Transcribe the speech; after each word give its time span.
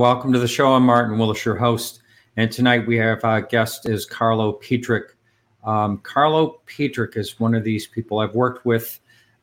Welcome 0.00 0.32
to 0.32 0.38
the 0.38 0.48
show. 0.48 0.72
I'm 0.72 0.84
Martin 0.84 1.18
Willis, 1.18 1.44
your 1.44 1.56
host. 1.56 2.00
And 2.38 2.50
tonight 2.50 2.86
we 2.86 2.96
have 2.96 3.22
our 3.22 3.42
guest 3.42 3.86
is 3.86 4.06
Carlo 4.06 4.52
Petrick. 4.52 5.14
Um, 5.62 5.98
Carlo 5.98 6.62
Petrick 6.64 7.18
is 7.18 7.38
one 7.38 7.54
of 7.54 7.64
these 7.64 7.86
people 7.86 8.20
I've 8.20 8.34
worked 8.34 8.64
with 8.64 8.98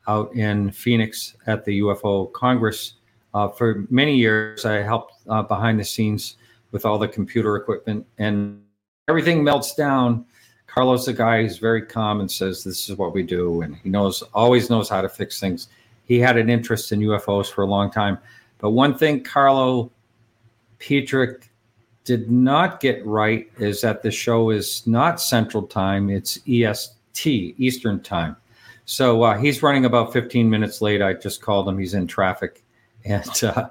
out 0.08 0.34
in 0.34 0.72
Phoenix 0.72 1.36
at 1.46 1.64
the 1.64 1.78
UFO 1.78 2.32
Congress 2.32 2.94
uh, 3.34 3.46
for 3.46 3.86
many 3.88 4.16
years. 4.16 4.64
I 4.64 4.82
helped 4.82 5.14
uh, 5.28 5.44
behind 5.44 5.78
the 5.78 5.84
scenes 5.84 6.38
with 6.72 6.84
all 6.84 6.98
the 6.98 7.06
computer 7.06 7.54
equipment 7.54 8.04
and 8.18 8.60
everything 9.06 9.44
melts 9.44 9.76
down. 9.76 10.26
Carlo's 10.66 11.06
a 11.06 11.12
guy 11.12 11.42
who's 11.42 11.58
very 11.58 11.82
calm 11.82 12.18
and 12.18 12.28
says, 12.28 12.64
This 12.64 12.90
is 12.90 12.96
what 12.96 13.14
we 13.14 13.22
do. 13.22 13.62
And 13.62 13.76
he 13.76 13.90
knows, 13.90 14.22
always 14.34 14.70
knows 14.70 14.88
how 14.88 15.02
to 15.02 15.08
fix 15.08 15.38
things. 15.38 15.68
He 16.02 16.18
had 16.18 16.36
an 16.36 16.50
interest 16.50 16.90
in 16.90 16.98
UFOs 16.98 17.48
for 17.48 17.62
a 17.62 17.68
long 17.68 17.92
time. 17.92 18.18
But 18.58 18.70
one 18.70 18.98
thing 18.98 19.22
Carlo 19.22 19.92
Petrick 20.78 21.50
did 22.04 22.30
not 22.30 22.80
get 22.80 23.04
right 23.04 23.50
is 23.58 23.80
that 23.82 24.02
the 24.02 24.10
show 24.10 24.50
is 24.50 24.86
not 24.86 25.20
Central 25.20 25.64
Time; 25.64 26.08
it's 26.08 26.38
EST, 26.48 27.54
Eastern 27.58 28.00
Time. 28.00 28.36
So 28.84 29.22
uh, 29.22 29.36
he's 29.36 29.62
running 29.62 29.84
about 29.84 30.12
15 30.12 30.48
minutes 30.48 30.80
late. 30.80 31.02
I 31.02 31.12
just 31.14 31.42
called 31.42 31.68
him; 31.68 31.78
he's 31.78 31.94
in 31.94 32.06
traffic, 32.06 32.64
and 33.04 33.28
uh, 33.44 33.70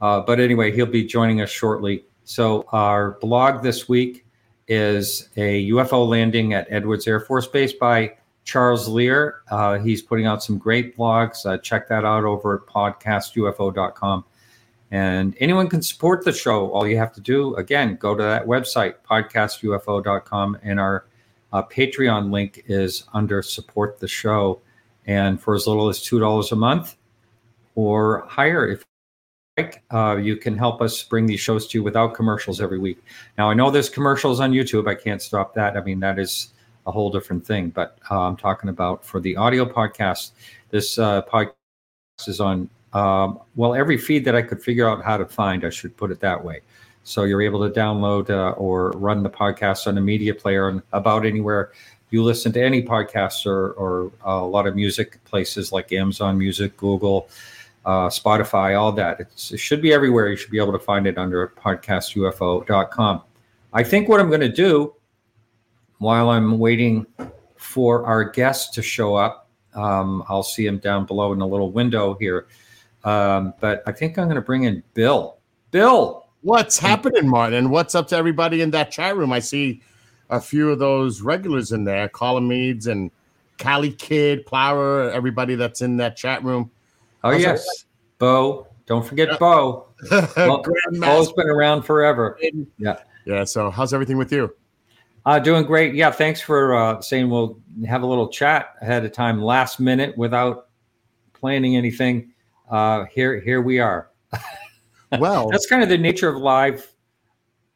uh, 0.00 0.20
but 0.20 0.40
anyway, 0.40 0.72
he'll 0.72 0.86
be 0.86 1.04
joining 1.04 1.40
us 1.40 1.50
shortly. 1.50 2.04
So 2.24 2.64
our 2.72 3.12
blog 3.20 3.62
this 3.62 3.88
week 3.88 4.24
is 4.68 5.28
a 5.36 5.68
UFO 5.70 6.08
landing 6.08 6.54
at 6.54 6.66
Edwards 6.70 7.06
Air 7.08 7.20
Force 7.20 7.46
Base 7.46 7.72
by 7.72 8.16
Charles 8.44 8.88
Lear. 8.88 9.42
Uh, 9.50 9.78
he's 9.78 10.00
putting 10.00 10.26
out 10.26 10.42
some 10.42 10.56
great 10.56 10.96
blogs. 10.96 11.44
Uh, 11.44 11.58
check 11.58 11.88
that 11.88 12.04
out 12.04 12.24
over 12.24 12.54
at 12.54 12.72
podcastufo.com. 12.72 14.24
And 14.90 15.36
anyone 15.38 15.68
can 15.68 15.82
support 15.82 16.24
the 16.24 16.32
show. 16.32 16.70
All 16.70 16.86
you 16.86 16.96
have 16.98 17.12
to 17.12 17.20
do, 17.20 17.54
again, 17.54 17.96
go 17.96 18.16
to 18.16 18.22
that 18.22 18.46
website, 18.46 18.94
podcastufo.com, 19.08 20.58
and 20.62 20.80
our 20.80 21.06
uh, 21.52 21.62
Patreon 21.62 22.30
link 22.30 22.64
is 22.66 23.04
under 23.12 23.42
support 23.42 24.00
the 24.00 24.08
show. 24.08 24.60
And 25.06 25.40
for 25.40 25.54
as 25.54 25.66
little 25.66 25.88
as 25.88 25.98
$2 26.00 26.52
a 26.52 26.56
month 26.56 26.96
or 27.74 28.24
higher, 28.28 28.68
if 28.68 28.80
you 28.80 29.64
like, 29.64 29.82
uh, 29.92 30.16
you 30.16 30.36
can 30.36 30.56
help 30.56 30.82
us 30.82 31.02
bring 31.02 31.26
these 31.26 31.40
shows 31.40 31.66
to 31.68 31.78
you 31.78 31.84
without 31.84 32.14
commercials 32.14 32.60
every 32.60 32.78
week. 32.78 32.98
Now, 33.38 33.50
I 33.50 33.54
know 33.54 33.70
there's 33.70 33.88
commercials 33.88 34.40
on 34.40 34.52
YouTube. 34.52 34.88
I 34.88 34.94
can't 34.94 35.22
stop 35.22 35.54
that. 35.54 35.76
I 35.76 35.82
mean, 35.82 36.00
that 36.00 36.18
is 36.18 36.52
a 36.86 36.90
whole 36.90 37.10
different 37.10 37.46
thing. 37.46 37.70
But 37.70 37.98
uh, 38.10 38.20
I'm 38.20 38.36
talking 38.36 38.70
about 38.70 39.04
for 39.04 39.20
the 39.20 39.36
audio 39.36 39.64
podcast. 39.64 40.32
This 40.70 40.98
uh, 40.98 41.22
podcast 41.22 41.54
is 42.26 42.40
on 42.40 42.68
um, 42.92 43.40
well, 43.56 43.74
every 43.74 43.96
feed 43.96 44.24
that 44.24 44.34
I 44.34 44.42
could 44.42 44.62
figure 44.62 44.88
out 44.88 45.04
how 45.04 45.16
to 45.16 45.26
find, 45.26 45.64
I 45.64 45.70
should 45.70 45.96
put 45.96 46.10
it 46.10 46.20
that 46.20 46.42
way. 46.42 46.60
So 47.04 47.24
you're 47.24 47.42
able 47.42 47.66
to 47.68 47.74
download 47.74 48.30
uh, 48.30 48.50
or 48.52 48.90
run 48.90 49.22
the 49.22 49.30
podcast 49.30 49.86
on 49.86 49.96
a 49.96 50.00
media 50.00 50.34
player 50.34 50.68
and 50.68 50.82
about 50.92 51.24
anywhere 51.24 51.72
you 52.10 52.22
listen 52.22 52.52
to 52.52 52.62
any 52.62 52.82
podcasts 52.82 53.46
or, 53.46 53.72
or 53.72 54.12
a 54.24 54.36
lot 54.36 54.66
of 54.66 54.74
music 54.74 55.22
places 55.24 55.72
like 55.72 55.92
Amazon 55.92 56.36
Music, 56.36 56.76
Google, 56.76 57.28
uh, 57.84 58.08
Spotify, 58.08 58.78
all 58.78 58.92
that. 58.92 59.20
It's, 59.20 59.52
it 59.52 59.58
should 59.58 59.80
be 59.80 59.92
everywhere. 59.92 60.28
You 60.28 60.36
should 60.36 60.50
be 60.50 60.58
able 60.58 60.72
to 60.72 60.78
find 60.78 61.06
it 61.06 61.16
under 61.18 61.48
podcastufo.com. 61.48 63.22
I 63.72 63.82
think 63.84 64.08
what 64.08 64.20
I'm 64.20 64.28
going 64.28 64.40
to 64.40 64.48
do 64.52 64.94
while 65.98 66.30
I'm 66.30 66.58
waiting 66.58 67.06
for 67.56 68.04
our 68.04 68.24
guest 68.24 68.74
to 68.74 68.82
show 68.82 69.14
up, 69.14 69.48
um, 69.74 70.24
I'll 70.28 70.42
see 70.42 70.66
him 70.66 70.78
down 70.78 71.06
below 71.06 71.32
in 71.32 71.40
a 71.40 71.46
little 71.46 71.70
window 71.70 72.14
here. 72.14 72.48
Um, 73.04 73.54
but 73.60 73.82
I 73.86 73.92
think 73.92 74.18
I'm 74.18 74.26
going 74.26 74.36
to 74.36 74.42
bring 74.42 74.64
in 74.64 74.82
Bill. 74.94 75.38
Bill, 75.70 76.26
what's 76.42 76.78
happening, 76.78 77.28
Martin? 77.28 77.70
What's 77.70 77.94
up 77.94 78.08
to 78.08 78.16
everybody 78.16 78.60
in 78.60 78.70
that 78.72 78.90
chat 78.90 79.16
room? 79.16 79.32
I 79.32 79.38
see 79.38 79.82
a 80.28 80.40
few 80.40 80.70
of 80.70 80.78
those 80.78 81.20
regulars 81.20 81.72
in 81.72 81.84
there, 81.84 82.08
Colomedes 82.08 82.86
and 82.86 83.10
Cali 83.58 83.92
Kid, 83.92 84.46
Plower, 84.46 85.10
everybody 85.10 85.54
that's 85.54 85.82
in 85.82 85.96
that 85.98 86.16
chat 86.16 86.42
room. 86.42 86.70
Oh 87.22 87.32
How's 87.32 87.42
yes, 87.42 87.66
that? 87.66 87.84
Bo. 88.18 88.66
Don't 88.86 89.06
forget 89.06 89.28
yeah. 89.28 89.36
Bo. 89.38 89.88
well, 90.36 90.64
Bo's 90.94 91.32
been 91.32 91.48
around 91.48 91.82
forever. 91.82 92.38
Yeah. 92.78 92.98
Yeah. 93.26 93.44
So 93.44 93.70
how's 93.70 93.92
everything 93.92 94.16
with 94.16 94.32
you? 94.32 94.54
Uh, 95.26 95.38
doing 95.38 95.64
great. 95.64 95.94
Yeah. 95.94 96.10
Thanks 96.10 96.40
for 96.40 96.74
uh, 96.74 97.00
saying 97.00 97.28
we'll 97.28 97.58
have 97.86 98.02
a 98.02 98.06
little 98.06 98.28
chat 98.28 98.74
ahead 98.80 99.04
of 99.04 99.12
time, 99.12 99.42
last 99.42 99.78
minute, 99.78 100.16
without 100.16 100.68
planning 101.34 101.76
anything 101.76 102.32
uh, 102.70 103.04
here 103.06 103.40
here 103.40 103.60
we 103.60 103.78
are. 103.78 104.10
well, 105.18 105.50
that's 105.50 105.66
kind 105.66 105.82
of 105.82 105.88
the 105.88 105.98
nature 105.98 106.28
of 106.28 106.36
live 106.36 106.86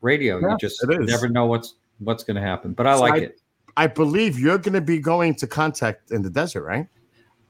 radio. 0.00 0.38
Yeah, 0.38 0.53
you 0.53 0.59
just 0.59 0.84
never 0.87 1.28
know 1.28 1.47
what's 1.47 1.75
what's 1.99 2.25
going 2.25 2.37
to 2.37 2.43
happen. 2.43 2.72
But 2.72 2.87
I 2.87 2.94
so 2.94 3.00
like 3.00 3.15
I, 3.15 3.16
it. 3.19 3.41
I 3.77 3.87
believe 3.88 4.38
you're 4.38 4.59
going 4.59 4.75
to 4.75 4.81
be 4.81 4.99
going 4.99 5.34
to 5.37 5.47
contact 5.47 6.12
in 6.12 6.22
the 6.22 6.31
desert, 6.31 6.62
right? 6.62 6.87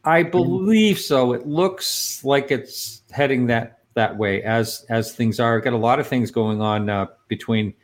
I 0.05 0.23
believe 0.23 0.99
so. 0.99 1.33
It 1.33 1.47
looks 1.47 2.25
like 2.25 2.51
it's 2.51 3.03
heading 3.11 3.47
that 3.49 3.81
that 3.95 4.17
way 4.17 4.43
as 4.43 4.85
as 4.89 5.15
things 5.15 5.41
are. 5.41 5.59
I've 5.59 5.65
got 5.65 5.73
a 5.73 5.79
lot 5.79 6.01
of 6.01 6.07
things 6.07 6.31
going 6.31 6.61
on 6.61 6.89
uh, 6.89 7.07
between 7.29 7.75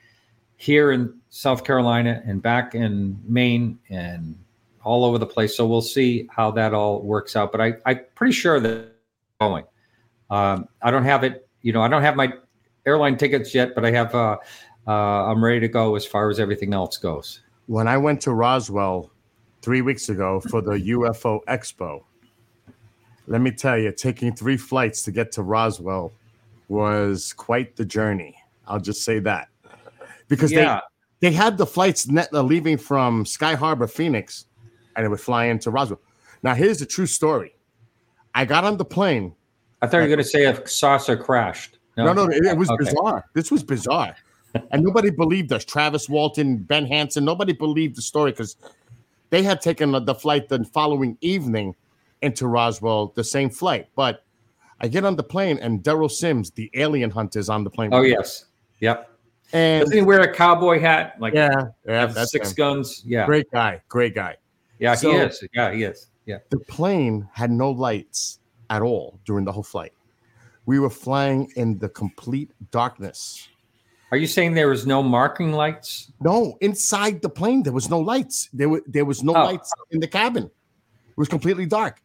here 0.57 0.93
in 0.93 1.19
South 1.31 1.65
Carolina 1.65 2.23
and 2.27 2.43
back 2.43 2.75
in 2.75 3.19
Maine 3.25 3.79
and 3.89 4.39
all 4.85 5.05
over 5.05 5.19
the 5.19 5.27
place. 5.27 5.57
So 5.57 5.67
we'll 5.67 5.81
see 5.81 6.29
how 6.31 6.51
that 6.53 6.75
all 6.75 7.03
works 7.03 7.37
out. 7.37 7.53
But 7.53 7.61
I, 7.61 7.75
I'm 7.87 8.01
pretty 8.15 8.33
sure 8.33 8.61
that 8.61 8.90
going. 9.41 9.65
Um, 10.31 10.69
I 10.83 10.91
don't 10.91 11.05
have 11.05 11.25
it, 11.25 11.49
you 11.63 11.73
know, 11.73 11.83
I 11.83 11.89
don't 11.89 12.03
have 12.03 12.15
my 12.15 12.33
airline 12.87 13.17
tickets 13.17 13.55
yet, 13.55 13.75
but 13.75 13.85
I 13.85 13.91
have, 13.91 14.15
uh, 14.15 14.37
uh, 14.87 14.91
I'm 14.91 15.43
ready 15.43 15.61
to 15.61 15.69
go 15.69 15.97
as 15.97 16.07
far 16.07 16.31
as 16.31 16.39
everything 16.39 16.73
else 16.73 16.97
goes. 16.99 17.41
When 17.67 17.89
I 17.89 17.97
went 17.97 18.21
to 18.23 18.33
Roswell 18.33 19.11
three 19.63 19.83
weeks 19.83 20.09
ago 20.09 20.41
for 20.41 20.61
the 20.61 20.73
UFO 20.73 21.41
Expo, 21.49 22.05
let 23.27 23.41
me 23.41 23.51
tell 23.51 23.79
you, 23.79 23.93
taking 23.93 24.35
three 24.35 24.57
flights 24.57 25.03
to 25.03 25.13
get 25.13 25.33
to 25.33 25.43
Roswell 25.43 26.13
was 26.69 27.33
quite 27.33 27.77
the 27.77 27.85
journey. 27.85 28.37
I'll 28.67 28.81
just 28.81 29.03
say 29.05 29.19
that 29.21 29.49
because 30.29 30.53
yeah. 30.53 30.81
they 31.21 31.29
they 31.29 31.35
had 31.35 31.59
the 31.59 31.67
flights 31.67 32.09
net, 32.09 32.29
uh, 32.33 32.43
leaving 32.43 32.77
from 32.77 33.27
Sky 33.27 33.55
Harbor, 33.55 33.87
Phoenix, 33.87 34.47
and 34.97 35.05
it 35.05 35.09
would 35.09 35.21
fly 35.21 35.47
into 35.47 35.71
Roswell. 35.71 36.01
Now, 36.43 36.55
here's 36.55 36.79
the 36.79 36.87
true 36.87 37.07
story. 37.07 37.55
I 38.35 38.45
got 38.45 38.65
on 38.65 38.77
the 38.77 38.85
plane. 38.85 39.35
I 39.83 39.87
thought 39.87 39.99
you 39.99 40.03
were 40.03 40.09
going 40.09 40.19
to 40.19 40.25
say 40.25 40.45
a 40.45 40.67
saucer 40.67 41.17
crashed. 41.17 41.79
No, 41.97 42.13
no, 42.13 42.27
no 42.27 42.33
it, 42.33 42.45
it, 42.45 42.57
was 42.57 42.71
okay. 42.71 42.85
bizarre. 42.85 43.25
This 43.35 43.51
was 43.51 43.63
bizarre. 43.63 44.15
and 44.71 44.83
nobody 44.83 45.11
believed 45.11 45.53
us. 45.53 45.65
Travis 45.65 46.09
Walton, 46.09 46.59
Ben 46.59 46.87
Hansen, 46.87 47.25
nobody 47.25 47.53
believed 47.53 47.97
the 47.97 48.03
story 48.03 48.33
because 48.33 48.57
they 49.31 49.43
had 49.43 49.61
taken 49.61 49.93
the 50.05 50.15
flight 50.15 50.49
the 50.49 50.65
following 50.65 51.17
evening 51.21 51.75
into 52.23 52.47
Roswell, 52.47 53.13
the 53.15 53.25
same 53.25 53.51
flight. 53.51 53.89
But 53.95 54.25
I 54.81 54.89
get 54.89 55.05
on 55.05 55.17
the 55.17 55.23
plane 55.23 55.59
and 55.61 55.83
Derrel 55.83 56.11
Sims, 56.11 56.51
the 56.51 56.71
alien 56.75 57.11
hunter, 57.11 57.39
is 57.39 57.49
on 57.49 57.65
the 57.65 57.71
plane. 57.71 57.91
Oh, 57.93 58.03
yes. 58.03 58.47
Yep. 58.81 59.11
And 59.53 59.81
doesn't 59.83 59.97
he 59.97 60.03
wear 60.03 60.21
a 60.21 60.33
cowboy 60.33 60.81
hat? 60.81 61.17
Like 61.19 61.35
yeah, 61.35 61.51
yeah, 61.87 62.07
that's 62.07 62.31
six 62.31 62.51
him. 62.51 62.55
guns. 62.55 63.03
Yeah, 63.05 63.27
great 63.27 63.51
guy, 63.51 63.81
great 63.89 64.15
guy. 64.15 64.37
Yeah, 64.79 64.95
so, 64.95 65.11
he 65.11 65.19
is. 65.19 65.45
Yeah, 65.53 65.73
he 65.73 65.83
is. 65.83 66.07
Yeah. 66.31 66.39
The 66.51 66.61
plane 66.61 67.29
had 67.33 67.51
no 67.51 67.71
lights 67.73 68.39
at 68.69 68.83
all 68.83 69.19
during 69.25 69.45
the 69.45 69.51
whole 69.51 69.65
flight. 69.65 69.93
We 70.65 70.79
were 70.79 70.91
flying 70.91 71.51
in 71.57 71.79
the 71.79 71.89
complete 71.89 72.53
darkness. 72.71 73.49
Are 74.13 74.17
you 74.17 74.29
saying 74.29 74.55
there 74.55 74.69
was 74.69 74.87
no 74.87 75.03
marking 75.03 75.53
lights? 75.53 76.13
No, 76.21 76.57
inside 76.61 77.21
the 77.21 77.29
plane 77.29 77.65
there 77.65 77.73
was 77.73 77.91
no 77.91 77.99
lights. 77.99 78.49
There 78.53 78.69
were 78.69 78.83
there 78.87 79.05
was 79.05 79.25
no 79.25 79.35
oh. 79.35 79.45
lights 79.45 79.73
in 79.91 79.99
the 79.99 80.07
cabin. 80.07 80.45
It 80.45 81.17
was 81.17 81.29
completely 81.29 81.67
dark. 81.67 82.01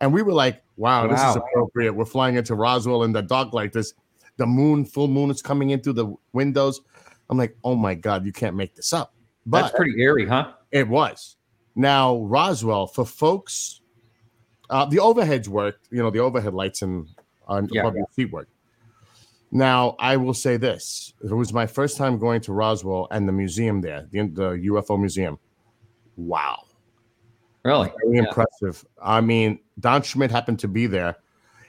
And 0.00 0.12
we 0.12 0.20
were 0.20 0.34
like, 0.34 0.62
wow, 0.76 1.06
wow, 1.06 1.10
this 1.10 1.22
is 1.22 1.36
appropriate. 1.36 1.94
We're 1.94 2.04
flying 2.04 2.36
into 2.36 2.54
Roswell 2.54 3.04
in 3.04 3.12
the 3.12 3.22
dark 3.22 3.54
like 3.54 3.72
this. 3.72 3.94
The 4.36 4.46
moon, 4.46 4.84
full 4.84 5.08
moon 5.08 5.30
is 5.30 5.40
coming 5.40 5.70
in 5.70 5.80
through 5.80 5.94
the 5.94 6.14
windows. 6.34 6.82
I'm 7.30 7.38
like, 7.38 7.56
oh 7.64 7.76
my 7.76 7.94
God, 7.94 8.26
you 8.26 8.32
can't 8.32 8.56
make 8.56 8.74
this 8.74 8.92
up. 8.92 9.14
But 9.46 9.62
That's 9.62 9.76
pretty 9.76 9.98
eerie, 10.00 10.26
huh? 10.26 10.52
It 10.72 10.88
was. 10.88 11.36
Now, 11.76 12.18
Roswell, 12.18 12.86
for 12.86 13.04
folks, 13.04 13.80
uh, 14.70 14.84
the 14.86 14.98
overheads 14.98 15.48
worked, 15.48 15.88
you 15.90 16.02
know, 16.02 16.10
the 16.10 16.20
overhead 16.20 16.54
lights 16.54 16.82
and 16.82 17.08
on 17.46 17.68
yeah, 17.70 17.82
above 17.82 17.94
yeah. 17.94 17.98
your 17.98 18.06
seat 18.12 18.32
worked. 18.32 18.50
Now, 19.50 19.94
I 19.98 20.16
will 20.16 20.34
say 20.34 20.56
this: 20.56 21.14
it 21.22 21.32
was 21.32 21.52
my 21.52 21.66
first 21.66 21.96
time 21.96 22.18
going 22.18 22.40
to 22.42 22.52
Roswell 22.52 23.06
and 23.10 23.28
the 23.28 23.32
museum 23.32 23.80
there, 23.80 24.06
the, 24.10 24.22
the 24.22 24.50
UFO 24.70 24.98
museum. 24.98 25.38
Wow, 26.16 26.64
really, 27.64 27.92
very 28.02 28.16
yeah. 28.16 28.24
impressive. 28.24 28.84
I 29.02 29.20
mean, 29.20 29.60
Don 29.78 30.02
Schmitt 30.02 30.30
happened 30.30 30.58
to 30.60 30.68
be 30.68 30.86
there. 30.86 31.16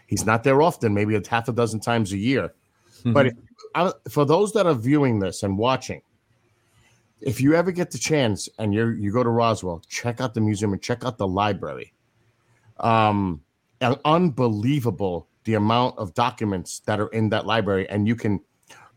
He's 0.07 0.25
not 0.25 0.43
there 0.43 0.61
often, 0.61 0.93
maybe 0.93 1.15
a 1.15 1.21
half 1.27 1.47
a 1.47 1.51
dozen 1.51 1.79
times 1.79 2.11
a 2.11 2.17
year. 2.17 2.53
Mm-hmm. 2.99 3.13
But 3.13 3.27
if, 3.27 3.33
I, 3.73 3.91
for 4.09 4.25
those 4.25 4.51
that 4.53 4.65
are 4.65 4.73
viewing 4.73 5.19
this 5.19 5.43
and 5.43 5.57
watching, 5.57 6.01
if 7.25 7.41
you 7.41 7.55
ever 7.55 7.71
get 7.71 7.91
the 7.91 7.97
chance 7.97 8.47
and 8.59 8.73
you 8.73 8.89
you 8.91 9.11
go 9.11 9.23
to 9.23 9.29
Roswell, 9.29 9.81
check 9.89 10.21
out 10.21 10.33
the 10.33 10.41
museum 10.41 10.71
and 10.71 10.81
check 10.81 11.03
out 11.03 11.17
the 11.17 11.27
library. 11.27 11.91
Um, 12.79 13.41
an 13.81 13.95
unbelievable 14.05 15.27
the 15.43 15.55
amount 15.55 15.97
of 15.97 16.13
documents 16.13 16.79
that 16.81 16.99
are 16.99 17.07
in 17.07 17.29
that 17.29 17.45
library, 17.45 17.87
and 17.89 18.07
you 18.07 18.15
can 18.15 18.39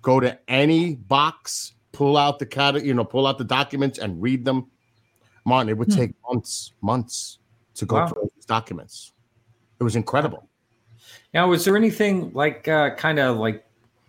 go 0.02 0.20
to 0.20 0.38
any 0.48 0.94
box, 0.94 1.74
pull 1.92 2.16
out 2.16 2.38
the 2.38 2.46
cat, 2.46 2.84
you 2.84 2.94
know, 2.94 3.04
pull 3.04 3.26
out 3.26 3.38
the 3.38 3.44
documents 3.44 3.98
and 3.98 4.20
read 4.22 4.44
them. 4.44 4.70
Martin, 5.44 5.68
it 5.70 5.76
would 5.76 5.88
Hmm. 5.88 5.96
take 5.98 6.14
months, 6.30 6.72
months 6.80 7.38
to 7.74 7.86
go 7.86 7.96
Wow. 7.96 8.06
through 8.08 8.30
these 8.34 8.46
documents. 8.46 9.12
It 9.80 9.84
was 9.84 9.96
incredible. 9.96 10.48
Now, 11.32 11.48
was 11.48 11.64
there 11.64 11.76
anything 11.76 12.32
like 12.32 12.66
uh, 12.68 12.94
kind 12.94 13.18
of 13.18 13.36
like 13.36 13.64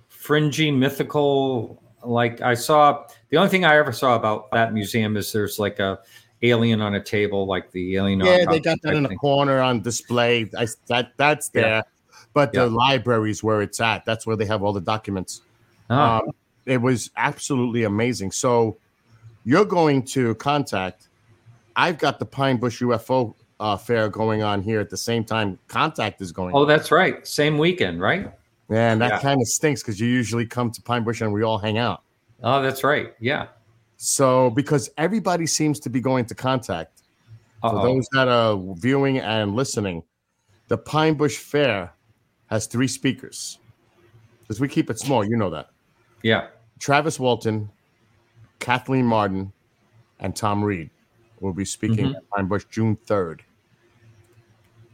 fringy, 0.08 0.72
mythical? 0.72 1.82
Like 2.04 2.42
I 2.42 2.54
saw, 2.54 3.06
the 3.30 3.38
only 3.38 3.50
thing 3.50 3.66
I 3.66 3.76
ever 3.78 3.92
saw 3.92 4.16
about 4.16 4.52
that 4.52 4.74
museum 4.74 5.18
is 5.18 5.32
there's 5.32 5.60
like 5.60 5.80
a 5.80 6.00
alien 6.42 6.82
on 6.82 6.96
a 6.96 7.04
table, 7.04 7.46
like 7.46 7.72
the 7.72 7.96
alien. 7.96 8.22
Yeah, 8.22 8.46
they 8.50 8.60
got 8.60 8.82
that 8.84 8.94
in 8.96 9.06
a 9.06 9.16
corner 9.16 9.60
on 9.60 9.82
display. 9.82 10.50
I, 10.58 10.68
that 10.88 11.12
that's 11.18 11.52
Yeah. 11.54 11.62
there, 11.62 11.84
but 12.34 12.52
Yeah. 12.54 12.66
the 12.66 13.24
is 13.30 13.44
where 13.44 13.62
it's 13.62 13.80
at. 13.80 14.06
That's 14.06 14.26
where 14.26 14.36
they 14.36 14.46
have 14.46 14.64
all 14.64 14.74
the 14.74 14.82
documents. 14.82 15.42
Ah, 15.90 16.20
Um, 16.20 16.32
it 16.66 16.82
was 16.82 17.12
absolutely 17.18 17.84
amazing. 17.84 18.32
So 18.32 18.78
you're 19.44 19.66
going 19.66 20.04
to 20.04 20.36
contact. 20.36 21.08
I've 21.76 21.98
got 21.98 22.20
the 22.20 22.26
Pine 22.26 22.58
Bush 22.58 22.82
UFO 22.82 23.34
uh, 23.60 23.76
fair 23.76 24.10
going 24.10 24.44
on 24.44 24.62
here 24.62 24.80
at 24.80 24.90
the 24.90 24.98
same 24.98 25.24
time. 25.24 25.60
Contact 25.68 26.22
is 26.22 26.32
going. 26.32 26.56
oh, 26.56 26.62
on. 26.62 26.68
that's 26.68 26.92
right. 26.92 27.26
Same 27.28 27.58
weekend, 27.58 28.02
right? 28.02 28.32
Yeah, 28.70 28.92
and 28.92 29.02
that 29.02 29.10
yeah. 29.14 29.20
kind 29.20 29.42
of 29.42 29.48
stinks 29.48 29.82
because 29.82 30.00
you 30.00 30.08
usually 30.08 30.46
come 30.46 30.72
to 30.72 30.82
Pine 30.82 31.04
Bush 31.04 31.22
and 31.22 31.34
we 31.34 31.44
all 31.44 31.58
hang 31.58 31.78
out. 31.78 32.04
Oh, 32.44 32.62
that's 32.62 32.84
right. 32.84 33.14
Yeah. 33.20 33.48
So 33.98 34.50
because 34.52 34.90
everybody 34.98 35.46
seems 35.46 35.80
to 35.82 35.90
be 35.90 36.00
going 36.00 36.26
to 36.26 36.36
contact. 36.36 37.04
For 37.62 37.68
Uh-oh. 37.76 37.84
those 37.84 38.08
that 38.14 38.30
are 38.30 38.58
viewing 38.78 39.18
and 39.20 39.54
listening, 39.56 40.04
the 40.70 40.78
Pine 40.78 41.16
Bush 41.16 41.38
Fair 41.38 41.92
has 42.48 42.68
three 42.68 42.88
speakers. 42.88 43.60
Because 44.42 44.62
we 44.62 44.70
keep 44.70 44.90
it 44.90 44.98
small, 44.98 45.26
you 45.26 45.36
know 45.36 45.50
that. 45.50 45.70
Yeah. 46.24 46.48
Travis 46.80 47.20
Walton, 47.20 47.70
Kathleen 48.60 49.06
Marden, 49.06 49.52
and 50.22 50.34
Tom 50.36 50.64
Reed 50.64 50.90
will 51.42 51.54
be 51.54 51.66
speaking 51.66 52.08
Mhm. 52.08 52.16
at 52.16 52.30
Pine 52.30 52.48
Bush 52.48 52.64
June 52.72 52.96
3rd. 53.06 53.42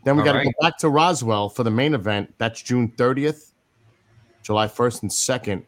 Then 0.03 0.17
we 0.17 0.23
got 0.23 0.33
to 0.33 0.39
right. 0.39 0.45
go 0.45 0.51
back 0.67 0.77
to 0.79 0.89
Roswell 0.89 1.49
for 1.49 1.63
the 1.63 1.71
main 1.71 1.93
event. 1.93 2.33
That's 2.37 2.61
June 2.61 2.89
30th, 2.97 3.53
July 4.41 4.67
1st 4.67 5.03
and 5.03 5.11
2nd. 5.11 5.65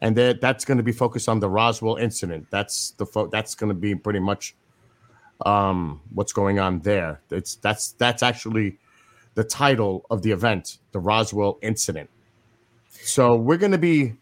And 0.00 0.16
that 0.16 0.40
that's 0.40 0.64
going 0.64 0.78
to 0.78 0.84
be 0.84 0.92
focused 0.92 1.28
on 1.28 1.40
the 1.40 1.48
Roswell 1.48 1.96
incident. 1.96 2.46
That's 2.50 2.92
the 2.92 3.06
fo- 3.06 3.26
that's 3.26 3.54
going 3.54 3.68
to 3.68 3.74
be 3.74 3.94
pretty 3.94 4.20
much 4.20 4.54
um, 5.44 6.00
what's 6.14 6.32
going 6.32 6.58
on 6.58 6.80
there. 6.80 7.20
It's 7.30 7.56
that's 7.56 7.92
that's 7.92 8.22
actually 8.22 8.78
the 9.34 9.44
title 9.44 10.06
of 10.10 10.22
the 10.22 10.30
event, 10.30 10.78
the 10.92 11.00
Roswell 11.00 11.58
incident. 11.62 12.10
So 12.90 13.36
we're 13.36 13.56
going 13.56 13.72
to 13.72 13.78
be 13.78 14.14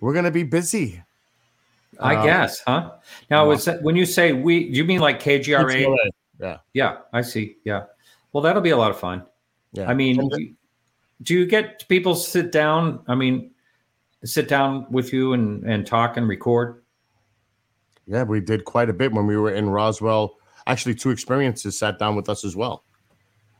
we're 0.00 0.12
going 0.12 0.24
to 0.24 0.30
be 0.30 0.44
busy. 0.44 1.02
I 2.00 2.16
Um, 2.16 2.26
guess, 2.26 2.60
huh? 2.66 2.92
Now, 3.30 3.50
is 3.50 3.64
that 3.64 3.82
when 3.82 3.96
you 3.96 4.06
say 4.06 4.32
we, 4.32 4.70
do 4.70 4.76
you 4.76 4.84
mean 4.84 5.00
like 5.00 5.20
KGRA? 5.22 5.96
Yeah. 6.40 6.58
Yeah, 6.72 6.98
I 7.12 7.22
see. 7.22 7.56
Yeah. 7.64 7.84
Well, 8.32 8.42
that'll 8.42 8.62
be 8.62 8.70
a 8.70 8.76
lot 8.76 8.90
of 8.90 8.98
fun. 8.98 9.24
Yeah. 9.72 9.88
I 9.88 9.94
mean, 9.94 10.20
do 11.22 11.34
you 11.34 11.46
get 11.46 11.88
people 11.88 12.14
sit 12.14 12.52
down? 12.52 13.00
I 13.08 13.14
mean, 13.14 13.50
sit 14.24 14.48
down 14.48 14.86
with 14.90 15.12
you 15.12 15.32
and, 15.32 15.64
and 15.64 15.86
talk 15.86 16.16
and 16.16 16.28
record? 16.28 16.82
yeah, 18.06 18.22
we 18.22 18.40
did 18.40 18.64
quite 18.64 18.88
a 18.88 18.92
bit 18.94 19.12
when 19.12 19.26
we 19.26 19.36
were 19.36 19.52
in 19.52 19.68
Roswell. 19.68 20.38
Actually, 20.66 20.94
two 20.94 21.10
experiences 21.10 21.78
sat 21.78 21.98
down 21.98 22.16
with 22.16 22.28
us 22.30 22.42
as 22.42 22.56
well. 22.56 22.82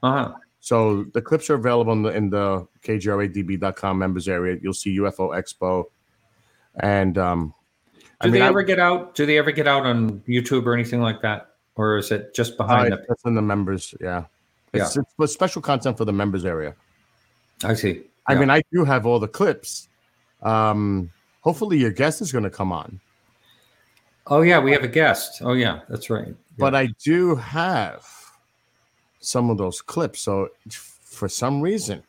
Uh-huh. 0.02 0.32
So 0.60 1.04
the 1.12 1.20
clips 1.20 1.50
are 1.50 1.54
available 1.54 1.92
in 1.92 2.02
the, 2.02 2.08
in 2.10 2.30
the 2.30 2.66
KGRADB.com 2.82 3.98
members 3.98 4.26
area. 4.26 4.58
You'll 4.62 4.72
see 4.72 4.96
UFO 4.98 5.36
Expo. 5.38 5.84
And 6.80 7.18
um, 7.18 7.52
Do 7.98 8.06
I 8.22 8.26
mean, 8.26 8.32
they 8.34 8.40
I- 8.40 8.48
ever 8.48 8.62
get 8.62 8.80
out? 8.80 9.14
Do 9.14 9.26
they 9.26 9.36
ever 9.36 9.52
get 9.52 9.68
out 9.68 9.84
on 9.84 10.20
YouTube 10.20 10.64
or 10.64 10.72
anything 10.72 11.02
like 11.02 11.20
that? 11.22 11.50
Or 11.76 11.98
is 11.98 12.10
it 12.10 12.34
just 12.34 12.54
uh, 12.54 12.56
behind 12.64 12.92
the? 12.92 13.04
that's 13.06 13.24
in 13.26 13.34
the 13.34 13.42
members. 13.42 13.94
Yeah. 14.00 14.24
It's, 14.72 14.96
it's 15.18 15.32
special 15.32 15.60
content 15.62 15.98
for 15.98 16.04
the 16.06 16.12
members 16.12 16.44
area. 16.46 16.74
I 17.64 17.74
see. 17.74 18.02
I 18.26 18.32
Yeah. 18.32 18.40
mean, 18.40 18.50
I 18.50 18.62
do 18.72 18.84
have 18.84 19.04
all 19.06 19.18
the 19.18 19.28
clips. 19.28 19.88
Um, 20.42 21.10
hopefully, 21.40 21.78
your 21.78 21.90
guest 21.90 22.20
is 22.20 22.32
going 22.32 22.44
to 22.44 22.50
come 22.50 22.72
on. 22.72 23.00
Oh 24.26 24.42
yeah, 24.42 24.58
we 24.58 24.72
have 24.72 24.84
a 24.84 24.88
guest. 24.88 25.40
Oh 25.42 25.54
yeah, 25.54 25.80
that's 25.88 26.10
right. 26.10 26.34
but 26.58 26.74
I 26.74 26.88
do 27.02 27.34
have 27.36 28.06
some 29.20 29.50
of 29.50 29.56
those 29.58 29.80
clips. 29.80 30.20
So 30.22 30.48
for 30.70 31.28
some 31.28 31.60
reason, 31.60 32.02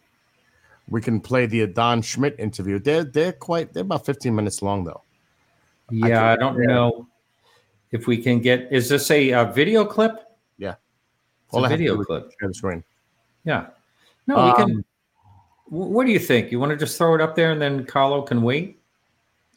we 0.89 1.01
can 1.01 1.21
play 1.21 1.45
the 1.45 1.65
Don 1.67 2.01
Schmitt 2.01 2.35
interview. 2.39 2.79
They're 2.79 3.05
they're 3.05 3.33
quite 3.33 3.73
they're 3.73 3.83
about 3.83 4.05
15 4.05 4.35
minutes 4.35 4.61
long 4.61 4.83
though. 4.83 5.01
yeah, 5.89 6.33
I, 6.33 6.35
can- 6.35 6.39
don't 6.39 6.67
know 6.67 7.07
if 7.91 8.05
we 8.05 8.17
can 8.17 8.39
get. 8.39 8.67
Is 8.71 8.89
this 8.89 9.09
a, 9.11 9.31
uh 9.33 9.45
video 9.51 9.85
clip? 9.85 10.25
It's 11.49 11.55
All 11.57 11.65
a 11.65 11.67
I 11.67 11.69
video 11.69 12.03
clip. 12.03 12.31
Share 12.39 12.47
the 12.47 12.53
screen. 12.53 12.83
Yeah. 13.43 13.69
No, 14.27 14.45
we 14.45 14.53
can. 14.53 14.85
Wh- 15.69 15.89
What 15.91 16.05
do 16.05 16.11
you 16.11 16.19
think? 16.19 16.51
You 16.51 16.59
want 16.59 16.71
to 16.71 16.77
just 16.77 16.97
throw 16.97 17.15
it 17.15 17.21
up 17.21 17.35
there 17.35 17.51
and 17.51 17.61
then 17.61 17.85
Carlo 17.85 18.21
can 18.21 18.41
wait? 18.41 18.79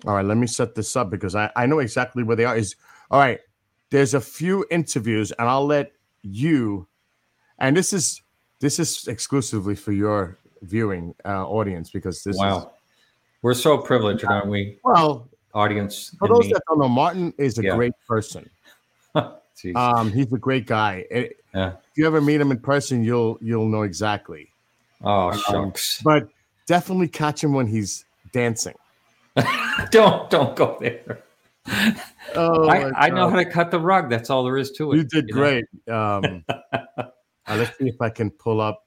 All 0.06 0.14
right, 0.14 0.24
let 0.24 0.36
me 0.36 0.46
set 0.46 0.74
this 0.74 0.96
up 0.96 1.10
because 1.10 1.34
I, 1.34 1.50
I 1.56 1.66
know 1.66 1.78
exactly 1.78 2.22
where 2.22 2.36
they 2.36 2.44
are. 2.44 2.56
Is 2.56 2.74
all 3.10 3.20
right. 3.20 3.38
There's 3.90 4.14
a 4.14 4.20
few 4.20 4.64
interviews, 4.70 5.32
and 5.32 5.48
I'll 5.48 5.66
let 5.66 5.92
you. 6.22 6.86
And 7.58 7.76
this 7.76 7.92
is 7.92 8.22
this 8.58 8.78
is 8.78 9.06
exclusively 9.06 9.74
for 9.76 9.92
your 9.92 10.38
viewing 10.62 11.14
uh, 11.24 11.46
audience 11.46 11.90
because 11.90 12.22
this 12.24 12.34
is 12.36 12.40
wow. 12.40 12.72
We're 13.42 13.54
so 13.54 13.78
privileged, 13.78 14.24
aren't 14.24 14.46
we? 14.48 14.78
well 14.84 15.28
Audience. 15.54 16.14
for 16.18 16.28
those 16.28 16.46
me. 16.46 16.52
that 16.54 16.62
don't 16.68 16.78
know. 16.78 16.88
Martin 16.88 17.34
is 17.38 17.58
a 17.58 17.62
Yeah. 17.64 17.76
great 17.76 17.92
person. 18.08 18.48
Um, 19.76 20.10
he's 20.10 20.32
a 20.32 20.38
great 20.38 20.66
guy. 20.66 21.04
It- 21.10 21.36
Yeah. 21.54 21.72
If 21.74 21.96
you 21.98 22.06
ever 22.06 22.20
meet 22.20 22.40
him 22.40 22.50
in 22.50 22.58
person, 22.58 23.04
you'll 23.04 23.38
you'll 23.40 23.68
know 23.68 23.82
exactly. 23.82 24.48
Oh 25.02 25.32
shucks. 25.32 26.00
But 26.02 26.28
definitely 26.66 27.08
catch 27.08 27.42
him 27.42 27.52
when 27.52 27.66
he's 27.66 28.04
dancing. 28.32 28.74
don't 29.90 30.30
don't 30.30 30.54
go 30.56 30.76
there. 30.80 31.22
Oh, 32.34 32.68
I, 32.68 33.06
I 33.06 33.10
know 33.10 33.28
how 33.28 33.36
to 33.36 33.44
cut 33.44 33.70
the 33.70 33.78
rug. 33.78 34.10
That's 34.10 34.30
all 34.30 34.44
there 34.44 34.56
is 34.56 34.72
to 34.72 34.92
it. 34.92 34.96
You 34.96 35.04
did 35.04 35.28
know? 35.28 35.34
great. 35.34 35.64
Um, 35.88 36.44
uh, 36.72 37.04
let's 37.48 37.76
see 37.78 37.88
if 37.88 38.00
I 38.00 38.10
can 38.10 38.30
pull 38.30 38.60
up. 38.60 38.84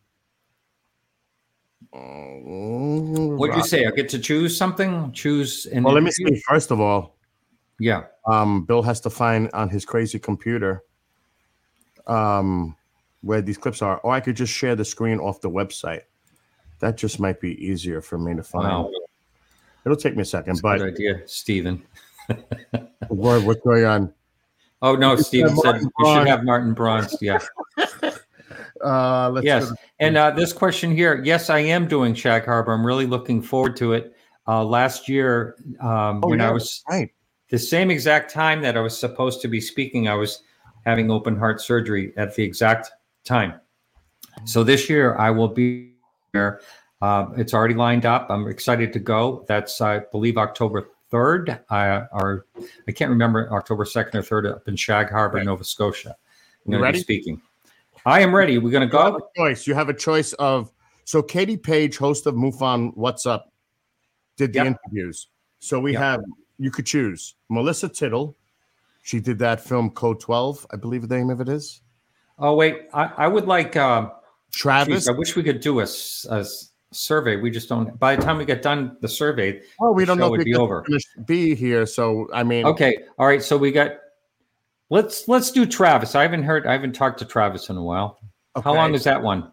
What 1.91 3.37
What 3.37 3.47
did 3.51 3.57
you 3.57 3.63
say? 3.63 3.85
I 3.85 3.91
get 3.91 4.09
to 4.09 4.19
choose 4.19 4.57
something? 4.57 5.11
Choose 5.13 5.67
Well, 5.71 5.93
let 5.93 6.03
me 6.03 6.11
see. 6.11 6.41
First 6.47 6.71
of 6.71 6.81
all, 6.81 7.15
Yeah. 7.79 8.03
um, 8.27 8.65
Bill 8.65 8.81
has 8.81 8.99
to 9.01 9.09
find 9.09 9.49
on 9.53 9.69
his 9.69 9.85
crazy 9.85 10.19
computer 10.19 10.83
um, 12.07 12.75
where 13.25 13.41
these 13.41 13.57
clips 13.57 13.81
are, 13.81 13.97
or 13.97 14.13
I 14.13 14.19
could 14.19 14.35
just 14.35 14.53
share 14.53 14.75
the 14.75 14.85
screen 14.85 15.19
off 15.19 15.41
the 15.41 15.49
website. 15.49 16.01
That 16.79 16.95
just 16.95 17.19
might 17.19 17.41
be 17.41 17.53
easier 17.65 17.99
for 17.99 18.19
me 18.19 18.35
to 18.35 18.43
find. 18.43 18.67
Wow. 18.67 18.91
It'll 19.83 19.97
take 19.97 20.15
me 20.15 20.21
a 20.21 20.25
second, 20.25 20.53
That's 20.53 20.61
but 20.61 20.77
good 20.77 20.93
idea, 20.93 21.27
Stephen. 21.27 21.83
what, 23.07 23.43
what's 23.43 23.61
going 23.61 23.85
on? 23.85 24.13
Oh 24.81 24.95
no, 24.95 25.15
Stephen 25.15 25.55
said 25.55 25.63
Martin 25.63 25.91
you 25.99 26.05
should 26.05 26.27
have 26.27 26.43
Martin 26.43 26.73
Bronze. 26.73 27.17
Yeah. 27.19 27.39
Uh, 28.83 29.29
let's 29.29 29.45
yes. 29.45 29.71
And 29.99 30.17
uh, 30.17 30.29
this 30.31 30.51
question 30.51 30.95
here, 30.95 31.23
yes, 31.23 31.49
I 31.49 31.59
am 31.59 31.87
doing 31.87 32.13
Shag 32.13 32.45
Harbor. 32.45 32.73
I'm 32.73 32.85
really 32.85 33.07
looking 33.07 33.41
forward 33.41 33.77
to 33.77 33.93
it. 33.93 34.13
Uh, 34.47 34.63
last 34.63 35.07
year, 35.07 35.55
um, 35.79 36.19
Oh, 36.21 36.27
when 36.27 36.41
I 36.41 36.51
was 36.51 36.83
right. 36.89 37.09
the 37.49 37.57
same 37.57 37.89
exact 37.89 38.31
time 38.31 38.61
that 38.61 38.77
I 38.77 38.81
was 38.81 38.95
supposed 38.95 39.41
to 39.41 39.47
be 39.47 39.61
speaking, 39.61 40.07
I 40.09 40.13
was 40.13 40.43
having 40.85 41.09
open 41.09 41.37
heart 41.37 41.61
surgery 41.61 42.13
at 42.17 42.35
the 42.35 42.43
exact 42.43 42.91
time. 43.25 43.59
So 44.45 44.63
this 44.63 44.89
year 44.89 45.15
I 45.17 45.31
will 45.31 45.47
be 45.47 45.93
there. 46.33 46.61
Uh, 47.01 47.27
it's 47.37 47.53
already 47.53 47.73
lined 47.73 48.05
up. 48.05 48.27
I'm 48.29 48.47
excited 48.47 48.93
to 48.93 48.99
go. 48.99 49.43
That's 49.47 49.81
I 49.81 49.99
believe 50.11 50.37
October 50.37 50.89
third, 51.11 51.59
uh, 51.69 52.01
or 52.11 52.45
I 52.87 52.91
can't 52.91 53.09
remember 53.09 53.51
October 53.53 53.85
second 53.85 54.19
or 54.19 54.23
third 54.23 54.45
up 54.47 54.67
in 54.67 54.75
Shag 54.75 55.09
Harbor, 55.09 55.37
Right. 55.37 55.45
Nova 55.45 55.63
Scotia. 55.63 56.09
I'm 56.09 56.15
You 56.65 56.71
going 56.71 56.79
to 56.79 56.83
ready? 56.83 56.97
be 56.99 57.03
speaking. 57.03 57.41
I 58.05 58.21
am 58.21 58.33
ready. 58.35 58.57
We're 58.57 58.71
going 58.71 58.87
to 58.87 58.93
You 58.95 59.01
have 59.03 59.13
go. 59.13 59.17
a 59.19 59.37
choice. 59.39 59.67
You 59.67 59.73
have 59.75 59.89
a 59.89 59.93
choice 59.93 60.33
of 60.33 60.71
so 61.05 61.21
Katie 61.21 61.57
Page, 61.57 61.97
host 61.97 62.25
of 62.25 62.35
MUFON 62.35 62.91
What's 62.95 63.25
Up, 63.25 63.51
did 64.37 64.53
the 64.53 64.59
Yep. 64.63 64.67
interviews. 64.85 65.27
So 65.59 65.79
we 65.79 65.93
Yep. 65.93 66.01
have 66.01 66.21
you 66.57 66.71
could 66.71 66.85
choose 66.85 67.35
Melissa 67.49 67.89
Tittl. 67.89 68.35
She 69.03 69.19
did 69.19 69.37
that 69.39 69.61
film 69.61 69.91
Code 69.91 70.19
12, 70.19 70.65
I 70.71 70.77
believe 70.77 71.07
the 71.07 71.15
name 71.15 71.29
of 71.29 71.39
it 71.41 71.49
is. 71.49 71.81
Oh 72.37 72.55
wait, 72.55 72.83
I, 72.93 73.11
I 73.17 73.27
would 73.27 73.45
like. 73.45 73.75
Uh, 73.75 74.09
Travis. 74.51 75.05
geez, 75.05 75.09
I 75.09 75.11
wish 75.11 75.35
we 75.35 75.43
could 75.43 75.59
do 75.59 75.81
a 75.81 75.87
survey. 76.91 77.35
We 77.35 77.51
just 77.51 77.69
don't. 77.69 77.97
By 77.99 78.15
the 78.15 78.21
time 78.23 78.37
we 78.37 78.45
get 78.45 78.61
done 78.61 78.97
the 79.01 79.07
survey, 79.07 79.61
oh, 79.81 79.91
we 79.91 80.05
don't 80.05 80.17
show 80.17 80.21
know 80.21 80.25
if 80.27 80.31
would 80.31 80.39
we 80.39 80.45
be 80.45 80.55
over. 80.55 80.85
Be 81.25 81.55
here. 81.55 81.85
So 81.85 82.27
I 82.33 82.43
mean, 82.43 82.65
Okay. 82.65 82.97
All 83.17 83.27
right. 83.27 83.43
So 83.43 83.57
we 83.57 83.71
got. 83.71 83.91
Let's 84.89 85.27
let's 85.27 85.51
do 85.51 85.65
Travis. 85.65 86.15
I 86.15 86.21
haven't 86.21 86.43
heard. 86.43 86.67
I 86.67 86.71
haven't 86.73 86.93
talked 86.93 87.19
to 87.19 87.25
Travis 87.25 87.69
in 87.69 87.77
a 87.77 87.83
while. 87.83 88.19
How 88.63 88.73
long 88.73 88.93
is 88.93 89.03
that 89.03 89.21
one? 89.21 89.51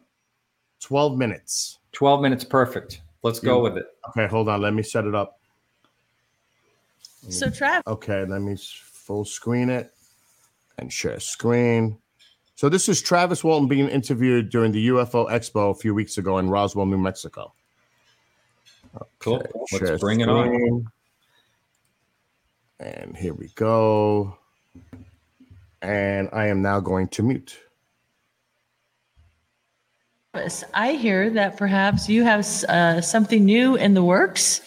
12 0.80 1.16
minutes. 1.16 1.78
12 1.92 2.20
minutes, 2.20 2.44
perfect. 2.44 3.02
Let's 3.22 3.38
go 3.38 3.62
with 3.62 3.76
it. 3.76 3.86
Okay, 4.08 4.26
hold 4.26 4.48
on. 4.48 4.60
Let 4.60 4.74
me 4.74 4.82
set 4.82 5.04
it 5.04 5.14
up. 5.14 5.38
So, 7.28 7.48
Travis. 7.48 7.84
Okay, 7.86 8.24
let 8.24 8.40
me 8.40 8.56
full 8.56 9.24
screen 9.24 9.70
it 9.70 9.92
and 10.78 10.92
share 10.92 11.20
screen. 11.20 11.98
So 12.62 12.68
this 12.68 12.88
is 12.88 13.02
Travis 13.02 13.42
Walton 13.42 13.66
being 13.66 13.88
interviewed 13.88 14.48
during 14.48 14.70
the 14.70 14.86
UFO 14.86 15.28
Expo 15.28 15.72
a 15.72 15.74
few 15.74 15.96
weeks 15.96 16.16
ago 16.16 16.38
in 16.38 16.48
Roswell, 16.48 16.86
New 16.86 16.96
Mexico. 16.96 17.52
Cool. 19.18 19.38
Okay, 19.74 19.84
Let's 19.84 20.00
bring 20.00 20.20
it 20.20 20.28
on. 20.28 20.46
screen. 20.46 20.88
And 22.78 23.16
here 23.16 23.34
we 23.34 23.48
go. 23.56 24.38
And 25.80 26.28
I 26.32 26.46
am 26.46 26.62
now 26.62 26.78
going 26.78 27.08
to 27.08 27.24
mute. 27.24 27.58
I 30.72 30.92
hear 30.92 31.30
that 31.30 31.56
perhaps 31.56 32.08
you 32.08 32.22
have 32.22 32.46
uh, 32.68 33.00
something 33.00 33.44
new 33.44 33.74
in 33.74 33.94
the 33.94 34.04
works. 34.04 34.60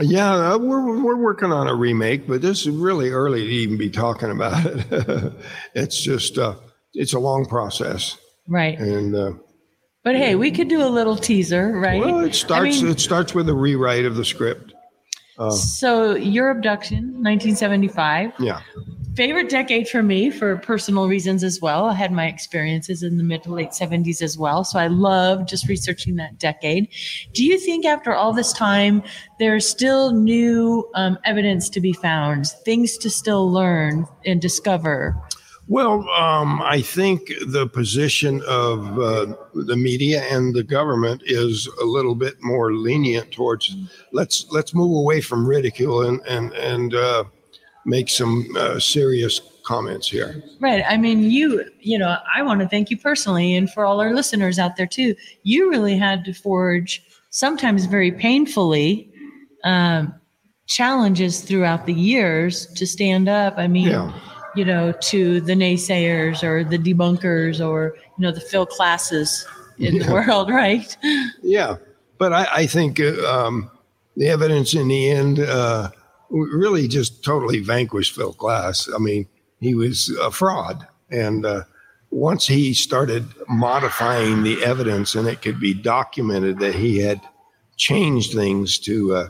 Yeah, 0.00 0.54
uh, 0.54 0.56
we're 0.56 1.02
we're 1.02 1.16
working 1.16 1.52
on 1.52 1.68
a 1.68 1.74
remake, 1.74 2.26
but 2.26 2.40
this 2.40 2.62
is 2.62 2.70
really 2.70 3.10
early 3.10 3.44
to 3.44 3.50
even 3.50 3.76
be 3.76 3.90
talking 3.90 4.30
about 4.30 4.64
it. 4.64 5.34
it's 5.74 6.00
just 6.00 6.38
uh, 6.38 6.54
it's 6.94 7.12
a 7.14 7.18
long 7.18 7.46
process, 7.46 8.16
Right. 8.48 8.78
and 8.78 9.14
uh, 9.14 9.32
But 10.04 10.16
hey, 10.16 10.34
we 10.34 10.50
could 10.50 10.68
do 10.68 10.82
a 10.82 10.88
little 10.88 11.16
teaser, 11.16 11.72
right? 11.78 12.00
well, 12.00 12.20
it 12.20 12.34
starts 12.34 12.82
mean- 12.82 12.90
it 12.92 13.00
starts 13.00 13.34
with 13.34 13.48
a 13.48 13.54
rewrite 13.54 14.04
of 14.04 14.16
the 14.16 14.24
script. 14.24 14.72
so, 15.50 16.14
your 16.16 16.50
abduction, 16.50 17.12
1975. 17.22 18.32
Yeah, 18.38 18.60
Favorite 19.16 19.48
decade 19.50 19.88
for 19.88 20.02
me 20.04 20.30
for 20.30 20.56
personal 20.58 21.08
reasons 21.08 21.42
as 21.42 21.60
well. 21.60 21.86
I 21.86 21.94
had 21.94 22.12
my 22.12 22.26
experiences 22.26 23.02
in 23.02 23.16
the 23.16 23.24
mid 23.24 23.42
to 23.42 23.52
late 23.52 23.70
70s 23.72 24.22
as 24.22 24.38
well. 24.38 24.62
So, 24.64 24.78
I 24.78 24.86
love 24.86 25.46
just 25.46 25.66
researching 25.66 26.16
that 26.16 26.38
decade. 26.38 26.88
Do 27.32 27.44
you 27.44 27.58
think 27.58 27.84
after 27.86 28.14
all 28.14 28.32
this 28.32 28.52
time, 28.52 29.02
there's 29.38 29.66
still 29.68 30.12
new 30.12 30.88
um, 30.94 31.18
evidence 31.24 31.68
to 31.70 31.80
be 31.80 31.92
found, 31.92 32.46
things 32.64 32.96
to 32.98 33.10
still 33.10 33.50
learn 33.50 34.06
and 34.26 34.40
discover? 34.40 35.16
Well, 35.70 36.08
um, 36.10 36.60
I 36.62 36.82
think 36.82 37.30
the 37.46 37.68
position 37.68 38.42
of 38.48 38.98
uh, 38.98 39.36
the 39.54 39.76
media 39.76 40.22
and 40.24 40.52
the 40.52 40.64
government 40.64 41.22
is 41.26 41.68
a 41.80 41.84
little 41.84 42.16
bit 42.16 42.42
more 42.42 42.74
lenient 42.74 43.30
towards 43.30 43.76
let's 44.12 44.46
let's 44.50 44.74
move 44.74 44.90
away 44.96 45.20
from 45.20 45.46
ridicule 45.46 46.02
and 46.02 46.20
and 46.26 46.52
and 46.54 46.92
uh, 46.96 47.22
make 47.86 48.08
some 48.08 48.48
uh, 48.58 48.80
serious 48.80 49.40
comments 49.64 50.08
here. 50.08 50.42
Right. 50.58 50.82
I 50.88 50.96
mean, 50.96 51.30
you, 51.30 51.64
you 51.78 51.98
know, 51.98 52.16
I 52.34 52.42
want 52.42 52.60
to 52.62 52.68
thank 52.68 52.90
you 52.90 52.98
personally 52.98 53.54
and 53.54 53.70
for 53.70 53.86
all 53.86 54.00
our 54.00 54.12
listeners 54.12 54.58
out 54.58 54.74
there 54.74 54.88
too. 54.88 55.14
You 55.44 55.70
really 55.70 55.96
had 55.96 56.24
to 56.24 56.32
forge 56.32 57.00
sometimes 57.30 57.84
very 57.84 58.10
painfully 58.10 59.12
um, 59.62 60.12
challenges 60.66 61.42
throughout 61.42 61.86
the 61.86 61.94
years 61.94 62.66
to 62.74 62.84
stand 62.88 63.28
up. 63.28 63.54
I 63.56 63.68
mean, 63.68 63.90
Yeah. 63.90 64.12
You 64.60 64.66
know, 64.66 64.92
to 64.92 65.40
the 65.40 65.54
naysayers 65.54 66.42
or 66.42 66.64
the 66.64 66.76
debunkers 66.76 67.66
or, 67.66 67.96
you 67.96 68.22
know, 68.22 68.30
the 68.30 68.42
Phil 68.42 68.66
Klasses 68.66 69.46
in 69.78 69.96
the 69.96 70.12
world, 70.12 70.50
right? 70.64 70.94
Yeah, 71.42 71.76
but 72.18 72.34
I, 72.34 72.46
I 72.52 72.66
think 72.66 73.00
uh, 73.00 73.26
um, 73.26 73.70
the 74.18 74.28
evidence 74.28 74.74
in 74.74 74.88
the 74.88 75.10
end 75.10 75.40
uh, 75.40 75.88
really 76.28 76.88
just 76.88 77.24
totally 77.24 77.60
vanquished 77.60 78.14
Phil 78.14 78.34
Klass. 78.34 78.86
I 78.94 78.98
mean, 78.98 79.26
he 79.60 79.74
was 79.74 80.14
a 80.20 80.30
fraud, 80.30 80.86
and 81.10 81.46
uh, 81.46 81.62
once 82.10 82.46
he 82.46 82.74
started 82.74 83.24
modifying 83.48 84.42
the 84.42 84.62
evidence, 84.62 85.14
and 85.14 85.26
it 85.26 85.40
could 85.40 85.58
be 85.58 85.72
documented 85.72 86.58
that 86.58 86.74
he 86.74 86.98
had 86.98 87.22
changed 87.78 88.34
things 88.34 88.78
to 88.80 89.14
uh, 89.14 89.28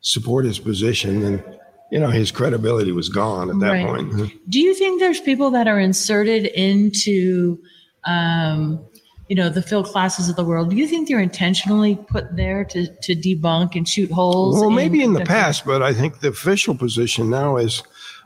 support 0.00 0.46
his 0.46 0.58
position, 0.58 1.20
then 1.20 1.44
you 1.90 1.98
know 1.98 2.08
his 2.08 2.30
credibility 2.30 2.92
was 2.92 3.08
gone 3.08 3.50
at 3.50 3.58
that 3.60 3.70
Right. 3.72 3.86
point. 3.86 4.32
Do 4.48 4.60
you 4.60 4.74
think 4.74 5.00
there's 5.00 5.20
people 5.20 5.50
that 5.50 5.66
are 5.68 5.78
inserted 5.80 6.46
into, 6.46 7.58
um, 8.04 8.80
you 9.28 9.36
know, 9.36 9.48
the 9.48 9.62
Phil 9.62 9.84
Klasses 9.84 10.28
of 10.28 10.36
the 10.36 10.44
world? 10.44 10.70
Do 10.70 10.76
you 10.76 10.86
think 10.86 11.08
they're 11.08 11.20
intentionally 11.20 11.96
put 12.08 12.36
there 12.36 12.64
to, 12.66 12.86
to 13.02 13.14
debunk 13.14 13.74
and 13.76 13.88
shoot 13.88 14.10
holes? 14.10 14.60
Well, 14.60 14.70
maybe 14.70 15.02
in 15.02 15.12
the 15.12 15.20
the- 15.20 15.26
past, 15.26 15.64
but 15.64 15.82
I 15.82 15.92
think 15.92 16.20
the 16.20 16.28
official 16.28 16.74
position 16.74 17.30
now 17.30 17.56
is, 17.56 17.82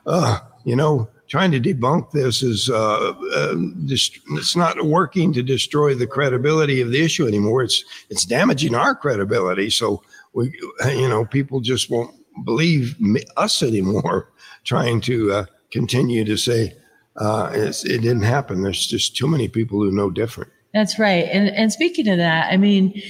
uh, 0.07 0.39
you 0.65 0.77
know, 0.77 1.09
trying 1.27 1.51
to 1.53 1.61
debunk 1.61 2.11
this 2.11 2.43
is 2.43 2.69
uh, 2.71 3.13
uh, 3.35 3.55
dist- 3.87 4.21
it's 4.33 4.55
not 4.57 4.85
working 4.85 5.33
to 5.33 5.43
destroy 5.43 5.95
the 5.95 6.07
credibility 6.07 6.81
of 6.83 6.91
the 6.91 7.03
issue 7.03 7.27
anymore. 7.27 7.63
It's 7.63 7.83
it's 8.11 8.25
damaging 8.25 8.75
our 8.75 8.95
credibility. 8.95 9.71
So 9.71 10.03
we, 10.35 10.53
you 10.87 11.09
know, 11.09 11.25
people 11.25 11.61
just 11.61 11.91
won't 11.91 12.15
believe 12.45 12.97
us 13.37 13.63
anymore. 13.63 14.31
Trying 14.65 15.03
to 15.03 15.31
uh, 15.31 15.45
continue 15.71 16.25
to 16.25 16.39
say 16.39 16.75
uh, 17.17 17.51
it 17.53 18.01
didn't 18.01 18.23
happen. 18.23 18.63
There's 18.63 18.87
just 18.87 19.15
too 19.15 19.29
many 19.29 19.47
people 19.47 19.79
who 19.79 19.93
know 19.93 20.11
different. 20.11 20.51
That's 20.73 20.99
right. 20.99 21.29
And 21.31 21.51
and 21.51 21.71
speaking 21.71 22.09
of 22.09 22.17
that, 22.17 22.51
I 22.51 22.57
mean, 22.57 23.01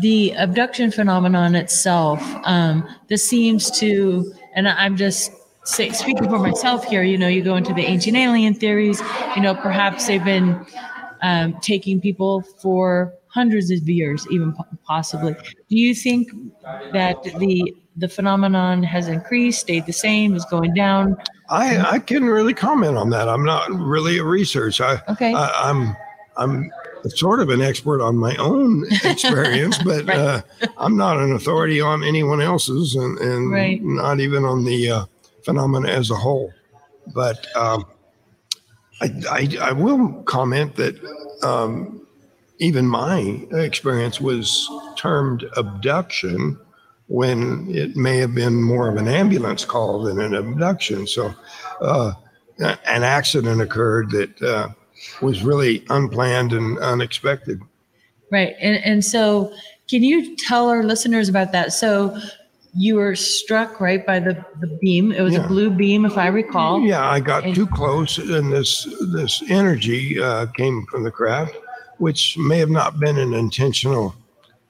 the 0.00 0.32
abduction 0.32 0.90
phenomenon 0.90 1.54
itself, 1.54 2.20
um, 2.42 2.86
this 3.08 3.24
seems 3.24 3.70
to, 3.78 4.34
and 4.54 4.68
I'm 4.68 4.96
just 4.96 5.30
say, 5.64 5.90
speaking 5.90 6.28
for 6.28 6.38
myself 6.38 6.84
here. 6.84 7.02
You 7.02 7.16
know, 7.16 7.28
you 7.28 7.42
go 7.42 7.56
into 7.56 7.72
the 7.72 7.82
ancient 7.82 8.16
alien 8.16 8.54
theories. 8.54 9.00
You 9.36 9.42
know, 9.42 9.54
perhaps 9.54 10.06
they've 10.06 10.24
been 10.24 10.66
um, 11.24 11.58
taking 11.60 12.00
people 12.00 12.42
for 12.42 13.14
hundreds 13.28 13.70
of 13.70 13.88
years, 13.88 14.26
even 14.30 14.54
possibly. 14.84 15.32
Do 15.68 15.76
you 15.76 15.94
think 15.94 16.30
that 16.92 17.16
the 17.38 17.74
the 17.96 18.08
phenomenon 18.08 18.82
has 18.82 19.08
increased, 19.08 19.60
stayed 19.60 19.86
the 19.86 19.92
same, 19.92 20.34
is 20.36 20.44
going 20.44 20.74
down? 20.74 21.16
I 21.48 21.78
I 21.78 21.98
couldn't 21.98 22.28
really 22.28 22.54
comment 22.54 22.96
on 22.96 23.08
that. 23.10 23.28
I'm 23.28 23.44
not 23.44 23.70
really 23.70 24.18
a 24.18 24.24
research. 24.24 24.80
I 24.80 25.00
Okay. 25.08 25.32
I, 25.34 25.70
I'm 25.70 25.96
I'm 26.36 26.70
sort 27.08 27.40
of 27.40 27.48
an 27.48 27.62
expert 27.62 28.02
on 28.02 28.16
my 28.16 28.36
own 28.36 28.84
experience, 29.04 29.78
but 29.78 30.04
Right. 30.06 30.18
uh, 30.18 30.42
I'm 30.78 30.96
not 30.96 31.18
an 31.18 31.32
authority 31.32 31.80
on 31.80 32.02
anyone 32.04 32.40
else's, 32.40 32.96
and, 32.96 33.18
and 33.18 33.50
Right. 33.50 33.82
not 33.82 34.20
even 34.20 34.44
on 34.44 34.64
the 34.64 34.90
uh, 34.90 35.04
phenomena 35.44 35.88
as 35.88 36.10
a 36.10 36.16
whole. 36.16 36.52
But 37.14 37.46
um, 37.56 37.84
I, 39.00 39.12
I 39.30 39.56
I 39.60 39.72
will 39.72 40.22
comment 40.24 40.76
that 40.76 40.96
um, 41.42 42.06
even 42.58 42.86
my 42.86 43.46
experience 43.52 44.20
was 44.20 44.68
termed 44.96 45.44
abduction 45.56 46.58
when 47.08 47.68
it 47.70 47.96
may 47.96 48.16
have 48.18 48.34
been 48.34 48.62
more 48.62 48.88
of 48.88 48.96
an 48.96 49.08
ambulance 49.08 49.64
call 49.64 50.02
than 50.04 50.20
an 50.20 50.34
abduction. 50.34 51.06
So 51.06 51.34
uh, 51.80 52.12
an 52.58 53.02
accident 53.02 53.60
occurred 53.60 54.10
that 54.10 54.42
uh, 54.42 54.68
was 55.20 55.42
really 55.42 55.84
unplanned 55.90 56.52
and 56.52 56.78
unexpected. 56.78 57.60
Right. 58.30 58.54
And, 58.60 58.76
and 58.84 59.04
so, 59.04 59.52
can 59.88 60.02
you 60.02 60.34
tell 60.36 60.68
our 60.68 60.82
listeners 60.82 61.28
about 61.28 61.52
that? 61.52 61.72
So, 61.72 62.18
you 62.76 62.96
were 62.96 63.14
struck 63.14 63.80
right 63.80 64.04
by 64.04 64.18
the, 64.18 64.44
the 64.60 64.66
beam. 64.80 65.12
It 65.12 65.22
was 65.22 65.34
Yeah. 65.34 65.44
a 65.44 65.48
blue 65.48 65.70
beam, 65.70 66.04
if 66.04 66.18
I 66.18 66.26
recall. 66.28 66.80
Yeah, 66.80 67.08
I 67.08 67.20
got 67.20 67.42
too 67.54 67.66
close, 67.66 68.18
and 68.18 68.52
this 68.52 68.84
this 69.12 69.42
energy 69.48 70.20
uh, 70.20 70.46
came 70.56 70.84
from 70.86 71.04
the 71.04 71.10
craft, 71.10 71.54
which 71.98 72.36
may 72.38 72.58
have 72.58 72.70
not 72.70 72.98
been 72.98 73.16
an 73.18 73.32
intentional 73.34 74.14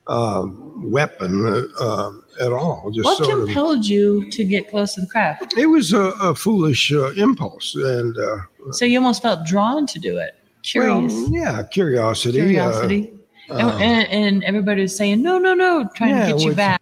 uh, 0.07 0.47
weapon 0.77 1.47
uh, 1.47 1.63
uh, 1.83 2.13
at 2.41 2.53
all. 2.53 2.91
Just 2.91 3.05
What 3.07 3.19
sort 3.25 3.39
of. 3.39 3.45
compelled 3.47 3.87
you 3.87 4.31
to 4.31 4.45
get 4.45 4.69
close 4.69 4.95
to 4.95 5.01
the 5.01 5.07
craft? 5.07 5.55
It 5.57 5.67
was 5.67 5.93
a, 5.95 6.11
a 6.21 6.35
foolish 6.35 6.93
uh, 6.93 7.13
impulse, 7.13 7.75
and 7.75 8.17
uh, 8.19 8.37
So 8.73 8.85
you 8.85 8.99
almost 8.99 9.23
felt 9.23 9.47
drawn 9.47 9.87
to 9.87 9.99
do 9.99 10.19
it. 10.19 10.33
Curious. 10.63 11.13
well, 11.13 11.29
yeah, 11.31 11.63
curiosity. 11.63 12.41
uh, 12.41 12.45
Curiosity. 12.45 13.13
and, 13.51 13.61
uh, 13.61 13.77
and, 13.77 14.09
and 14.09 14.45
everybody 14.45 14.83
was 14.83 14.97
saying, 14.97 15.23
no, 15.23 15.39
no, 15.39 15.53
no, 15.55 15.89
trying 15.95 16.11
Yeah, 16.17 16.27
to 16.27 16.33
get 16.33 16.41
you 16.41 16.49
with- 16.49 16.57
back. 16.57 16.81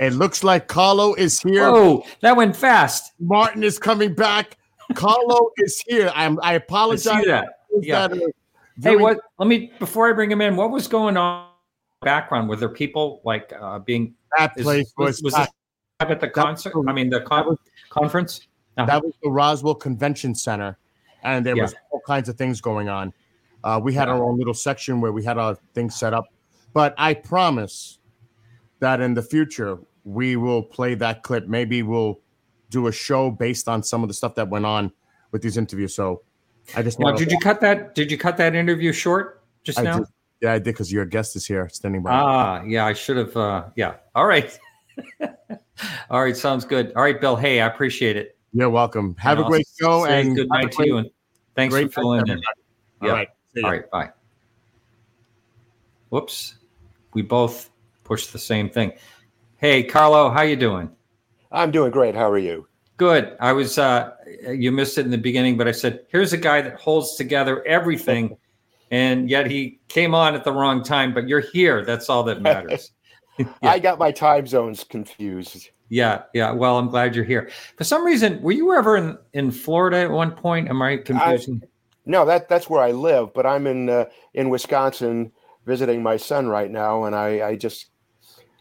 It 0.00 0.14
looks 0.14 0.42
like 0.42 0.66
Carlo 0.66 1.12
is 1.14 1.40
here. 1.40 1.64
Oh, 1.66 2.02
that 2.22 2.34
went 2.34 2.56
fast. 2.56 3.12
Martin 3.20 3.62
is 3.62 3.78
coming 3.78 4.14
back. 4.14 4.56
Carlo 4.94 5.50
is 5.58 5.80
here. 5.86 6.10
I'm, 6.14 6.40
I 6.42 6.52
I 6.52 6.52
apologize. 6.54 7.22
see 7.22 7.26
that. 7.28 7.48
Yeah. 7.82 8.08
that 8.08 8.32
Hey, 8.82 8.96
what? 8.96 9.18
Let 9.38 9.46
me 9.46 9.70
before 9.78 10.08
I 10.08 10.12
bring 10.14 10.30
him 10.30 10.40
in. 10.40 10.56
What 10.56 10.70
was 10.70 10.88
going 10.88 11.18
on? 11.18 11.48
Background? 12.00 12.48
Were 12.48 12.56
there 12.56 12.70
people 12.70 13.20
like 13.24 13.52
uh, 13.60 13.78
being 13.80 14.14
That 14.38 14.52
is- 14.56 14.62
place 14.64 14.92
was, 14.96 15.22
was, 15.22 15.34
was 15.34 15.48
at 16.00 16.18
the 16.18 16.28
concert? 16.28 16.72
I 16.88 16.92
mean, 16.94 17.10
the 17.10 17.20
con- 17.20 17.46
was- 17.46 17.58
conference. 17.90 18.40
Uh-huh. 18.78 18.86
that 18.86 19.04
was 19.04 19.12
the 19.22 19.28
Roswell 19.28 19.74
Convention 19.74 20.34
Center, 20.34 20.78
and 21.24 21.44
there 21.44 21.56
Yeah. 21.56 21.64
was 21.64 21.74
all 21.90 22.00
kinds 22.06 22.30
of 22.30 22.38
things 22.38 22.62
going 22.62 22.88
on. 22.88 23.12
Uh, 23.64 23.78
we 23.82 23.92
had 23.92 24.08
Yeah. 24.08 24.14
our 24.14 24.24
own 24.24 24.38
little 24.38 24.54
section 24.54 25.02
where 25.02 25.12
we 25.12 25.22
had 25.22 25.36
our 25.36 25.56
things 25.74 25.94
set 25.94 26.14
up, 26.14 26.24
but 26.72 26.94
I 26.96 27.12
promise 27.12 27.98
that 28.78 29.02
in 29.02 29.12
the 29.12 29.20
future 29.22 29.78
we 30.04 30.36
will 30.36 30.62
play 30.62 30.94
that 30.94 31.22
clip. 31.22 31.46
Maybe 31.46 31.82
we'll 31.82 32.20
do 32.70 32.86
a 32.86 32.92
show 32.92 33.30
based 33.30 33.68
on 33.68 33.82
some 33.82 34.02
of 34.02 34.08
the 34.08 34.14
stuff 34.14 34.34
that 34.36 34.48
went 34.48 34.64
on 34.66 34.92
with 35.32 35.42
these 35.42 35.56
interviews. 35.56 35.94
So 35.94 36.22
I 36.76 36.82
just 36.82 36.98
Now, 36.98 37.12
did 37.12 37.30
you 37.32 37.38
cut 37.38 37.60
that? 37.60 37.94
Did 37.94 38.10
you 38.10 38.18
cut 38.18 38.36
that 38.36 38.54
interview 38.54 38.92
short 38.92 39.42
just 39.64 39.78
I 39.78 39.82
now? 39.82 39.98
did. 39.98 40.06
Yeah, 40.40 40.52
I 40.54 40.58
did 40.58 40.64
because 40.64 40.90
your 40.90 41.04
guest 41.04 41.36
is 41.36 41.46
here 41.46 41.68
standing 41.68 42.02
by. 42.02 42.10
Ah, 42.12 42.62
yeah, 42.64 42.86
I 42.86 42.94
should 42.94 43.16
have. 43.18 43.36
Uh, 43.36 43.64
yeah. 43.76 43.96
All 44.14 44.26
right. 44.26 44.58
All 46.10 46.22
right. 46.22 46.36
Sounds 46.36 46.64
good. 46.64 46.92
All 46.96 47.02
right, 47.02 47.20
Bill. 47.20 47.36
Hey, 47.36 47.60
I 47.60 47.66
appreciate 47.66 48.16
it. 48.16 48.38
You're 48.52 48.70
welcome. 48.70 49.14
Have 49.18 49.38
And 49.38 49.46
a 49.46 49.48
great 49.48 49.66
show 49.80 50.06
and 50.06 50.34
good 50.34 50.48
night 50.48 50.72
to 50.72 50.86
you. 50.86 50.96
And 50.98 51.10
thanks 51.54 51.74
for 51.74 51.88
filling 51.88 52.20
in. 52.20 52.30
everybody. 52.30 52.42
Yeah. 53.02 53.08
All 53.08 53.14
right. 53.16 53.28
All 53.64 53.70
right. 53.70 53.90
Bye. 53.90 54.10
Whoops. 56.08 56.56
We 57.14 57.22
both 57.22 57.70
pushed 58.04 58.32
the 58.32 58.38
same 58.38 58.68
thing. 58.68 58.92
Hey, 59.60 59.82
Carlo, 59.82 60.30
how 60.30 60.40
you 60.40 60.56
doing? 60.56 60.88
I'm 61.52 61.70
doing 61.70 61.90
great. 61.90 62.14
How 62.14 62.30
are 62.30 62.38
you? 62.38 62.66
Good. 62.96 63.36
I 63.40 63.52
was. 63.52 63.76
Uh, 63.76 64.12
you 64.48 64.72
missed 64.72 64.96
it 64.96 65.04
in 65.04 65.10
the 65.10 65.18
beginning, 65.18 65.58
but 65.58 65.68
I 65.68 65.72
said, 65.72 66.06
"Here's 66.08 66.32
a 66.32 66.38
guy 66.38 66.62
that 66.62 66.80
holds 66.80 67.16
together 67.16 67.62
everything," 67.66 68.38
and 68.90 69.28
yet 69.28 69.50
he 69.50 69.78
came 69.88 70.14
on 70.14 70.34
at 70.34 70.44
the 70.44 70.52
wrong 70.52 70.82
time. 70.82 71.12
But 71.12 71.28
you're 71.28 71.40
here. 71.40 71.84
That's 71.84 72.08
all 72.08 72.22
that 72.24 72.40
matters. 72.40 72.92
Yeah. 73.38 73.46
I 73.62 73.78
got 73.78 73.98
my 73.98 74.12
time 74.12 74.46
zones 74.46 74.84
confused. 74.84 75.70
Yeah, 75.88 76.24
yeah. 76.34 76.52
Well, 76.52 76.76
I'm 76.76 76.90
glad 76.90 77.14
you're 77.16 77.24
here. 77.24 77.48
For 77.78 77.84
some 77.84 78.04
reason, 78.04 78.42
were 78.42 78.52
you 78.52 78.74
ever 78.74 78.98
in, 78.98 79.16
in 79.32 79.50
Florida 79.50 79.96
at 79.98 80.10
one 80.10 80.32
point? 80.32 80.68
Am 80.68 80.82
I 80.82 80.98
confusing? 80.98 81.62
No, 82.04 82.26
that 82.26 82.50
that's 82.50 82.68
where 82.68 82.82
I 82.82 82.90
live, 82.90 83.32
but 83.32 83.46
I'm 83.46 83.66
in 83.66 83.88
uh, 83.88 84.06
in 84.34 84.50
Wisconsin 84.50 85.32
visiting 85.64 86.02
my 86.02 86.18
son 86.18 86.48
right 86.48 86.70
now, 86.70 87.04
and 87.04 87.16
I, 87.16 87.48
I 87.48 87.56
just 87.56 87.90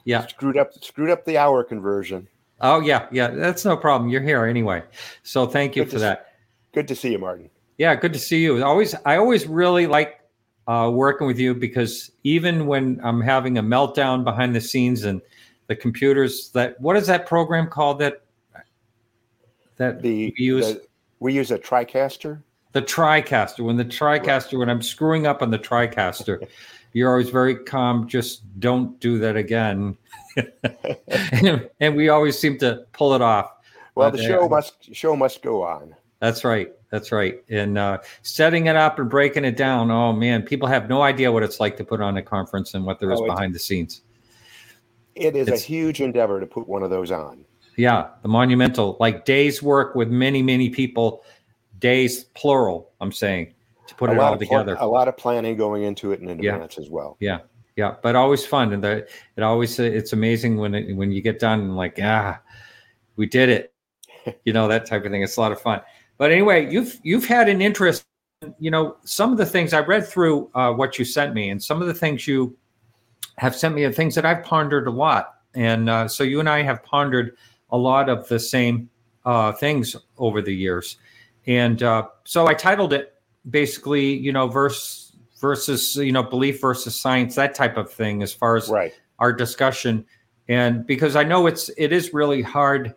yeah. 0.10 0.26
screwed 0.28 0.58
up 0.58 0.74
screwed 0.84 1.10
up 1.10 1.24
the 1.26 1.38
hour 1.38 1.64
conversion. 1.64 2.28
Oh, 2.62 2.82
yeah, 2.82 3.08
yeah. 3.12 3.28
That's 3.30 3.64
no 3.64 3.78
problem. 3.78 4.10
You're 4.10 4.22
here 4.22 4.46
anyway. 4.46 4.84
So 5.24 5.46
thank 5.48 5.76
you 5.78 5.84
Good 5.86 5.92
for 5.94 6.00
that. 6.00 6.34
Good 6.74 6.88
to 6.90 6.96
see 6.96 7.12
you, 7.14 7.18
Martin. 7.20 7.50
Yeah, 7.78 7.96
good 7.96 8.12
to 8.14 8.20
see 8.20 8.42
you. 8.42 8.62
Always, 8.64 8.94
I 9.06 9.16
always 9.16 9.48
really 9.48 9.88
like 9.88 10.20
uh, 10.68 10.92
working 10.94 11.26
with 11.26 11.40
you 11.40 11.56
because 11.56 12.12
even 12.24 12.68
when 12.68 13.00
I'm 13.02 13.22
having 13.22 13.58
a 13.58 13.64
meltdown 13.64 14.24
behind 14.26 14.54
the 14.54 14.60
scenes 14.62 15.06
and 15.06 15.22
the 15.68 15.76
computers, 15.76 16.50
that 16.52 16.80
what 16.82 16.98
is 16.98 17.08
that 17.08 17.26
program 17.26 17.68
called 17.70 18.00
that 18.00 18.24
that 19.78 20.02
The, 20.02 20.34
we 20.38 20.44
use? 20.46 20.68
the- 20.74 20.86
we 21.22 21.34
use 21.34 21.52
a 21.52 21.58
TriCaster. 21.60 22.42
the 22.74 22.82
TriCaster. 22.82 23.60
When 23.66 23.76
the 23.78 23.84
TriCaster, 23.86 24.58
when 24.58 24.70
I'm 24.70 24.82
screwing 24.82 25.28
up 25.28 25.42
on 25.42 25.50
the 25.52 25.60
TriCaster, 25.60 26.48
you're 26.94 27.10
always 27.10 27.30
very 27.30 27.56
calm. 27.56 28.08
Just 28.08 28.42
don't 28.60 29.00
do 29.00 29.20
that 29.20 29.36
again. 29.36 29.98
and, 31.32 31.70
and 31.80 31.96
we 31.96 32.10
always 32.10 32.38
seem 32.38 32.58
to 32.60 32.86
pull 32.94 33.14
it 33.14 33.22
off. 33.22 33.52
Well, 33.96 34.12
But, 34.12 34.18
the 34.18 34.24
uh, 34.24 34.28
show 34.28 34.50
must 34.50 34.96
show 34.96 35.16
must 35.16 35.42
go 35.42 35.64
on. 35.64 35.96
That's 36.20 36.44
right. 36.44 36.72
That's 36.90 37.12
right. 37.12 37.44
And 37.50 37.78
uh, 37.78 38.00
setting 38.24 38.68
it 38.68 38.76
up 38.76 39.00
and 39.00 39.10
breaking 39.10 39.46
it 39.46 39.56
down. 39.58 39.92
Oh 39.92 40.14
man, 40.14 40.42
people 40.42 40.68
have 40.68 40.90
no 40.90 41.02
idea 41.02 41.32
what 41.32 41.44
it's 41.44 41.60
like 41.60 41.78
to 41.78 41.84
put 41.84 42.02
on 42.02 42.18
a 42.18 42.24
conference 42.24 42.74
and 42.74 42.86
what 42.86 43.00
there 43.00 43.12
is 43.12 43.20
Oh, 43.20 43.26
behind 43.26 43.54
the 43.54 43.60
scenes. 43.60 44.02
It 45.16 45.36
is 45.36 45.48
It's- 45.48 45.64
a 45.64 45.66
huge 45.66 46.02
endeavor 46.02 46.40
to 46.40 46.46
put 46.46 46.68
one 46.68 46.84
of 46.84 46.90
those 46.90 47.12
on. 47.12 47.46
Yeah, 47.76 48.10
the 48.24 48.28
monumental, 48.28 48.98
like 49.00 49.24
days 49.24 49.64
work 49.64 49.96
with 49.96 50.10
many, 50.10 50.42
many 50.42 50.70
people. 50.70 51.24
Days 51.80 52.26
plural. 52.36 52.92
I'm 53.00 53.14
saying 53.14 53.54
to 53.90 53.96
put 53.96 54.10
a 54.10 54.14
it 54.14 54.18
lot 54.18 54.34
all 54.34 54.38
together. 54.38 54.78
a 54.80 54.88
lot 54.88 55.08
of 55.08 55.18
planning 55.18 55.58
going 55.58 55.84
into 55.84 56.12
it 56.12 56.22
in 56.22 56.28
Yeah. 56.42 56.54
advance 56.54 56.78
as 56.78 56.90
well. 56.90 57.18
Yeah, 57.20 57.40
yeah, 57.76 57.96
but 58.02 58.16
always 58.16 58.46
fun, 58.46 58.72
and 58.74 58.84
the, 58.84 59.08
it 59.36 59.44
always 59.44 59.80
it's 59.80 60.14
amazing 60.14 60.58
when 60.58 60.76
it, 60.76 60.96
when 60.96 61.12
you 61.12 61.22
get 61.22 61.40
done 61.40 61.60
and 61.62 61.76
like 61.76 62.00
ah, 62.02 62.40
we 63.16 63.26
did 63.26 63.50
it, 63.50 63.74
you 64.46 64.54
know 64.54 64.68
that 64.68 64.86
type 64.86 65.04
of 65.06 65.12
thing. 65.12 65.24
It's 65.24 65.38
a 65.38 65.42
lot 65.42 65.52
of 65.52 65.60
fun. 65.62 65.82
But 66.18 66.32
anyway, 66.32 66.72
you've 66.72 67.00
you've 67.04 67.26
had 67.26 67.50
an 67.50 67.62
interest. 67.62 68.06
You 68.58 68.72
know, 68.72 68.96
some 69.04 69.34
of 69.34 69.38
the 69.38 69.46
things 69.46 69.74
I 69.74 69.80
read 69.82 70.08
through 70.08 70.50
uh, 70.56 70.72
what 70.72 70.98
you 70.98 71.04
sent 71.04 71.34
me, 71.34 71.50
and 71.50 71.62
some 71.62 71.82
of 71.82 71.88
the 71.88 71.94
things 71.94 72.26
you 72.28 72.56
have 73.38 73.56
sent 73.56 73.76
me 73.76 73.84
are 73.84 73.92
things 73.92 74.16
that 74.16 74.26
I've 74.26 74.44
pondered 74.44 74.88
a 74.88 74.92
lot, 74.92 75.36
and 75.56 75.90
uh, 75.90 76.08
so 76.08 76.24
you 76.24 76.40
and 76.40 76.48
I 76.48 76.62
have 76.62 76.82
pondered 76.84 77.36
a 77.72 77.78
lot 77.78 78.08
of 78.10 78.28
the 78.30 78.40
same 78.40 78.90
uh, 79.26 79.52
things 79.54 79.96
over 80.18 80.42
the 80.42 80.54
years, 80.56 80.98
and 81.48 81.82
uh, 81.84 82.08
so 82.24 82.48
I 82.48 82.54
titled 82.54 82.94
it 82.94 83.14
basically, 83.50 84.14
you 84.14 84.32
know, 84.32 84.48
verse 84.48 85.16
versus 85.40 85.96
you 85.96 86.12
know 86.12 86.24
belief 86.24 86.62
versus 86.62 87.00
science, 87.00 87.36
that 87.36 87.56
type 87.56 87.78
of 87.78 87.92
thing, 87.92 88.22
as 88.22 88.34
far 88.34 88.56
as 88.56 88.70
Right. 88.70 88.94
our 89.20 89.34
discussion, 89.34 90.06
and 90.48 90.86
because 90.86 91.16
I 91.16 91.24
know 91.24 91.48
it's 91.48 91.70
it 91.78 91.92
is 91.92 92.14
really 92.14 92.42
hard. 92.42 92.94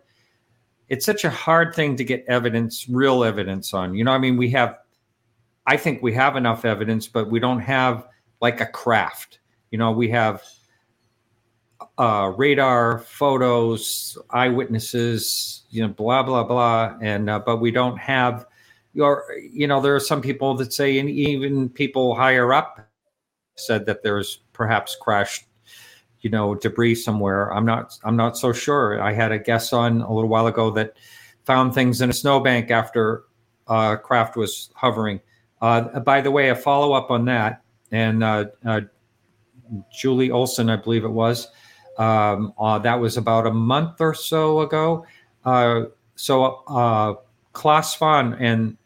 It's 0.89 1.05
such 1.05 1.23
a 1.23 1.29
hard 1.29 1.73
thing 1.73 1.95
to 1.95 2.03
get 2.03 2.25
evidence, 2.27 2.87
real 2.89 3.23
evidence 3.23 3.73
on. 3.73 3.95
You 3.95 4.03
know, 4.03 4.11
I 4.11 4.17
mean, 4.17 4.37
we 4.37 4.49
have, 4.51 4.77
I 5.65 5.77
think 5.77 6.03
we 6.03 6.13
have 6.13 6.35
enough 6.35 6.65
evidence, 6.65 7.07
but 7.07 7.31
we 7.31 7.39
don't 7.39 7.61
have 7.61 8.07
like 8.41 8.61
a 8.61 8.65
craft. 8.65 9.39
You 9.71 9.79
know, 9.79 9.91
we 9.91 10.09
have 10.09 10.43
uh, 11.97 12.33
radar, 12.37 12.99
photos, 12.99 14.17
eyewitnesses, 14.29 15.63
you 15.69 15.81
know, 15.81 15.87
blah 15.87 16.21
blah 16.23 16.43
blah, 16.43 16.97
and 17.01 17.29
uh, 17.29 17.39
but 17.39 17.57
we 17.57 17.71
don't 17.71 17.97
have 17.97 18.45
You 18.93 19.67
know, 19.67 19.81
there 19.81 19.95
are 19.95 19.99
some 19.99 20.21
people 20.21 20.55
that 20.55 20.73
say, 20.73 20.99
and 20.99 21.09
even 21.09 21.69
people 21.69 22.15
higher 22.15 22.53
up 22.53 22.87
said 23.55 23.85
that 23.85 24.03
there's 24.03 24.39
perhaps 24.53 24.95
crashed, 24.99 25.45
you 26.21 26.29
know, 26.29 26.55
debris 26.55 26.95
somewhere. 26.95 27.51
I'm 27.53 27.65
not. 27.65 27.97
I'm 28.03 28.15
not 28.15 28.37
so 28.37 28.53
sure. 28.53 29.01
I 29.01 29.13
had 29.13 29.31
a 29.31 29.39
guest 29.39 29.73
on 29.73 30.01
a 30.01 30.13
little 30.13 30.29
while 30.29 30.47
ago 30.47 30.69
that 30.71 30.95
found 31.45 31.73
things 31.73 32.01
in 32.01 32.09
a 32.09 32.13
snowbank 32.13 32.71
after 32.71 33.23
uh, 33.67 33.95
craft 33.97 34.35
was 34.35 34.69
hovering. 34.75 35.19
Uh, 35.61 35.99
by 35.99 36.21
the 36.21 36.31
way, 36.31 36.49
a 36.49 36.55
follow 36.55 36.93
up 36.93 37.09
on 37.09 37.25
that, 37.25 37.63
and 37.91 38.23
uh, 38.23 38.45
uh, 38.65 38.81
Julie 39.91 40.31
Olson, 40.31 40.69
I 40.69 40.75
believe 40.75 41.03
it 41.03 41.11
was. 41.11 41.47
Um, 41.97 42.53
uh, 42.59 42.79
that 42.79 42.99
was 42.99 43.17
about 43.17 43.47
a 43.47 43.51
month 43.51 44.01
or 44.01 44.13
so 44.13 44.61
ago. 44.61 45.05
Uh, 45.45 45.85
so 46.15 46.63
uh, 46.67 47.15
Clas 47.53 47.95
Svahn 47.95 48.35
and 48.39 48.77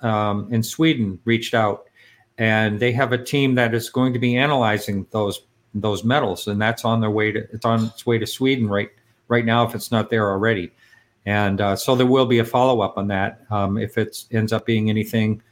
um, 0.00 0.52
in 0.52 0.62
Sweden 0.62 1.18
reached 1.24 1.54
out, 1.54 1.84
and 2.38 2.80
they 2.80 2.92
have 2.92 3.12
a 3.12 3.22
team 3.22 3.54
that 3.56 3.74
is 3.74 3.90
going 3.90 4.12
to 4.12 4.18
be 4.18 4.36
analyzing 4.36 5.06
those 5.10 5.42
those 5.74 6.04
metals, 6.04 6.48
and 6.48 6.60
that's 6.60 6.84
on 6.84 7.00
their 7.00 7.10
way 7.10 7.32
to 7.32 7.40
it's 7.52 7.64
on 7.64 7.86
its 7.86 8.06
way 8.06 8.18
to 8.18 8.26
Sweden 8.26 8.68
right 8.68 8.90
right 9.28 9.44
now 9.44 9.66
if 9.66 9.74
it's 9.74 9.90
not 9.90 10.10
there 10.10 10.30
already. 10.30 10.70
And 11.26 11.60
uh, 11.60 11.76
so 11.76 11.94
there 11.94 12.06
will 12.06 12.26
be 12.26 12.38
a 12.38 12.44
follow 12.44 12.80
up 12.80 12.96
on 12.96 13.08
that 13.08 13.42
um, 13.50 13.76
if 13.76 13.98
it 13.98 14.24
ends 14.30 14.52
up 14.52 14.64
being 14.64 14.88
anything, 14.88 15.42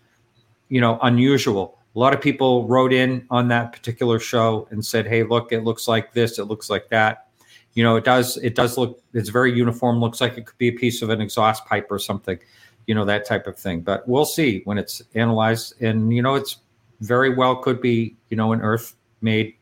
you 0.71 0.81
know, 0.81 0.99
unusual. 1.03 1.79
A 1.95 1.99
lot 1.99 2.15
of 2.15 2.21
people 2.21 2.67
wrote 2.67 2.93
in 2.93 3.27
on 3.31 3.49
that 3.49 3.73
particular 3.73 4.19
show 4.19 4.69
and 4.71 4.85
said 4.85 5.07
hey 5.07 5.23
look 5.23 5.53
it 5.53 5.65
looks 5.65 5.89
like 5.89 6.13
this 6.13 6.39
it 6.39 6.45
looks 6.45 6.71
like 6.71 6.89
that. 6.89 7.29
You 7.75 7.85
know 7.85 7.97
it 7.97 8.05
does 8.05 8.39
it 8.39 8.55
does 8.55 8.79
look 8.79 9.03
it's 9.13 9.29
very 9.29 9.55
uniform 9.55 10.01
looks 10.01 10.21
like 10.21 10.39
it 10.39 10.47
could 10.47 10.59
be 10.59 10.69
a 10.69 10.73
piece 10.73 11.03
of 11.03 11.11
an 11.11 11.21
exhaust 11.21 11.67
pipe 11.67 11.89
or 11.91 11.99
something 11.99 12.39
you 12.87 12.95
know 12.95 13.05
that 13.05 13.27
type 13.27 13.47
of 13.47 13.59
thing. 13.59 13.81
But 13.81 14.09
we'll 14.09 14.25
see 14.25 14.63
when 14.65 14.79
it's 14.79 15.03
analyzed. 15.15 15.81
And 15.83 16.13
you 16.15 16.23
know 16.23 16.35
it's 16.35 16.59
very 17.01 17.35
well 17.35 17.57
could 17.57 17.81
be 17.81 18.17
you 18.29 18.37
know 18.37 18.53
an 18.53 18.61
earth 18.61 18.95
made 19.21 19.55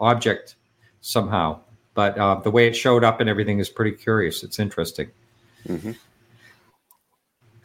object 0.00 0.56
somehow. 1.00 1.60
But 1.94 2.18
uh, 2.18 2.40
the 2.40 2.50
way 2.50 2.66
it 2.66 2.76
showed 2.76 3.04
up 3.04 3.20
and 3.20 3.30
everything 3.30 3.58
is 3.58 3.70
pretty 3.70 3.92
curious. 3.92 4.42
It's 4.42 4.58
interesting. 4.58 5.10
Hmm 5.66 5.92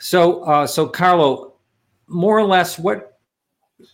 so 0.01 0.43
uh, 0.43 0.67
so 0.67 0.87
carlo 0.87 1.53
more 2.07 2.37
or 2.37 2.43
less 2.43 2.77
what 2.77 3.19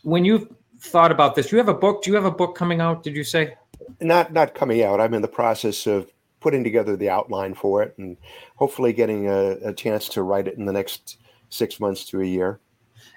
when 0.04 0.24
you 0.26 0.56
thought 0.80 1.12
about 1.12 1.36
this 1.36 1.52
you 1.52 1.58
have 1.58 1.68
a 1.68 1.74
book? 1.74 2.02
Do 2.02 2.10
you 2.10 2.16
have 2.16 2.26
a 2.26 2.32
book 2.32 2.56
coming 2.56 2.82
out 2.82 3.04
did 3.04 3.16
you 3.16 3.24
say? 3.24 3.56
Not 4.00 4.34
not 4.34 4.56
coming 4.56 4.84
out. 4.84 5.00
I'm 5.02 5.14
in 5.14 5.22
the 5.22 5.28
process 5.28 5.86
of 5.86 6.12
putting 6.48 6.64
together 6.64 6.96
the 6.96 7.10
outline 7.10 7.54
for 7.54 7.84
it, 7.84 7.94
and 7.98 8.16
hopefully 8.56 8.94
getting 8.94 9.28
a, 9.28 9.58
a 9.66 9.74
chance 9.74 10.08
to 10.08 10.24
write 10.24 10.48
it 10.48 10.58
in 10.58 10.64
the 10.64 10.72
next 10.72 11.18
six 11.50 11.78
months 11.78 12.06
to 12.06 12.22
a 12.22 12.26
year. 12.26 12.62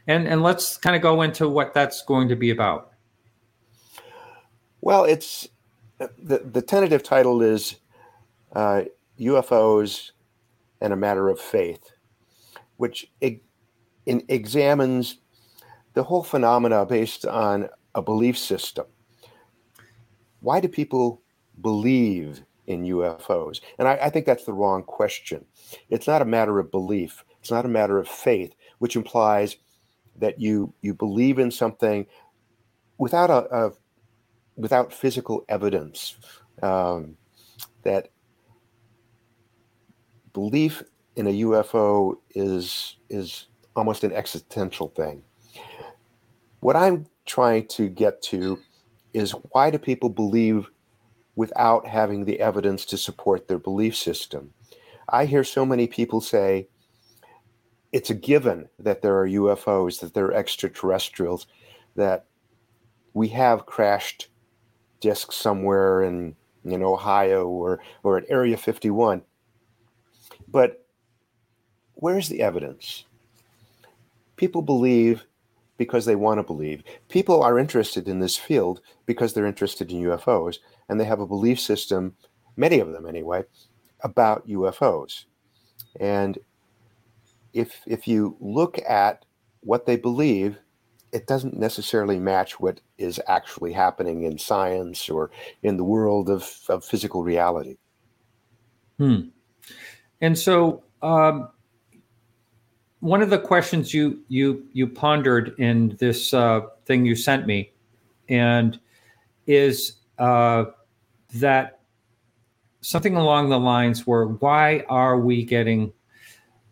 and 0.09 0.27
and 0.27 0.43
let's 0.43 0.77
kind 0.77 0.97
of 0.97 1.03
go 1.03 1.23
into 1.23 1.49
what 1.49 1.73
that's 1.73 2.03
going 2.03 2.29
to 2.29 2.35
be 2.35 2.51
about 2.51 2.90
Well, 4.81 5.05
it's 5.05 5.49
the 5.99 6.38
the 6.53 6.61
tentative 6.61 7.05
title 7.05 7.40
is 7.40 7.77
uh, 8.53 8.83
UFOs 9.21 10.11
and 10.81 10.93
a 10.93 10.97
matter 10.97 11.29
of 11.29 11.38
faith, 11.38 11.93
which 12.79 13.12
in, 13.21 14.25
examines 14.29 15.19
the 15.95 16.03
whole 16.03 16.25
phenomena 16.25 16.85
based 16.85 17.25
on 17.27 17.69
a 17.95 18.03
belief 18.03 18.37
system. 18.37 18.87
Why 20.40 20.59
do 20.59 20.66
people 20.69 21.23
believe 21.61 22.43
in 22.70 22.85
UFOs? 22.85 23.61
And 23.78 23.88
I, 23.88 23.98
I 24.02 24.11
think 24.11 24.26
that's 24.26 24.44
the 24.44 24.52
wrong 24.52 24.83
question. 24.83 25.44
It's 25.88 26.06
not 26.06 26.22
a 26.22 26.24
matter 26.24 26.59
of 26.59 26.70
belief. 26.70 27.24
It's 27.40 27.50
not 27.50 27.64
a 27.64 27.68
matter 27.68 27.98
of 27.98 28.09
faith, 28.09 28.54
which 28.78 28.96
implies 28.96 29.56
that 30.16 30.40
you 30.40 30.72
you 30.83 30.94
believe 30.94 31.38
in 31.38 31.50
something 31.50 32.06
without 32.98 33.30
a, 33.30 33.54
a 33.54 33.72
without 34.56 34.92
physical 34.92 35.44
evidence 35.48 36.16
um, 36.62 37.16
that 37.83 38.09
belief 40.33 40.83
in 41.16 41.26
a 41.26 41.40
UFO 41.42 42.16
is 42.35 42.96
is 43.09 43.46
almost 43.74 44.04
an 44.04 44.12
existential 44.12 44.88
thing. 44.88 45.22
What 46.61 46.76
I'm 46.76 47.06
trying 47.24 47.66
to 47.68 47.88
get 47.88 48.20
to 48.22 48.59
is 49.14 49.33
why 49.50 49.70
do 49.70 49.78
people 49.78 50.11
believe 50.11 50.70
without 51.37 51.87
having 51.87 52.25
the 52.25 52.40
evidence 52.40 52.85
to 52.87 52.97
support 52.97 53.49
their 53.49 53.59
belief 53.59 53.97
system? 53.97 54.53
I 55.09 55.27
hear 55.27 55.45
so 55.45 55.66
many 55.66 55.87
people 55.87 56.21
say 56.21 56.69
it's 57.93 58.11
a 58.11 58.14
given 58.14 58.69
that 58.79 59.03
there 59.03 59.19
are 59.19 59.29
UFOs, 59.29 60.01
that 60.01 60.14
there 60.14 60.27
are 60.27 60.35
extraterrestrials, 60.35 61.47
that 61.97 62.27
we 63.12 63.29
have 63.29 63.66
crashed 63.66 64.29
discs 65.01 65.37
somewhere 65.37 66.03
in 66.03 66.37
in 66.64 66.83
Ohio 66.83 67.49
or 67.49 67.81
or 68.03 68.19
at 68.19 68.25
Area 68.29 68.57
51. 68.57 69.23
But 70.47 70.87
where's 71.95 72.29
the 72.29 72.43
evidence? 72.43 73.05
People 74.37 74.62
believe 74.62 75.25
because 75.77 76.05
they 76.05 76.16
want 76.16 76.38
to 76.38 76.43
believe. 76.43 76.83
People 77.09 77.43
are 77.43 77.59
interested 77.59 78.07
in 78.07 78.21
this 78.21 78.37
field 78.37 78.81
because 79.07 79.33
they're 79.33 79.47
interested 79.47 79.90
in 79.90 80.03
UFOs 80.03 80.59
and 80.90 81.00
they 81.00 81.05
have 81.05 81.20
a 81.20 81.26
belief 81.26 81.59
system, 81.61 82.14
many 82.57 82.81
of 82.81 82.92
them 82.92 83.07
anyway, 83.07 83.44
about 84.00 84.46
UFOs. 84.48 85.24
And 86.00 86.37
if 87.55 87.81
if 87.87 88.07
you 88.07 88.37
look 88.40 88.79
at 88.87 89.24
what 89.61 89.87
they 89.87 89.96
believe, 89.96 90.59
it 91.12 91.26
doesn't 91.26 91.57
necessarily 91.57 92.18
match 92.18 92.59
what 92.59 92.81
is 92.98 93.20
actually 93.29 93.72
happening 93.72 94.24
in 94.24 94.37
science 94.37 95.09
or 95.09 95.31
in 95.62 95.76
the 95.76 95.85
world 95.85 96.29
of, 96.29 96.48
of 96.68 96.85
physical 96.85 97.22
reality. 97.22 97.76
Hmm. 98.98 99.29
And 100.20 100.38
so, 100.38 100.83
um, 101.03 101.48
one 102.98 103.22
of 103.22 103.31
the 103.31 103.38
questions 103.38 103.94
you 103.94 104.20
you 104.29 104.66
you 104.72 104.88
pondered 104.88 105.55
in 105.59 105.96
this 106.00 106.35
uh, 106.35 106.62
thing 106.85 107.07
you 107.07 107.14
sent 107.14 107.46
me, 107.46 107.72
and 108.29 108.79
is 109.46 109.96
uh, 110.18 110.64
that 111.35 111.81
something 112.81 113.16
along 113.16 113.51
the 113.51 113.59
lines 113.59 114.07
were 114.07 114.27
why 114.27 114.85
are 114.88 115.19
we 115.19 115.45
getting 115.45 115.93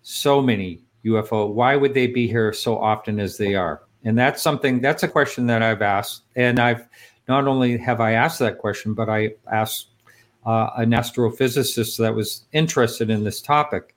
so 0.03 0.41
many 0.41 0.83
UFO? 1.05 1.53
Why 1.53 1.77
would 1.77 1.95
they 1.95 2.07
be 2.07 2.27
here 2.27 2.53
so 2.53 2.79
often 2.79 3.21
as 3.21 3.37
they 3.37 3.55
are? 3.55 3.83
And 4.05 4.17
that's 4.17 4.43
something 4.43 4.81
that's 4.81 5.03
a 5.03 5.09
question 5.09 5.47
that 5.47 5.63
I've 5.63 5.83
asked, 5.83 6.23
and 6.37 6.59
I've 6.59 6.87
not 7.29 7.47
only 7.47 7.77
have 7.79 8.01
I 8.01 8.13
asked 8.13 8.39
that 8.39 8.59
question, 8.59 8.95
but 8.95 9.09
I 9.09 9.35
asked 9.51 9.89
uh, 10.47 10.71
an 10.77 10.91
astrophysicist 10.91 11.99
that 11.99 12.15
was 12.15 12.47
interested 12.53 13.11
in 13.11 13.25
this 13.25 13.43
topic, 13.43 13.95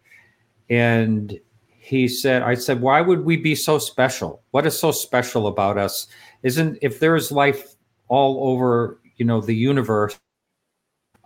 and 0.70 1.40
he 1.78 2.08
said, 2.08 2.42
"I 2.42 2.56
said, 2.56 2.82
why 2.82 3.02
would 3.02 3.26
we 3.26 3.38
be 3.38 3.56
so 3.56 3.78
special? 3.78 4.42
What 4.52 4.66
is 4.66 4.78
so 4.78 4.92
special 4.92 5.48
about 5.48 5.78
us? 5.78 6.08
Isn't 6.44 6.80
if 6.82 7.00
there 7.00 7.16
is 7.16 7.32
life 7.32 7.76
all 8.08 8.50
over, 8.50 9.00
you 9.18 9.26
know, 9.26 9.40
the 9.40 9.56
universe, 9.56 10.20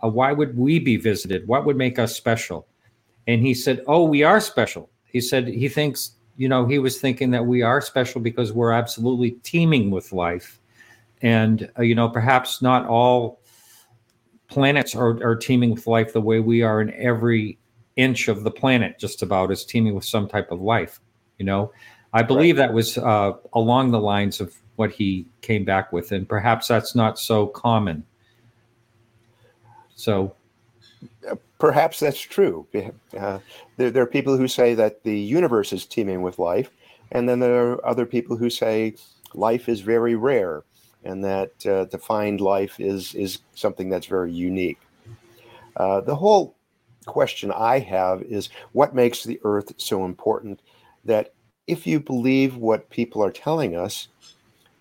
uh, 0.02 0.08
why 0.08 0.32
would 0.32 0.56
we 0.56 0.78
be 0.78 0.96
visited? 0.96 1.46
What 1.46 1.64
would 1.64 1.76
make 1.76 1.98
us 1.98 2.16
special?" 2.16 2.66
And 3.26 3.42
he 3.42 3.54
said, 3.54 3.82
"Oh, 3.86 4.04
we 4.04 4.22
are 4.22 4.40
special." 4.40 4.90
He 5.04 5.20
said 5.20 5.48
he 5.48 5.68
thinks 5.68 6.16
you 6.36 6.48
know, 6.48 6.66
he 6.66 6.78
was 6.78 7.00
thinking 7.00 7.30
that 7.30 7.46
we 7.46 7.62
are 7.62 7.80
special 7.80 8.20
because 8.20 8.52
we're 8.52 8.72
absolutely 8.72 9.32
teeming 9.42 9.90
with 9.90 10.12
life. 10.12 10.60
And, 11.22 11.70
uh, 11.78 11.82
you 11.82 11.94
know, 11.94 12.08
perhaps 12.08 12.60
not 12.60 12.86
all 12.86 13.40
planets 14.48 14.94
are, 14.94 15.22
are 15.26 15.34
teeming 15.34 15.70
with 15.70 15.86
life 15.86 16.12
the 16.12 16.20
way 16.20 16.40
we 16.40 16.62
are 16.62 16.80
in 16.80 16.92
every 16.94 17.58
inch 17.96 18.28
of 18.28 18.44
the 18.44 18.50
planet, 18.50 18.98
just 18.98 19.22
about 19.22 19.50
is 19.50 19.64
teeming 19.64 19.94
with 19.94 20.04
some 20.04 20.28
type 20.28 20.50
of 20.50 20.60
life. 20.60 21.00
You 21.38 21.46
know, 21.46 21.72
I 22.12 22.22
believe 22.22 22.58
right. 22.58 22.66
that 22.66 22.74
was 22.74 22.98
uh, 22.98 23.32
along 23.54 23.90
the 23.90 24.00
lines 24.00 24.40
of 24.40 24.54
what 24.76 24.92
he 24.92 25.26
came 25.40 25.64
back 25.64 25.90
with. 25.90 26.12
And 26.12 26.28
perhaps 26.28 26.68
that's 26.68 26.94
not 26.94 27.18
so 27.18 27.46
common. 27.46 28.04
So, 29.96 30.36
perhaps 31.58 32.00
that's 32.00 32.20
true. 32.20 32.66
Uh, 33.18 33.38
there, 33.76 33.90
there, 33.90 34.02
are 34.02 34.06
people 34.06 34.36
who 34.36 34.46
say 34.46 34.74
that 34.74 35.02
the 35.02 35.18
universe 35.18 35.72
is 35.72 35.86
teeming 35.86 36.22
with 36.22 36.38
life, 36.38 36.70
and 37.12 37.28
then 37.28 37.40
there 37.40 37.72
are 37.72 37.86
other 37.86 38.06
people 38.06 38.36
who 38.36 38.50
say 38.50 38.94
life 39.34 39.68
is 39.68 39.80
very 39.80 40.14
rare, 40.14 40.62
and 41.02 41.24
that 41.24 41.66
uh, 41.66 41.86
to 41.86 41.98
find 41.98 42.40
life 42.40 42.78
is 42.78 43.14
is 43.14 43.40
something 43.54 43.88
that's 43.88 44.06
very 44.06 44.32
unique. 44.32 44.80
Uh, 45.76 46.00
the 46.02 46.14
whole 46.14 46.56
question 47.06 47.50
I 47.52 47.78
have 47.78 48.22
is 48.22 48.50
what 48.72 48.94
makes 48.94 49.24
the 49.24 49.40
Earth 49.44 49.72
so 49.78 50.04
important 50.04 50.60
that 51.04 51.32
if 51.66 51.86
you 51.86 52.00
believe 52.00 52.56
what 52.56 52.90
people 52.90 53.22
are 53.24 53.30
telling 53.30 53.76
us, 53.76 54.08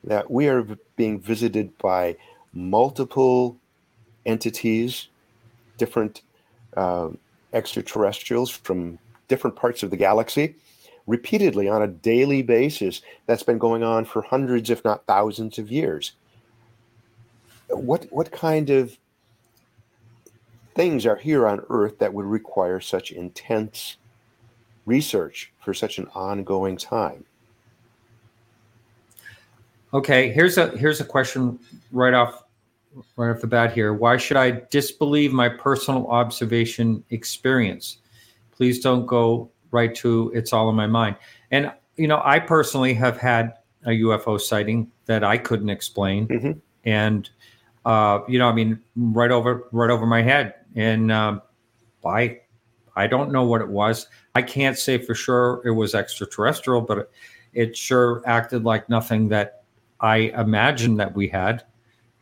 that 0.03 0.29
we 0.29 0.47
are 0.47 0.67
being 0.95 1.19
visited 1.19 1.77
by 1.77 2.15
multiple 2.53 3.57
entities, 4.25 5.07
different 5.77 6.21
uh, 6.75 7.09
extraterrestrials 7.53 8.49
from 8.49 8.99
different 9.27 9.55
parts 9.55 9.83
of 9.83 9.89
the 9.89 9.97
galaxy 9.97 10.55
repeatedly 11.07 11.69
on 11.69 11.81
a 11.81 11.87
daily 11.87 12.41
basis. 12.41 13.01
That's 13.25 13.43
been 13.43 13.57
going 13.57 13.83
on 13.83 14.05
for 14.05 14.21
hundreds 14.21 14.69
if 14.69 14.83
not 14.83 15.05
thousands 15.05 15.57
of 15.57 15.71
years. 15.71 16.13
What 17.69 18.05
what 18.11 18.31
kind 18.31 18.69
of 18.69 18.97
things 20.75 21.05
are 21.05 21.15
here 21.15 21.47
on 21.47 21.65
earth 21.69 21.99
that 21.99 22.13
would 22.13 22.25
require 22.25 22.79
such 22.79 23.11
intense 23.11 23.97
research 24.85 25.51
for 25.63 25.73
such 25.73 25.97
an 25.97 26.07
ongoing 26.13 26.77
time? 26.77 27.25
Okay 29.93 30.31
here's 30.31 30.57
a 30.57 30.69
here's 30.77 31.01
a 31.01 31.05
question 31.05 31.59
right 31.91 32.13
off 32.13 32.43
right 33.15 33.31
off 33.31 33.41
the 33.41 33.47
bat 33.47 33.73
here. 33.73 33.93
Why 33.93 34.17
should 34.17 34.37
I 34.37 34.61
disbelieve 34.69 35.33
my 35.33 35.49
personal 35.49 36.07
observation 36.07 37.03
experience? 37.09 37.97
Please 38.51 38.79
don't 38.79 39.05
go 39.05 39.51
right 39.71 39.93
to 39.95 40.31
it's 40.33 40.53
all 40.53 40.69
in 40.69 40.75
my 40.75 40.87
mind. 40.87 41.17
And 41.51 41.71
you 41.97 42.07
know, 42.07 42.21
I 42.23 42.39
personally 42.39 42.93
have 42.93 43.17
had 43.17 43.53
a 43.85 43.89
UFO 43.89 44.39
sighting 44.39 44.91
that 45.05 45.23
I 45.23 45.37
couldn't 45.37 45.69
explain, 45.69 46.27
mm-hmm. 46.27 46.51
and 46.83 47.29
uh, 47.85 48.19
you 48.27 48.39
know, 48.39 48.49
I 48.49 48.53
mean, 48.53 48.79
right 48.95 49.31
over 49.31 49.67
right 49.71 49.89
over 49.89 50.05
my 50.05 50.21
head, 50.21 50.55
and 50.75 51.11
um, 51.11 51.41
I 52.05 52.39
I 52.95 53.07
don't 53.07 53.31
know 53.31 53.43
what 53.43 53.61
it 53.61 53.69
was. 53.69 54.07
I 54.33 54.41
can't 54.41 54.77
say 54.77 54.97
for 54.97 55.15
sure 55.15 55.61
it 55.65 55.71
was 55.71 55.93
extraterrestrial, 55.95 56.81
but 56.81 57.11
it 57.53 57.77
sure 57.77 58.21
acted 58.25 58.63
like 58.63 58.89
nothing 58.89 59.29
that 59.29 59.63
I 60.01 60.33
imagined 60.37 60.99
that 60.99 61.15
we 61.15 61.27
had 61.27 61.63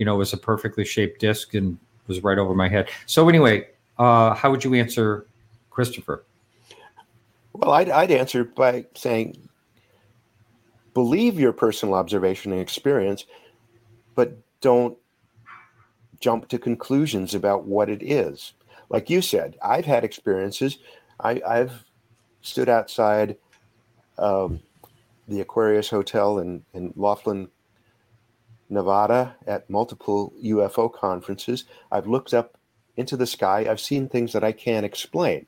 you 0.04 0.06
know, 0.06 0.18
was 0.18 0.34
a 0.34 0.38
perfectly 0.38 0.84
shaped 0.84 1.22
disc 1.22 1.54
and 1.54 1.78
was 2.08 2.22
right 2.22 2.38
over 2.38 2.54
my 2.54 2.68
head. 2.68 2.90
So 3.06 3.30
anyway, 3.30 3.70
uh, 3.98 4.34
how 4.34 4.52
would 4.52 4.62
you 4.62 4.74
answer 4.74 5.26
Christopher? 5.70 6.26
Well, 7.54 7.72
I'd, 7.72 7.90
I'd 7.90 8.12
answer 8.12 8.44
by 8.44 8.86
saying, 8.96 9.48
believe 10.94 11.40
your 11.40 11.54
personal 11.54 11.96
observation 11.96 12.52
and 12.52 12.60
experience, 12.60 13.26
but 14.14 14.38
don't 14.60 14.98
jump 16.20 16.50
to 16.50 16.60
conclusions 16.60 17.34
about 17.34 17.64
what 17.64 17.90
it 17.90 18.04
is. 18.04 18.52
Like 18.90 19.10
you 19.10 19.22
said, 19.22 19.56
I've 19.64 19.86
had 19.86 20.04
experiences. 20.04 20.80
I, 21.22 21.42
have 21.46 21.86
stood 22.42 22.68
outside 22.68 23.38
um, 24.18 24.60
the 25.30 25.40
Aquarius 25.40 25.90
Hotel 25.90 26.40
in, 26.40 26.66
in 26.74 26.92
Laughlin, 26.98 27.48
Nevada 28.74 29.36
at 29.48 29.70
multiple 29.70 30.34
UFO 30.44 30.92
conferences. 30.92 31.66
I've 31.92 32.08
looked 32.08 32.34
up 32.34 32.58
into 32.98 33.18
the 33.18 33.28
sky. 33.28 33.66
I've 33.70 33.80
seen 33.80 34.08
things 34.08 34.34
that 34.34 34.44
I 34.44 34.52
can't 34.52 34.86
explain. 34.86 35.46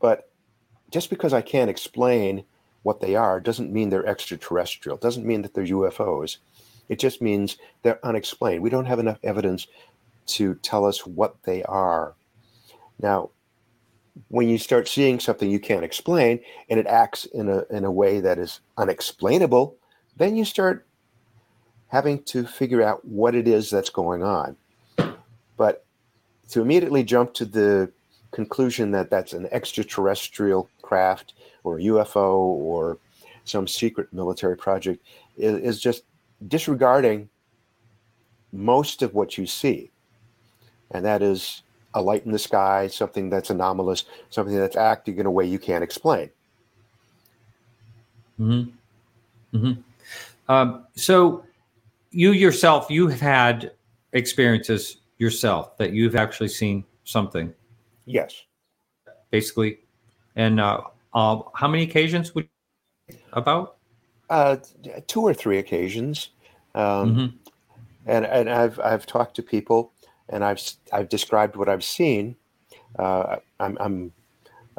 But 0.00 0.30
just 0.90 1.10
because 1.10 1.32
I 1.32 1.42
can't 1.42 1.70
explain 1.70 2.44
what 2.82 3.00
they 3.00 3.16
are 3.16 3.40
doesn't 3.40 3.72
mean 3.72 3.90
they're 3.90 4.06
extraterrestrial, 4.06 4.96
doesn't 4.96 5.26
mean 5.26 5.42
that 5.42 5.54
they're 5.54 5.64
UFOs. 5.64 6.38
It 6.88 6.98
just 6.98 7.20
means 7.20 7.56
they're 7.82 8.04
unexplained. 8.04 8.62
We 8.62 8.70
don't 8.70 8.84
have 8.86 9.00
enough 9.00 9.18
evidence 9.22 9.66
to 10.26 10.54
tell 10.56 10.84
us 10.84 11.06
what 11.06 11.42
they 11.42 11.62
are. 11.64 12.14
Now, 13.00 13.30
when 14.28 14.48
you 14.48 14.58
start 14.58 14.88
seeing 14.88 15.20
something 15.20 15.50
you 15.50 15.60
can't 15.60 15.84
explain 15.84 16.40
and 16.70 16.80
it 16.80 16.86
acts 16.86 17.24
in 17.26 17.48
a, 17.48 17.64
in 17.70 17.84
a 17.84 17.90
way 17.90 18.20
that 18.20 18.38
is 18.38 18.60
unexplainable, 18.78 19.76
then 20.16 20.36
you 20.36 20.44
start 20.44 20.85
having 21.88 22.22
to 22.24 22.44
figure 22.46 22.82
out 22.82 23.04
what 23.04 23.34
it 23.34 23.46
is 23.46 23.70
that's 23.70 23.90
going 23.90 24.22
on. 24.22 24.56
But 25.56 25.84
to 26.50 26.60
immediately 26.60 27.02
jump 27.02 27.34
to 27.34 27.44
the 27.44 27.90
conclusion 28.32 28.90
that 28.92 29.10
that's 29.10 29.32
an 29.32 29.48
extraterrestrial 29.50 30.68
craft 30.82 31.34
or 31.64 31.78
a 31.78 31.82
UFO 31.82 32.34
or 32.34 32.98
some 33.44 33.66
secret 33.66 34.12
military 34.12 34.56
project 34.56 35.04
is, 35.36 35.60
is 35.60 35.80
just 35.80 36.04
disregarding 36.48 37.28
most 38.52 39.02
of 39.02 39.14
what 39.14 39.38
you 39.38 39.46
see. 39.46 39.90
And 40.90 41.04
that 41.04 41.22
is 41.22 41.62
a 41.94 42.02
light 42.02 42.26
in 42.26 42.32
the 42.32 42.38
sky, 42.38 42.88
something 42.88 43.30
that's 43.30 43.50
anomalous, 43.50 44.04
something 44.30 44.54
that's 44.54 44.76
acting 44.76 45.18
in 45.18 45.26
a 45.26 45.30
way 45.30 45.46
you 45.46 45.58
can't 45.58 45.82
explain. 45.82 46.30
Mm-hmm. 48.38 49.56
Mm-hmm. 49.56 50.52
Um, 50.52 50.84
so, 50.94 51.44
you 52.16 52.32
yourself, 52.32 52.86
you 52.88 53.08
have 53.08 53.20
had 53.20 53.72
experiences 54.14 55.02
yourself 55.18 55.76
that 55.76 55.92
you've 55.92 56.16
actually 56.16 56.48
seen 56.48 56.82
something, 57.04 57.52
Yes. 58.06 58.44
basically. 59.30 59.80
And 60.34 60.58
uh, 60.58 60.80
uh, 61.12 61.42
how 61.54 61.68
many 61.68 61.82
occasions 61.84 62.34
would 62.34 62.48
about? 63.34 63.76
Uh, 64.30 64.56
two 65.06 65.20
or 65.20 65.34
three 65.34 65.58
occasions. 65.58 66.30
Um, 66.74 67.14
Mhm. 67.16 67.32
and 68.06 68.24
and 68.24 68.48
I've 68.50 68.80
I've 68.80 69.06
talked 69.06 69.36
to 69.36 69.42
people, 69.42 69.92
and 70.30 70.42
I've 70.44 70.60
I've 70.92 71.08
described 71.08 71.56
what 71.56 71.68
I've 71.68 71.84
seen. 71.84 72.36
Uh, 72.98 73.36
I'm 73.60 73.76
I'm 73.78 74.12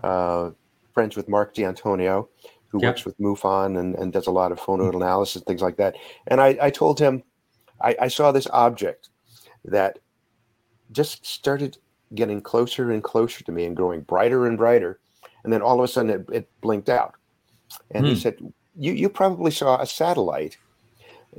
uh, 0.04 0.52
friends 0.94 1.16
with 1.16 1.28
Marc 1.30 1.54
D'Antonio, 1.54 2.30
who 2.78 2.84
Yeah. 2.84 2.90
works 2.90 3.06
with 3.06 3.18
MUFON 3.20 3.80
and, 3.80 3.96
and 3.96 4.14
does 4.14 4.28
a 4.28 4.32
lot 4.32 4.52
of 4.52 4.60
phono 4.60 4.94
analysis 4.94 5.42
things 5.44 5.62
like 5.62 5.78
that. 5.78 5.96
And 6.28 6.40
I, 6.40 6.58
I 6.62 6.70
told 6.70 7.00
him 7.00 7.24
I, 7.82 7.96
I 8.02 8.08
saw 8.08 8.32
this 8.32 8.48
object 8.52 9.10
that 9.66 10.00
just 10.92 11.26
started 11.26 11.78
getting 12.16 12.42
closer 12.42 12.92
and 12.92 13.04
closer 13.04 13.44
to 13.44 13.52
me 13.52 13.66
and 13.66 13.76
growing 13.76 14.02
brighter 14.02 14.46
and 14.48 14.58
brighter, 14.58 15.00
and 15.44 15.52
then 15.52 15.62
all 15.62 15.80
of 15.80 15.84
a 15.84 15.88
sudden 15.88 16.10
it, 16.12 16.26
it 16.32 16.50
blinked 16.62 16.90
out. 16.90 17.16
And 17.92 18.06
he 18.06 18.14
Hmm. 18.14 18.20
said, 18.20 18.38
"You 18.78 18.94
you 18.94 19.10
probably 19.10 19.52
saw 19.52 19.82
a 19.82 19.86
satellite." 19.86 20.58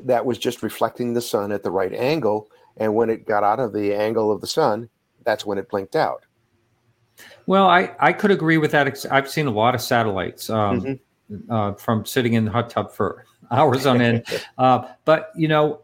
that 0.04 0.24
was 0.24 0.38
just 0.38 0.62
reflecting 0.62 1.14
the 1.14 1.20
sun 1.20 1.50
at 1.50 1.62
the 1.62 1.70
right 1.70 1.92
angle. 1.92 2.48
And 2.76 2.94
when 2.94 3.10
it 3.10 3.26
got 3.26 3.42
out 3.42 3.58
of 3.58 3.72
the 3.72 3.94
angle 3.94 4.30
of 4.30 4.40
the 4.40 4.46
sun, 4.46 4.88
that's 5.24 5.44
when 5.44 5.58
it 5.58 5.68
blinked 5.68 5.96
out. 5.96 6.24
Well, 7.46 7.66
I, 7.66 7.96
I 7.98 8.12
could 8.12 8.30
agree 8.30 8.58
with 8.58 8.70
that. 8.72 9.06
I've 9.10 9.28
seen 9.28 9.46
a 9.46 9.50
lot 9.50 9.74
of 9.74 9.80
satellites 9.80 10.50
um, 10.50 10.80
Mhm. 10.80 11.00
Uh, 11.50 11.72
from 11.74 12.04
sitting 12.04 12.34
in 12.34 12.44
the 12.44 12.50
hot 12.50 12.70
tub 12.70 12.92
for 12.92 13.24
hours 13.50 13.86
on 13.86 14.00
end. 14.00 14.24
uh, 14.58 14.86
but 15.04 15.32
you 15.36 15.48
know, 15.48 15.82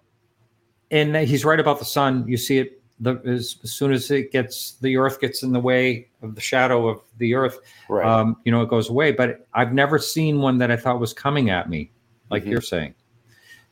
and 0.91 1.17
he's 1.17 1.45
right 1.45 1.61
about 1.61 1.79
the 1.79 1.85
sun. 1.85 2.25
You 2.27 2.37
see 2.37 2.59
it 2.59 2.81
the, 3.01 3.21
as, 3.27 3.57
as 3.65 3.73
soon 3.73 3.93
as 3.93 4.11
it 4.11 4.31
gets 4.31 4.73
the 4.81 4.97
Earth 4.97 5.21
gets 5.21 5.43
in 5.43 5.53
the 5.53 5.61
way 5.61 6.09
of 6.23 6.35
the 6.35 6.41
shadow 6.41 6.89
of 6.89 7.01
the 7.19 7.35
Earth. 7.35 7.59
Right. 7.89 8.07
Um, 8.07 8.37
you 8.45 8.53
know, 8.53 8.63
it 8.63 8.69
goes 8.69 8.89
away. 8.89 9.13
But 9.13 9.47
I've 9.55 9.73
never 9.73 9.99
seen 9.99 10.41
one 10.41 10.59
that 10.59 10.71
I 10.71 10.77
thought 10.77 11.01
was 11.01 11.13
coming 11.13 11.51
at 11.51 11.69
me, 11.69 11.91
like 12.31 12.45
Mhm. 12.45 12.51
you're 12.51 12.61
saying. 12.61 12.95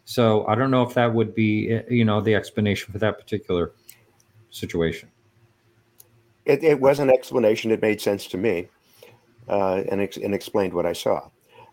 So 0.05 0.45
I 0.47 0.57
don't 0.57 0.73
know 0.73 0.83
if 0.83 0.95
that 0.95 1.15
would 1.15 1.35
be, 1.35 1.77
uh, 1.77 1.83
you 1.89 2.05
know, 2.05 2.21
the 2.21 2.35
explanation 2.35 2.93
for 2.93 2.99
that 2.99 3.19
particular 3.19 3.73
situation. 4.51 5.09
it, 6.45 6.65
it 6.65 6.81
was 6.81 6.99
an 6.99 7.09
explanation. 7.09 7.71
It 7.71 7.81
made 7.81 8.01
sense 8.01 8.27
to 8.27 8.37
me 8.37 8.69
uh, 9.49 9.83
and, 9.89 10.01
ex- 10.01 10.17
and 10.17 10.35
explained 10.35 10.75
what 10.75 10.85
I 10.85 10.93
saw. 10.93 11.29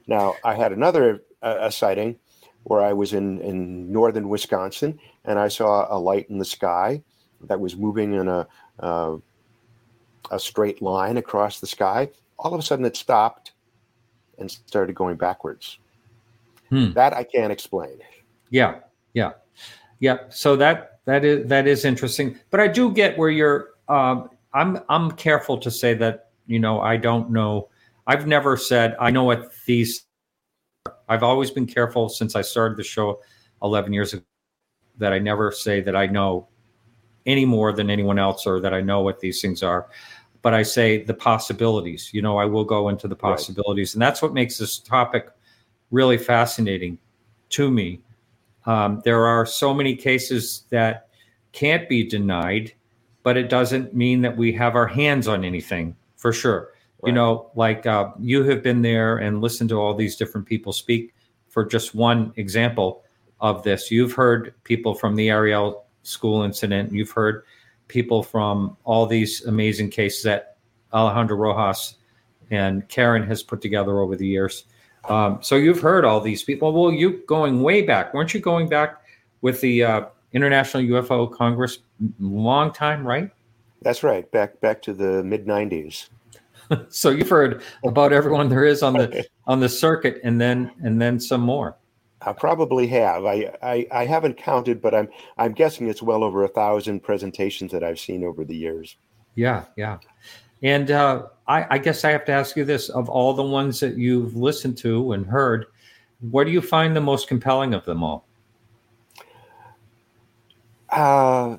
Now, 0.09 0.35
I 0.43 0.55
had 0.55 0.71
another 0.73 1.21
uh, 1.43 1.57
a 1.59 1.71
sighting 1.71 2.17
where 2.63 2.81
I 2.81 2.93
was 2.93 3.13
in, 3.13 3.39
in 3.41 3.91
northern 3.91 4.27
Wisconsin 4.27 4.99
and 5.23 5.37
I 5.37 5.47
saw 5.47 5.85
a 5.87 5.97
light 5.99 6.29
in 6.31 6.39
the 6.39 6.45
sky 6.45 7.03
that 7.43 7.59
was 7.59 7.77
moving 7.77 8.15
in 8.15 8.27
a, 8.27 8.47
uh, 8.79 9.17
a 10.31 10.39
straight 10.39 10.81
line 10.81 11.17
across 11.17 11.59
the 11.59 11.67
sky. 11.67 12.09
All 12.39 12.53
of 12.53 12.59
a 12.59 12.63
sudden, 12.63 12.85
it 12.85 12.97
stopped 12.97 13.51
and 14.39 14.49
started 14.49 14.95
going 14.95 15.15
backwards. 15.15 15.77
Hmm. 16.69 16.91
That 16.93 17.13
I 17.13 17.23
can't 17.23 17.51
explain. 17.51 17.99
Yeah, 18.49 18.79
yeah, 19.13 19.33
yeah. 19.99 20.17
So 20.29 20.55
that 20.55 20.99
that 21.05 21.23
is 21.23 21.47
that 21.49 21.67
is 21.67 21.85
interesting. 21.85 22.39
But 22.49 22.59
I 22.59 22.67
do 22.67 22.91
get 22.91 23.17
where 23.17 23.29
you're. 23.29 23.69
Um, 23.87 24.29
I'm 24.53 24.79
I'm 24.87 25.11
careful 25.11 25.57
to 25.59 25.71
say 25.71 25.93
that 25.95 26.29
you 26.47 26.59
know 26.59 26.79
I 26.79 26.97
don't 26.97 27.31
know. 27.31 27.69
I've 28.09 28.25
never 28.25 28.57
said 28.57 28.95
I 28.99 29.11
know 29.11 29.23
what 29.23 29.53
these. 29.67 30.05
I've 31.07 31.21
always 31.21 31.51
been 31.51 31.67
careful 31.67 32.09
since 32.09 32.35
I 32.35 32.41
started 32.41 32.75
the 32.75 32.83
show 32.83 33.21
11 33.61 33.93
years 33.93 34.13
ago 34.13 34.23
that 34.97 35.13
I 35.13 35.19
never 35.19 35.51
say 35.51 35.79
that 35.81 35.95
I 35.95 36.07
know 36.07 36.47
any 37.27 37.45
more 37.45 37.71
than 37.71 37.91
anyone 37.91 38.17
else 38.17 38.47
or 38.47 38.59
that 38.61 38.73
I 38.73 38.81
know 38.81 39.01
what 39.01 39.19
these 39.19 39.41
things 39.41 39.61
are. 39.61 39.89
But 40.41 40.55
I 40.55 40.63
say 40.63 41.03
the 41.03 41.13
possibilities. 41.13 42.09
You 42.11 42.23
know, 42.23 42.37
I 42.39 42.45
will 42.45 42.63
go 42.65 42.89
into 42.89 43.07
the 43.07 43.15
Right. 43.15 43.21
possibilities, 43.35 43.93
and 43.93 44.01
that's 44.01 44.23
what 44.23 44.33
makes 44.33 44.57
this 44.57 44.79
topic 44.79 45.29
really 45.91 46.17
fascinating 46.17 46.97
to 47.49 47.69
me. 47.69 48.01
Um, 48.65 49.01
there 49.05 49.27
are 49.27 49.45
so 49.45 49.71
many 49.71 49.95
cases 49.95 50.63
that 50.71 51.09
can't 51.51 51.87
be 51.87 52.03
denied, 52.03 52.73
but 53.21 53.37
it 53.37 53.49
doesn't 53.49 53.93
mean 53.93 54.21
that 54.21 54.35
we 54.35 54.51
have 54.53 54.75
our 54.75 54.87
hands 54.87 55.27
on 55.27 55.45
anything 55.45 55.95
for 56.15 56.33
sure. 56.33 56.69
You 57.05 57.13
know, 57.13 57.49
like 57.55 57.85
uh, 57.85 58.11
you 58.19 58.43
have 58.43 58.61
been 58.61 58.81
there 58.81 59.17
and 59.17 59.41
listened 59.41 59.69
to 59.69 59.79
all 59.79 59.93
these 59.93 60.15
different 60.17 60.45
people 60.45 60.73
speak. 60.73 61.13
For 61.47 61.65
just 61.65 61.95
one 61.95 62.33
example 62.35 63.03
of 63.39 63.63
this, 63.63 63.89
you've 63.89 64.13
heard 64.13 64.53
people 64.65 64.93
from 64.93 65.15
the 65.15 65.29
Ariel 65.29 65.85
school 66.03 66.43
incident. 66.43 66.91
You've 66.91 67.11
heard 67.11 67.43
people 67.87 68.21
from 68.21 68.75
all 68.83 69.05
these 69.05 69.45
amazing 69.45 69.89
cases 69.91 70.23
that 70.23 70.57
Alejandro 70.93 71.37
Rojas 71.37 71.95
and 72.51 72.87
Karen 72.89 73.23
has 73.23 73.43
put 73.43 73.61
together 73.61 73.99
over 73.99 74.15
the 74.15 74.27
years. 74.27 74.65
Um, 75.07 75.39
so 75.41 75.55
you've 75.55 75.79
heard 75.79 76.05
all 76.05 76.19
these 76.19 76.43
people. 76.43 76.73
Well, 76.73 76.91
you 76.91 77.23
going 77.27 77.61
way 77.61 77.81
back, 77.81 78.13
weren't 78.13 78.33
you 78.33 78.39
going 78.39 78.67
back 78.67 79.01
with 79.41 79.61
the 79.61 79.83
uh, 79.83 80.05
International 80.33 80.83
UFO 80.83 81.31
Congress 81.31 81.79
long 82.19 82.71
time, 82.71 83.05
right? 83.05 83.31
That's 83.81 84.03
right. 84.03 84.29
Back 84.31 84.59
back 84.59 84.81
to 84.83 84.93
the 84.93 85.23
mid 85.23 85.45
'90s. 85.45 86.09
so 86.89 87.09
you've 87.09 87.29
heard 87.29 87.61
about 87.83 88.13
everyone 88.13 88.49
there 88.49 88.65
is 88.65 88.83
on 88.83 88.93
the 88.93 89.25
on 89.47 89.59
the 89.59 89.69
circuit, 89.69 90.19
and 90.23 90.39
then 90.39 90.71
and 90.81 91.01
then 91.01 91.19
some 91.19 91.41
more. 91.41 91.77
I 92.21 92.33
probably 92.33 92.85
have. 92.87 93.25
I, 93.25 93.51
I 93.61 93.87
I 93.91 94.05
haven't 94.05 94.37
counted, 94.37 94.81
but 94.81 94.93
I'm 94.93 95.09
I'm 95.37 95.53
guessing 95.53 95.89
it's 95.89 96.01
well 96.01 96.23
over 96.23 96.43
a 96.43 96.49
thousand 96.49 97.01
presentations 97.01 97.71
that 97.71 97.83
I've 97.83 97.99
seen 97.99 98.23
over 98.23 98.43
the 98.43 98.55
years. 98.55 98.97
Yeah, 99.35 99.65
yeah. 99.77 99.99
And 100.61 100.91
uh, 100.91 101.27
I, 101.47 101.75
I 101.75 101.77
guess 101.77 102.03
I 102.03 102.11
have 102.11 102.25
to 102.25 102.31
ask 102.33 102.57
you 102.57 102.65
this: 102.65 102.89
of 102.89 103.09
all 103.09 103.33
the 103.33 103.43
ones 103.43 103.79
that 103.79 103.97
you've 103.97 104.35
listened 104.35 104.77
to 104.79 105.13
and 105.13 105.25
heard, 105.25 105.67
what 106.31 106.45
do 106.45 106.51
you 106.51 106.61
find 106.61 106.95
the 106.95 107.01
most 107.01 107.27
compelling 107.27 107.73
of 107.73 107.85
them 107.85 108.03
all? 108.03 108.25
Uh, 110.89 111.57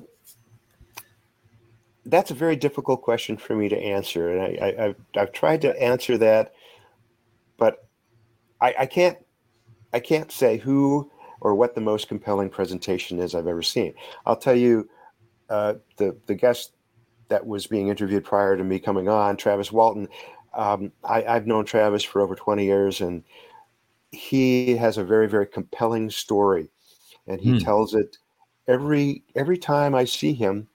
that's 2.05 2.31
a 2.31 2.35
very 2.35 2.55
difficult 2.55 3.01
question 3.01 3.37
for 3.37 3.55
me 3.55 3.69
to 3.69 3.77
answer, 3.77 4.31
and 4.31 4.41
I, 4.41 4.65
I, 4.67 4.85
I've 4.85 4.95
I've 5.15 5.31
tried 5.31 5.61
to 5.61 5.81
answer 5.81 6.17
that, 6.17 6.53
but 7.57 7.87
I, 8.61 8.75
I 8.81 8.85
can't 8.87 9.17
I 9.93 10.01
can't 10.01 10.31
say 10.31 10.57
who 10.57 11.11
or 11.41 11.55
what 11.55 11.75
the 11.75 11.81
most 11.81 12.09
compelling 12.09 12.49
presentation 12.49 13.19
is 13.19 13.35
I've 13.35 13.47
ever 13.47 13.63
seen. 13.63 13.93
I'll 14.25 14.37
tell 14.37 14.55
you, 14.55 14.89
uh, 15.49 15.75
the 15.97 16.17
the 16.27 16.35
guest 16.35 16.73
that 17.29 17.45
was 17.45 17.67
being 17.67 17.89
interviewed 17.89 18.25
prior 18.25 18.57
to 18.57 18.63
me 18.65 18.79
coming 18.79 19.09
on, 19.09 19.37
Travis 19.37 19.71
Walton. 19.71 20.09
Um, 20.53 20.91
I, 21.03 21.23
I've 21.25 21.47
known 21.47 21.65
Travis 21.65 22.03
for 22.03 22.21
over 22.21 22.35
twenty 22.35 22.65
years, 22.65 23.01
and 23.01 23.23
he 24.11 24.75
has 24.75 24.97
a 24.97 25.03
very 25.03 25.27
very 25.27 25.47
compelling 25.47 26.09
story, 26.09 26.69
and 27.27 27.41
he 27.41 27.53
Hmm. 27.53 27.57
tells 27.57 27.95
it 27.95 28.17
every 28.67 29.23
every 29.35 29.57
time 29.57 29.95
I 29.95 30.05
see 30.05 30.33
him 30.33 30.67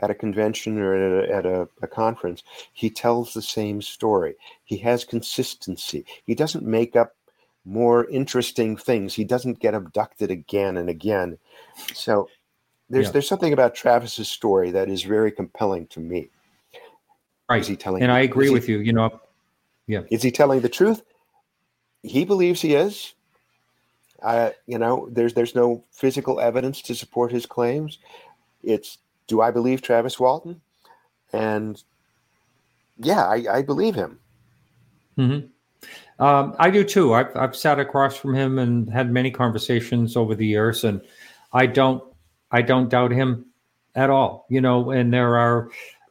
at 0.00 0.10
a 0.10 0.14
convention 0.14 0.78
or 0.78 0.94
at, 0.94 1.30
a, 1.30 1.34
at 1.34 1.46
a, 1.46 1.68
a 1.82 1.86
conference, 1.86 2.42
he 2.72 2.90
tells 2.90 3.32
the 3.32 3.42
same 3.42 3.80
story. 3.80 4.34
He 4.64 4.76
has 4.78 5.04
consistency. 5.04 6.04
He 6.24 6.34
doesn't 6.34 6.64
make 6.64 6.96
up 6.96 7.14
more 7.64 8.06
interesting 8.10 8.76
things. 8.76 9.14
He 9.14 9.24
doesn't 9.24 9.58
get 9.58 9.74
abducted 9.74 10.30
again 10.30 10.76
and 10.76 10.88
again. 10.88 11.38
So 11.94 12.28
there's 12.88 13.06
Yeah. 13.06 13.12
there's 13.12 13.28
something 13.28 13.52
about 13.52 13.74
Travis's 13.74 14.28
story 14.28 14.70
that 14.70 14.88
is 14.88 15.02
very 15.02 15.32
compelling 15.32 15.86
to 15.88 16.00
me. 16.00 16.28
Right. 17.48 17.60
Is 17.60 17.66
he 17.66 17.76
telling? 17.76 18.02
And 18.02 18.12
I 18.12 18.20
agree 18.20 18.48
he- 18.48 18.52
with 18.52 18.68
you. 18.68 18.78
You 18.78 18.92
know, 18.92 19.20
yeah. 19.86 20.02
Is 20.10 20.22
he 20.22 20.30
telling 20.30 20.60
the 20.60 20.68
truth? 20.68 21.02
He 22.02 22.24
believes 22.24 22.60
he 22.60 22.74
is. 22.74 23.14
I, 24.22 24.54
you 24.66 24.78
know, 24.78 25.08
there's 25.10 25.34
there's 25.34 25.54
no 25.54 25.84
physical 25.90 26.40
evidence 26.40 26.82
to 26.82 26.94
support 26.94 27.32
his 27.32 27.46
claims. 27.46 27.98
It's 28.62 28.98
do 29.26 29.40
I 29.40 29.50
believe 29.50 29.82
Travis 29.82 30.18
Walton? 30.18 30.60
And 31.32 31.82
yeah, 32.98 33.24
I, 33.24 33.44
I 33.50 33.62
believe 33.62 33.94
him. 33.94 34.18
hmm 35.16 35.38
Um, 36.18 36.54
I 36.58 36.70
do 36.70 36.84
too. 36.84 37.14
I've, 37.14 37.34
I've 37.36 37.56
sat 37.56 37.78
across 37.78 38.16
from 38.16 38.34
him 38.34 38.58
and 38.58 38.90
had 38.90 39.12
many 39.12 39.30
conversations 39.30 40.16
over 40.16 40.34
the 40.34 40.46
years, 40.46 40.84
and 40.84 41.00
I 41.52 41.66
don't 41.66 42.02
I 42.50 42.62
don't 42.62 42.88
doubt 42.88 43.12
him 43.12 43.46
at 43.94 44.10
all. 44.10 44.46
You 44.48 44.60
know, 44.60 44.90
and 44.90 45.12
there 45.12 45.36
are 45.36 45.68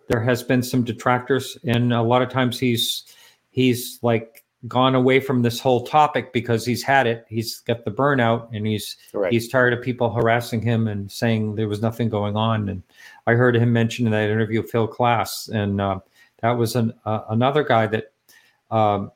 there 0.10 0.21
has 0.21 0.43
been 0.43 0.62
some 0.62 0.84
detractors, 0.84 1.58
and 1.65 1.93
a 1.93 2.01
lot 2.01 2.21
of 2.21 2.30
times 2.30 2.60
he's 2.60 3.04
he's 3.49 3.99
like 4.01 4.44
gone 4.67 4.95
away 4.95 5.19
from 5.19 5.41
this 5.41 5.59
whole 5.59 5.85
topic 5.85 6.33
because 6.33 6.65
he's 6.65 6.81
had 6.81 7.07
it. 7.07 7.25
He's 7.29 7.59
got 7.59 7.85
the 7.85 7.91
burnout, 7.91 8.49
and 8.53 8.65
he's 8.65 8.97
he's 9.31 9.49
tired 9.49 9.73
of 9.73 9.81
people 9.81 10.11
harassing 10.11 10.61
him 10.61 10.87
and 10.87 11.11
saying 11.11 11.55
there 11.55 11.67
was 11.67 11.81
nothing 11.81 12.09
going 12.09 12.35
on. 12.35 12.69
And 12.69 12.83
I 13.27 13.33
heard 13.33 13.55
him 13.55 13.71
mention 13.71 14.05
in 14.05 14.11
that 14.11 14.29
interview 14.29 14.63
Phil 14.63 14.87
Klass, 14.87 15.49
and 15.49 15.79
uh, 15.79 15.99
that 16.41 16.51
was 16.51 16.75
an, 16.75 16.93
uh, 17.05 17.21
another 17.29 17.63
guy 17.63 17.87
that, 17.87 18.11
um, 18.71 19.11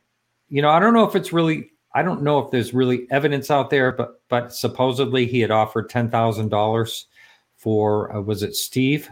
you 0.50 0.62
know, 0.62 0.70
I 0.70 0.80
don't 0.80 0.94
know 0.94 1.08
if 1.08 1.16
it's 1.16 1.34
really 1.34 1.72
I 1.94 2.04
don't 2.04 2.22
know 2.22 2.40
if 2.40 2.52
there's 2.52 2.74
really 2.74 3.08
evidence 3.10 3.50
out 3.50 3.70
there, 3.70 3.92
but 3.92 4.22
but 4.30 4.54
supposedly 4.54 5.26
he 5.26 5.40
had 5.40 5.52
offered 5.52 5.90
ten 5.90 6.10
thousand 6.10 6.50
dollars 6.50 7.08
for 7.58 8.16
uh, 8.16 8.22
was 8.22 8.44
it 8.44 8.56
Steve? 8.56 9.10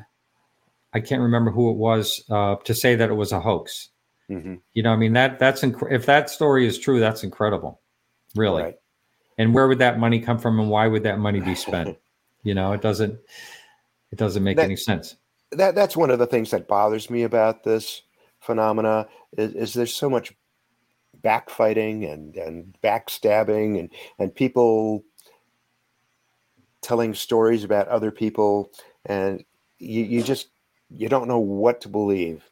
I 0.93 0.99
can't 0.99 1.21
remember 1.21 1.51
who 1.51 1.69
it 1.71 1.77
was 1.77 2.23
uh, 2.29 2.55
to 2.63 2.73
say 2.73 2.95
that 2.95 3.09
it 3.09 3.13
was 3.13 3.31
a 3.31 3.39
hoax. 3.39 3.89
Mm-hmm. 4.29 4.55
You 4.73 4.83
know, 4.83 4.91
I 4.91 4.97
mean 4.97 5.13
that 5.13 5.39
that's 5.39 5.61
inc- 5.61 5.91
if 5.91 6.05
that 6.05 6.29
story 6.29 6.67
is 6.67 6.77
true, 6.77 6.99
that's 6.99 7.23
incredible, 7.23 7.79
really. 8.35 8.63
Right. 8.63 8.79
And 9.37 9.53
where 9.53 9.67
would 9.67 9.79
that 9.79 9.99
money 9.99 10.19
come 10.19 10.37
from, 10.39 10.59
and 10.59 10.69
why 10.69 10.87
would 10.87 11.03
that 11.03 11.19
money 11.19 11.39
be 11.39 11.55
spent? 11.67 11.97
you 12.43 12.55
know, 12.55 12.71
it 12.71 12.81
doesn't 12.81 13.19
it 14.11 14.17
doesn't 14.17 14.43
make 14.43 14.55
that, 14.57 14.63
any 14.63 14.77
sense. 14.77 15.17
That 15.51 15.75
that's 15.75 15.97
one 15.97 16.11
of 16.11 16.19
the 16.19 16.27
things 16.27 16.51
that 16.51 16.67
bothers 16.67 17.09
me 17.09 17.23
about 17.23 17.63
this 17.63 18.03
phenomena 18.39 19.07
is, 19.37 19.53
is 19.53 19.73
there's 19.73 19.93
so 19.93 20.09
much 20.09 20.33
backfighting 21.21 22.11
and 22.11 22.35
and 22.37 22.75
backstabbing 22.81 23.79
and 23.79 23.89
and 24.19 24.33
people 24.33 25.03
telling 26.81 27.13
stories 27.13 27.63
about 27.65 27.87
other 27.89 28.11
people 28.11 28.71
and 29.05 29.43
you, 29.79 30.03
you 30.03 30.23
just 30.23 30.47
you 30.89 31.09
don't 31.09 31.27
know 31.27 31.39
what 31.39 31.81
to 31.81 31.89
believe 31.89 32.49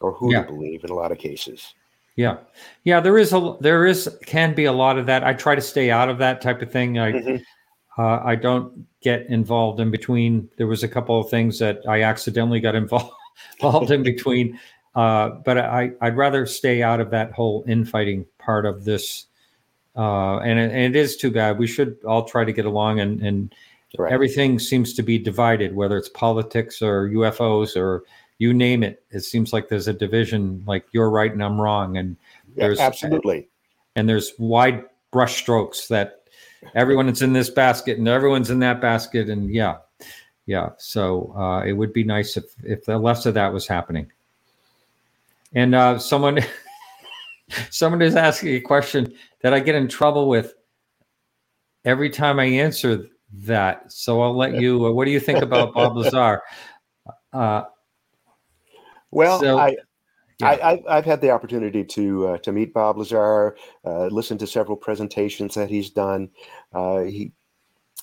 or 0.00 0.12
who 0.12 0.32
yeah. 0.32 0.42
to 0.42 0.52
believe 0.52 0.84
in 0.84 0.90
a 0.90 0.94
lot 0.94 1.12
of 1.12 1.18
cases. 1.18 1.74
Yeah, 2.16 2.38
yeah, 2.84 3.00
there 3.00 3.18
is 3.18 3.32
a 3.34 3.56
there 3.60 3.84
is 3.84 4.08
can 4.24 4.54
be 4.54 4.64
a 4.64 4.72
lot 4.72 4.98
of 4.98 5.04
that. 5.06 5.22
I 5.22 5.34
try 5.34 5.54
to 5.54 5.60
stay 5.60 5.90
out 5.90 6.08
of 6.08 6.16
that 6.18 6.40
type 6.40 6.62
of 6.62 6.72
thing. 6.72 6.98
I 6.98 7.12
mm-hmm. 7.12 8.02
uh, 8.02 8.20
I 8.24 8.36
don't 8.36 8.86
get 9.02 9.26
involved 9.26 9.80
in 9.80 9.90
between. 9.90 10.48
There 10.56 10.66
was 10.66 10.82
a 10.82 10.88
couple 10.88 11.20
of 11.20 11.28
things 11.28 11.58
that 11.58 11.82
I 11.86 12.02
accidentally 12.02 12.60
got 12.60 12.74
involved 12.74 13.12
involved 13.60 13.90
in 13.90 14.02
between, 14.02 14.58
uh, 14.94 15.28
but 15.44 15.58
I 15.58 15.90
I'd 16.00 16.16
rather 16.16 16.46
stay 16.46 16.82
out 16.82 17.00
of 17.00 17.10
that 17.10 17.32
whole 17.32 17.64
infighting 17.68 18.24
part 18.38 18.64
of 18.64 18.84
this. 18.84 19.26
Uh, 19.94 20.38
and, 20.40 20.58
it, 20.58 20.72
and 20.72 20.94
it 20.94 20.96
is 20.96 21.16
too 21.16 21.30
bad. 21.30 21.58
We 21.58 21.66
should 21.66 21.96
all 22.04 22.24
try 22.24 22.44
to 22.44 22.52
get 22.52 22.64
along, 22.64 23.00
and 23.00 23.20
and 23.20 23.54
right. 23.98 24.10
everything 24.10 24.58
seems 24.58 24.94
to 24.94 25.02
be 25.02 25.18
divided, 25.18 25.76
whether 25.76 25.98
it's 25.98 26.08
politics 26.08 26.80
or 26.80 27.08
UFOs 27.10 27.76
or 27.76 28.04
you 28.38 28.52
name 28.52 28.82
it. 28.82 29.04
It 29.10 29.20
seems 29.20 29.52
like 29.52 29.68
there's 29.68 29.88
a 29.88 29.92
division, 29.92 30.62
like 30.66 30.86
you're 30.92 31.10
right 31.10 31.32
and 31.32 31.42
I'm 31.42 31.60
wrong, 31.60 31.96
and 31.96 32.16
there's 32.54 32.78
yeah, 32.78 32.86
absolutely, 32.86 33.48
and 33.94 34.08
there's 34.08 34.32
wide 34.38 34.84
brush 35.10 35.36
strokes 35.36 35.88
that 35.88 36.22
everyone 36.74 37.08
is 37.08 37.22
in 37.22 37.32
this 37.32 37.50
basket 37.50 37.98
and 37.98 38.08
everyone's 38.08 38.50
in 38.50 38.58
that 38.60 38.80
basket, 38.80 39.28
and 39.28 39.50
yeah, 39.50 39.76
yeah. 40.46 40.70
So 40.78 41.34
uh, 41.36 41.64
it 41.64 41.72
would 41.72 41.92
be 41.92 42.04
nice 42.04 42.36
if 42.36 42.44
if 42.64 42.84
the 42.84 42.98
less 42.98 43.26
of 43.26 43.34
that 43.34 43.52
was 43.52 43.66
happening. 43.66 44.10
And 45.54 45.74
uh, 45.74 45.98
someone, 45.98 46.40
someone 47.70 48.02
is 48.02 48.16
asking 48.16 48.54
a 48.54 48.60
question 48.60 49.14
that 49.40 49.54
I 49.54 49.60
get 49.60 49.74
in 49.74 49.88
trouble 49.88 50.28
with 50.28 50.54
every 51.84 52.10
time 52.10 52.38
I 52.38 52.44
answer 52.44 53.06
that. 53.32 53.90
So 53.90 54.20
I'll 54.20 54.36
let 54.36 54.54
you. 54.60 54.86
Uh, 54.86 54.92
what 54.92 55.06
do 55.06 55.10
you 55.10 55.20
think 55.20 55.42
about 55.42 55.72
Bob 55.72 55.96
Lazar? 55.96 56.42
Uh, 57.32 57.62
well, 59.16 59.40
so, 59.40 59.58
I, 59.58 59.76
yeah. 60.40 60.80
I, 60.86 60.96
have 60.96 61.06
had 61.06 61.22
the 61.22 61.30
opportunity 61.30 61.82
to 61.82 62.28
uh, 62.28 62.38
to 62.38 62.52
meet 62.52 62.74
Bob 62.74 62.98
Lazar, 62.98 63.56
uh, 63.84 64.06
listen 64.06 64.36
to 64.38 64.46
several 64.46 64.76
presentations 64.76 65.54
that 65.54 65.70
he's 65.70 65.88
done. 65.88 66.28
Uh, 66.74 67.00
he 67.00 67.32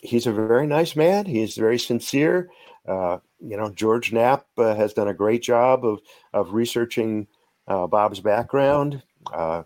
he's 0.02 0.26
a 0.26 0.32
very 0.32 0.66
nice 0.66 0.96
man. 0.96 1.28
He's 1.28 1.56
very 1.56 1.78
sincere. 1.78 2.50
Uh, 2.88 3.20
you 3.40 3.56
know, 3.56 3.70
George 3.70 4.12
Knapp 4.12 4.48
uh, 4.58 4.74
has 4.74 4.94
done 4.94 5.08
a 5.08 5.14
great 5.14 5.44
job 5.44 5.86
of 5.86 6.02
of 6.34 6.54
researching 6.54 7.28
uh, 7.68 7.86
Bob's 7.86 8.20
background. 8.20 9.04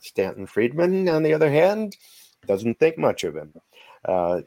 Stanton 0.02 0.46
Friedman, 0.46 1.08
on 1.08 1.24
the 1.24 1.34
other 1.34 1.50
hand, 1.50 1.96
doesn't 2.46 2.78
think 2.78 2.98
much 2.98 3.24
of 3.24 3.36
him. 3.36 3.54
I, 4.06 4.44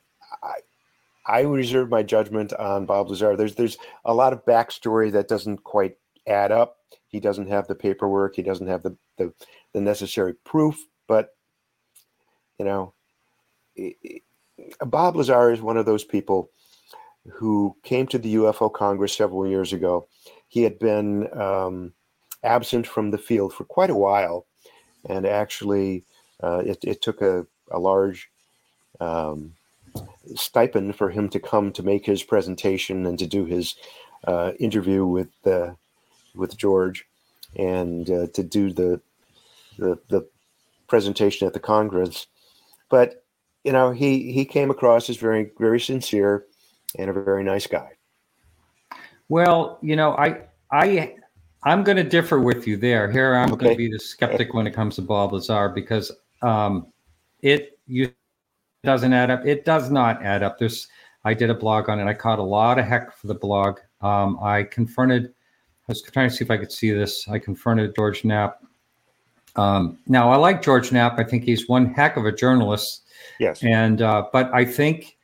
I 1.27 1.41
reserve 1.41 1.89
my 1.89 2.03
judgment 2.03 2.53
on 2.53 2.85
Bob 2.85 3.09
Lazar. 3.09 3.37
There's 3.37 3.55
there's 3.55 3.79
a 4.05 4.13
lot 4.13 4.35
of 4.35 4.45
backstory 4.45 5.11
that 5.13 5.29
doesn't 5.29 5.65
quite 5.65 5.97
add 6.27 6.53
up. 6.53 6.80
He 7.09 7.21
doesn't 7.21 7.49
have 7.49 7.67
the 7.67 7.75
paperwork. 7.75 8.37
He 8.37 8.43
doesn't 8.43 8.69
have 8.69 8.83
the 8.83 8.97
the, 9.17 9.33
the 9.73 9.81
necessary 9.81 10.35
proof. 10.45 10.77
But 11.07 11.31
you 12.59 12.65
know, 12.65 12.95
Bob 14.81 15.17
Lazar 15.17 15.51
is 15.51 15.61
one 15.61 15.77
of 15.77 15.87
those 15.87 16.05
people 16.05 16.51
who 17.33 17.77
came 17.83 18.07
to 18.09 18.19
the 18.19 18.35
UFO 18.37 18.73
Congress 18.73 19.17
several 19.17 19.47
years 19.47 19.73
ago. 19.73 20.07
He 20.49 20.63
had 20.63 20.79
been 20.79 21.29
um, 21.39 21.93
absent 22.43 22.87
from 22.87 23.11
the 23.11 23.19
field 23.19 23.53
for 23.53 23.65
quite 23.65 23.91
a 23.91 23.95
while, 23.95 24.47
and 25.09 25.27
actually, 25.27 26.05
uh, 26.43 26.63
it, 26.65 26.79
it, 26.83 27.03
took 27.03 27.21
a, 27.21 27.47
a 27.71 27.79
large 27.79 28.31
um, 29.01 29.55
stipend 30.35 30.97
for 30.97 31.11
him 31.11 31.29
to 31.29 31.41
come 31.41 31.73
to 31.73 31.83
make 31.83 32.07
his 32.07 32.23
presentation 32.23 33.07
and 33.07 33.19
to 33.19 33.27
do 33.27 33.45
his 33.45 33.77
uh, 34.27 34.53
interview 34.59 35.05
with 35.07 35.29
the 35.43 35.77
with 36.35 36.57
George 36.57 37.07
and 37.57 38.09
uh, 38.11 38.27
to 38.35 38.43
do 38.43 38.73
the, 38.73 39.01
the, 39.79 39.99
the 40.09 40.29
presentation 40.87 41.47
at 41.47 41.53
the 41.53 41.61
Congress. 41.61 42.27
But 42.89 43.25
you 43.65 43.73
know, 43.73 43.91
he 43.91 44.33
he 44.33 44.45
came 44.45 44.71
across 44.71 45.11
as 45.11 45.17
very 45.17 45.51
very 45.59 45.81
sincere 45.81 46.47
and 46.99 47.11
a 47.11 47.13
very 47.13 47.45
nice 47.45 47.67
guy. 47.67 47.91
Well, 49.29 49.79
you 49.83 49.97
know, 49.97 50.17
I 50.17 50.43
I 50.73 51.15
I'm 51.63 51.85
going 51.85 51.97
to 51.97 52.05
differ 52.05 52.41
with 52.41 52.67
you 52.67 52.77
there. 52.77 53.11
Here, 53.11 53.35
I'm 53.35 53.53
okay. 53.53 53.65
going 53.65 53.75
to 53.75 53.79
be 53.79 53.91
the 53.91 53.99
skeptic 53.99 54.55
when 54.55 54.67
it 54.67 54.73
comes 54.73 54.97
to 54.97 55.03
Bob 55.03 55.33
Lazar 55.33 55.69
because 55.69 56.11
um, 56.43 56.87
it 57.43 57.79
you 57.87 58.13
doesn't 58.83 59.13
add 59.13 59.31
up. 59.31 59.45
It 59.45 59.65
does 59.65 59.91
not 59.91 60.23
add 60.23 60.43
up. 60.43 60.59
There's 60.59 60.89
I 61.25 61.35
did 61.35 61.51
a 61.51 61.55
blog 61.55 61.89
on 61.89 62.01
it. 62.01 62.07
I 62.07 62.15
caught 62.15 62.39
a 62.39 62.43
lot 62.43 62.79
of 62.79 62.87
heck 62.87 63.15
for 63.15 63.27
the 63.27 63.35
blog. 63.35 63.79
Um, 64.01 64.39
I 64.43 64.63
confronted 64.63 65.35
was 65.91 66.03
trying 66.03 66.31
to 66.31 66.35
see 66.35 66.45
if 66.45 66.51
I 66.51 66.57
could 66.57 66.73
see 66.73 66.91
this. 66.91 67.29
I 67.29 67.39
confronted 67.39 67.95
George 67.95 68.25
Knapp. 68.25 68.63
Um, 69.57 69.99
now, 70.07 70.31
I 70.31 70.37
like 70.37 70.63
George 70.63 70.93
Knapp. 70.93 71.19
I 71.19 71.25
think 71.25 71.45
he's 71.45 71.69
one 71.69 71.93
heck 71.93 72.17
of 72.17 72.25
a 72.25 72.33
journalist. 72.33 73.03
Yes. 73.39 73.63
And 73.63 74.01
uh, 74.01 74.27
but 74.33 74.53
I 74.55 74.65
think 74.65 75.17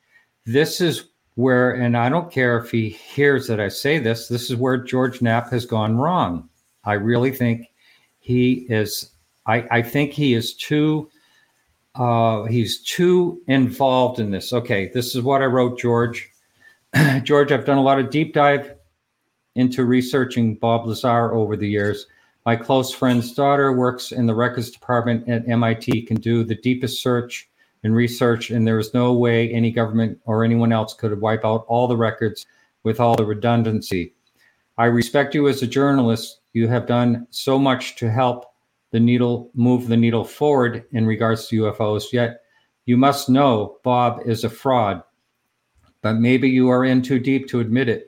this 0.45 0.81
is 0.81 1.05
where, 1.35 1.71
and 1.71 1.95
I 1.95 2.09
don't 2.09 2.31
care 2.31 2.57
if 2.57 2.71
he 2.71 2.89
hears 2.89 3.47
that 3.47 3.59
I 3.59 3.69
say 3.69 3.99
this. 3.99 4.27
This 4.27 4.49
is 4.49 4.55
where 4.55 4.77
George 4.77 5.21
Knapp 5.21 5.49
has 5.51 5.65
gone 5.65 5.97
wrong. 5.97 6.49
I 6.83 6.93
really 6.93 7.31
think 7.31 7.67
he 8.19 8.65
is. 8.69 9.11
I, 9.45 9.65
I 9.71 9.81
think 9.81 10.11
he 10.11 10.33
is 10.33 10.53
too. 10.53 11.09
Uh, 11.95 12.43
he's 12.43 12.83
too 12.83 13.41
involved 13.47 14.19
in 14.19 14.29
this. 14.29 14.53
Okay, 14.53 14.91
this 14.93 15.15
is 15.15 15.21
what 15.21 15.41
I 15.41 15.45
wrote, 15.45 15.79
George. 15.79 16.29
George, 17.23 17.51
I've 17.51 17.65
done 17.65 17.77
a 17.77 17.83
lot 17.83 17.99
of 17.99 18.09
deep 18.09 18.33
dive 18.33 18.76
into 19.57 19.85
researching 19.85 20.55
Bob 20.55 20.85
Lazar 20.85 21.33
over 21.33 21.57
the 21.57 21.67
years. 21.67 22.07
My 22.45 22.55
close 22.55 22.93
friend's 22.93 23.33
daughter 23.33 23.73
works 23.73 24.13
in 24.13 24.25
the 24.25 24.35
records 24.35 24.71
department 24.71 25.27
at 25.27 25.49
MIT, 25.49 26.03
can 26.03 26.17
do 26.17 26.43
the 26.43 26.55
deepest 26.55 27.01
search 27.01 27.49
and 27.83 27.93
research, 27.93 28.51
and 28.51 28.65
there 28.65 28.79
is 28.79 28.93
no 28.93 29.13
way 29.13 29.51
any 29.51 29.71
government 29.71 30.19
or 30.25 30.43
anyone 30.43 30.71
else 30.71 30.93
could 30.93 31.19
wipe 31.19 31.43
out 31.43 31.65
all 31.67 31.87
the 31.87 31.97
records 31.97 32.45
with 32.83 32.99
all 32.99 33.15
the 33.15 33.25
redundancy. 33.25 34.13
I 34.77 34.85
respect 34.85 35.35
you 35.35 35.47
as 35.47 35.61
a 35.61 35.67
journalist. 35.67 36.41
You 36.53 36.67
have 36.67 36.85
done 36.85 37.27
so 37.31 37.57
much 37.59 37.95
to 37.97 38.09
help 38.09 38.45
the 38.91 38.99
needle 38.99 39.51
move 39.53 39.87
the 39.87 39.97
needle 39.97 40.23
forward 40.23 40.85
in 40.91 41.05
regards 41.05 41.47
to 41.47 41.63
UFOs, 41.63 42.13
yet 42.13 42.41
you 42.85 42.95
must 42.95 43.27
know 43.27 43.77
Bob 43.83 44.21
is 44.25 44.43
a 44.43 44.49
fraud. 44.49 45.03
But 46.01 46.15
maybe 46.15 46.49
you 46.49 46.69
are 46.69 46.85
in 46.85 47.01
too 47.01 47.19
deep 47.19 47.49
to 47.49 47.59
admit 47.59 47.89
it. 47.89 48.06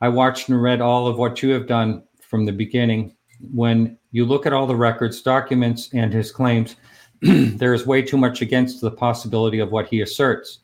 I 0.00 0.08
watched 0.08 0.48
and 0.48 0.60
read 0.60 0.80
all 0.80 1.06
of 1.06 1.18
what 1.18 1.42
you 1.42 1.50
have 1.50 1.66
done 1.66 2.02
from 2.20 2.44
the 2.44 2.52
beginning. 2.52 3.16
When 3.52 3.96
you 4.10 4.24
look 4.24 4.46
at 4.46 4.52
all 4.52 4.66
the 4.66 4.76
records, 4.76 5.22
documents, 5.22 5.88
and 5.94 6.12
his 6.12 6.30
claims, 6.30 6.76
there 7.22 7.72
is 7.72 7.86
way 7.86 8.02
too 8.02 8.18
much 8.18 8.42
against 8.42 8.80
the 8.80 8.90
possibility 8.90 9.58
of 9.58 9.72
what 9.72 9.88
he 9.88 10.02
asserts. 10.02 10.60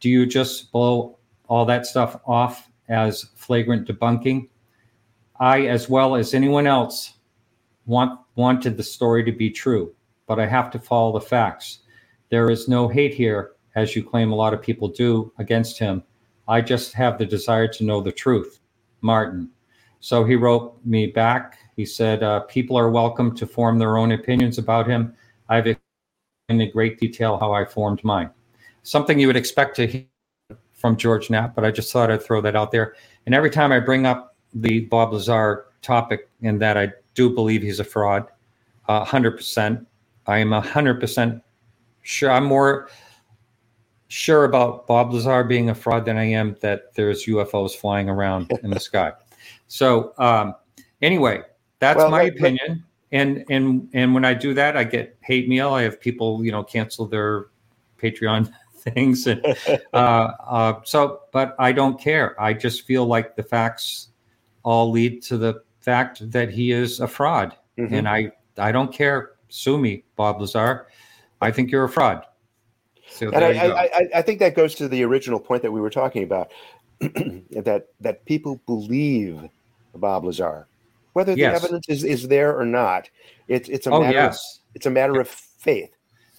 Do 0.00 0.08
you 0.08 0.26
just 0.26 0.70
blow 0.70 1.18
all 1.48 1.64
that 1.64 1.86
stuff 1.86 2.20
off 2.26 2.70
as 2.88 3.24
flagrant 3.34 3.88
debunking? 3.88 4.48
I, 5.40 5.62
as 5.66 5.88
well 5.88 6.14
as 6.14 6.34
anyone 6.34 6.66
else, 6.66 7.14
want 7.86 8.20
wanted 8.36 8.76
the 8.76 8.82
story 8.84 9.24
to 9.24 9.32
be 9.32 9.50
true, 9.50 9.92
but 10.28 10.38
I 10.38 10.46
have 10.46 10.70
to 10.70 10.78
follow 10.78 11.18
the 11.18 11.26
facts. 11.26 11.80
There 12.30 12.50
is 12.50 12.68
no 12.68 12.86
hate 12.86 13.14
here, 13.14 13.52
as 13.74 13.96
you 13.96 14.04
claim 14.04 14.30
a 14.30 14.36
lot 14.36 14.54
of 14.54 14.62
people 14.62 14.86
do, 14.86 15.32
against 15.38 15.78
him. 15.78 16.04
I 16.46 16.60
just 16.60 16.92
have 16.92 17.18
the 17.18 17.26
desire 17.26 17.66
to 17.68 17.84
know 17.84 18.00
the 18.00 18.12
truth. 18.12 18.57
Martin. 19.00 19.50
So 20.00 20.24
he 20.24 20.36
wrote 20.36 20.78
me 20.84 21.06
back. 21.06 21.58
He 21.76 21.84
said, 21.84 22.22
uh, 22.22 22.40
People 22.40 22.78
are 22.78 22.90
welcome 22.90 23.34
to 23.36 23.46
form 23.46 23.78
their 23.78 23.96
own 23.96 24.12
opinions 24.12 24.58
about 24.58 24.86
him. 24.86 25.14
I've 25.48 25.66
explained 25.66 26.62
in 26.62 26.70
great 26.70 26.98
detail 26.98 27.38
how 27.38 27.52
I 27.52 27.64
formed 27.64 28.02
mine. 28.04 28.30
Something 28.82 29.18
you 29.18 29.26
would 29.26 29.36
expect 29.36 29.76
to 29.76 29.86
hear 29.86 30.04
from 30.74 30.96
George 30.96 31.28
Knapp, 31.28 31.54
but 31.54 31.64
I 31.64 31.70
just 31.70 31.92
thought 31.92 32.10
I'd 32.10 32.22
throw 32.22 32.40
that 32.40 32.54
out 32.54 32.70
there. 32.70 32.94
And 33.26 33.34
every 33.34 33.50
time 33.50 33.72
I 33.72 33.80
bring 33.80 34.06
up 34.06 34.36
the 34.54 34.80
Bob 34.80 35.12
Lazar 35.12 35.66
topic, 35.82 36.28
and 36.42 36.60
that 36.62 36.76
I 36.76 36.92
do 37.14 37.30
believe 37.30 37.62
he's 37.62 37.80
a 37.80 37.84
fraud, 37.84 38.28
uh, 38.88 39.04
100%, 39.04 39.84
I 40.26 40.38
am 40.38 40.50
100% 40.50 41.42
sure. 42.02 42.30
I'm 42.30 42.44
more 42.44 42.88
sure 44.08 44.44
about 44.44 44.86
Bob 44.86 45.12
Lazar 45.12 45.44
being 45.44 45.70
a 45.70 45.74
fraud 45.74 46.04
than 46.04 46.16
I 46.16 46.24
am 46.24 46.56
that 46.60 46.94
there's 46.94 47.26
UFOs 47.26 47.76
flying 47.76 48.08
around 48.08 48.50
in 48.62 48.70
the 48.70 48.80
sky. 48.80 49.12
So 49.68 50.12
um, 50.18 50.54
anyway, 51.02 51.42
that's 51.78 51.98
Well, 51.98 52.10
my 52.10 52.30
but- 52.30 52.38
opinion. 52.38 52.84
And 53.10 53.42
and 53.48 53.88
and 53.94 54.12
when 54.12 54.26
I 54.26 54.34
do 54.34 54.52
that, 54.52 54.76
I 54.76 54.84
get 54.84 55.16
hate 55.22 55.48
mail. 55.48 55.72
I 55.72 55.80
have 55.84 55.98
people, 55.98 56.44
you 56.44 56.52
know, 56.52 56.62
cancel 56.62 57.06
their 57.06 57.46
Patreon 57.98 58.52
things, 58.74 59.26
and 59.26 59.40
uh, 59.94 59.96
uh, 59.96 60.80
so. 60.84 61.20
But 61.32 61.56
I 61.58 61.72
don't 61.72 61.98
care. 61.98 62.38
I 62.38 62.52
just 62.52 62.82
feel 62.86 63.06
like 63.06 63.34
the 63.34 63.42
facts 63.42 64.08
all 64.62 64.90
lead 64.90 65.22
to 65.22 65.38
the 65.38 65.62
fact 65.80 66.30
that 66.32 66.50
he 66.50 66.70
is 66.70 67.00
a 67.00 67.08
fraud, 67.08 67.56
Mhm. 67.78 67.92
and 67.92 68.06
I 68.06 68.30
I 68.58 68.72
don't 68.72 68.92
care. 68.92 69.30
Sue 69.48 69.78
me, 69.78 70.04
Bob 70.16 70.38
Lazar. 70.42 70.88
I 71.40 71.50
think 71.50 71.70
you're 71.70 71.84
a 71.84 71.88
fraud. 71.88 72.26
So 73.18 73.30
and 73.30 73.44
I. 73.44 73.48
I, 73.50 73.82
I, 73.82 74.08
I 74.16 74.22
think 74.22 74.38
that 74.38 74.54
goes 74.54 74.74
to 74.76 74.88
the 74.88 75.02
original 75.04 75.40
point 75.40 75.62
that 75.62 75.72
we 75.72 75.80
were 75.80 75.90
talking 75.90 76.22
about 76.22 76.50
that 77.00 77.86
that 78.00 78.24
people 78.24 78.60
believe 78.66 79.48
Bob 79.94 80.24
Lazar, 80.24 80.66
whether 81.14 81.34
the 81.34 81.40
Yes. 81.40 81.62
evidence 81.62 81.88
is, 81.88 82.04
is 82.04 82.28
there 82.28 82.56
or 82.56 82.64
not. 82.64 83.10
It's 83.48 83.68
it's 83.68 83.86
a 83.86 83.90
oh 83.90 84.00
matter 84.00 84.12
yes. 84.12 84.60
of, 84.62 84.76
it's 84.76 84.86
a 84.86 84.90
matter 84.90 85.20
of 85.20 85.28
faith. 85.28 85.90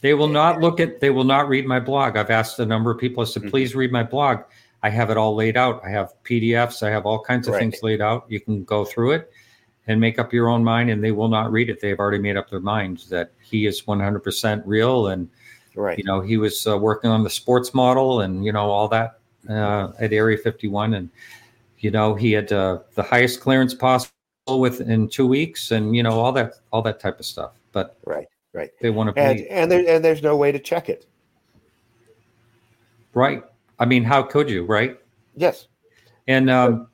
They 0.01 0.13
will 0.13 0.29
not 0.29 0.61
look 0.61 0.79
at, 0.79 1.01
they 1.01 1.09
will 1.09 1.25
not 1.25 1.49
read 1.49 1.65
my 1.65 1.79
blog. 1.79 2.15
I've 2.15 2.29
asked 2.29 2.59
a 2.59 2.65
number 2.65 2.89
of 2.89 2.97
people, 2.97 3.21
I 3.21 3.25
said, 3.25 3.43
Mhm. 3.43 3.49
please 3.49 3.75
read 3.75 3.91
my 3.91 4.03
blog. 4.03 4.39
I 4.81 4.89
have 4.89 5.09
it 5.09 5.17
all 5.17 5.35
laid 5.35 5.57
out. 5.57 5.81
I 5.83 5.89
have 5.89 6.13
PDFs, 6.23 6.83
I 6.83 6.89
have 6.89 7.05
all 7.05 7.21
kinds 7.21 7.49
of 7.49 7.55
Right. 7.55 7.59
things 7.59 7.83
laid 7.83 7.99
out. 7.99 8.25
You 8.29 8.39
can 8.39 8.63
go 8.63 8.85
through 8.85 9.11
it 9.11 9.29
and 9.87 9.99
make 9.99 10.17
up 10.17 10.31
your 10.31 10.47
own 10.47 10.63
mind, 10.63 10.89
and 10.89 11.03
they 11.03 11.11
will 11.11 11.27
not 11.27 11.51
read 11.51 11.69
it. 11.69 11.81
They've 11.81 11.99
already 11.99 12.19
made 12.19 12.37
up 12.37 12.49
their 12.49 12.61
minds 12.61 13.09
that 13.09 13.31
he 13.41 13.65
is 13.65 13.87
100% 13.87 14.63
real. 14.65 15.07
And, 15.07 15.27
Right. 15.79 15.97
you 15.97 16.03
know, 16.03 16.19
he 16.19 16.35
was 16.35 16.67
uh, 16.67 16.77
working 16.77 17.09
on 17.09 17.23
the 17.23 17.29
sports 17.29 17.73
model 17.73 18.19
and, 18.19 18.43
you 18.43 18.51
know, 18.51 18.69
all 18.69 18.89
that 18.89 19.19
uh, 19.49 19.93
at 19.97 20.11
Area 20.11 20.37
51. 20.37 20.93
And, 20.93 21.09
you 21.79 21.89
know, 21.89 22.15
he 22.15 22.33
had 22.33 22.51
uh, 22.51 22.79
the 22.95 23.03
highest 23.03 23.39
clearance 23.39 23.73
possible 23.73 24.11
within 24.47 25.07
two 25.07 25.25
weeks 25.25 25.71
and, 25.71 25.95
you 25.95 26.03
know, 26.03 26.19
all 26.19 26.33
that, 26.33 26.55
all 26.73 26.81
that 26.81 26.99
type 26.99 27.17
of 27.17 27.25
stuff. 27.25 27.51
But 27.71 27.97
Right. 28.05 28.27
Right. 28.51 28.71
they 28.81 28.89
want 28.89 29.15
to 29.15 29.21
And 29.21 29.39
and 29.41 29.71
there 29.71 29.87
and 29.87 30.03
there's 30.03 30.21
no 30.21 30.35
way 30.35 30.51
to 30.51 30.59
check 30.59 30.89
it. 30.89 31.05
Right. 33.13 33.41
I 33.79 33.85
mean, 33.85 34.03
how 34.03 34.21
could 34.21 34.49
you, 34.49 34.65
right? 34.65 34.99
Yes. 35.37 35.67
And 36.27 36.49
um, 36.49 36.89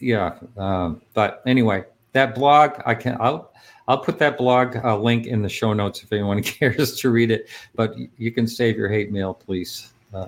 yeah, 0.00 0.36
um, 0.56 1.00
but 1.14 1.42
anyway, 1.46 1.84
that 2.16 2.34
blog 2.34 2.80
I 2.84 2.94
can 2.94 3.16
I'll 3.20 3.52
I'll 3.88 3.98
put 3.98 4.18
that 4.18 4.36
blog 4.36 4.76
uh, 4.76 4.98
link 4.98 5.26
in 5.26 5.42
the 5.42 5.48
show 5.48 5.72
notes 5.72 6.02
if 6.02 6.12
anyone 6.12 6.42
cares 6.42 6.98
to 7.00 7.10
read 7.10 7.30
it. 7.30 7.48
But 7.74 7.94
you 8.16 8.32
can 8.32 8.48
save 8.48 8.76
your 8.76 8.88
hate 8.88 9.12
mail, 9.12 9.34
please. 9.34 9.92
Uh, 10.12 10.26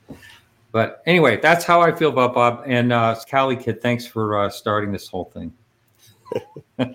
but 0.72 1.02
anyway, 1.06 1.38
that's 1.40 1.64
how 1.64 1.80
I 1.80 1.92
feel 1.92 2.10
about 2.10 2.34
Bob 2.34 2.62
and 2.66 2.92
uh, 2.92 3.16
Cali 3.26 3.56
Kid. 3.56 3.82
Thanks 3.82 4.06
for 4.06 4.38
uh, 4.38 4.50
starting 4.50 4.92
this 4.92 5.08
whole 5.08 5.24
thing. 5.24 5.52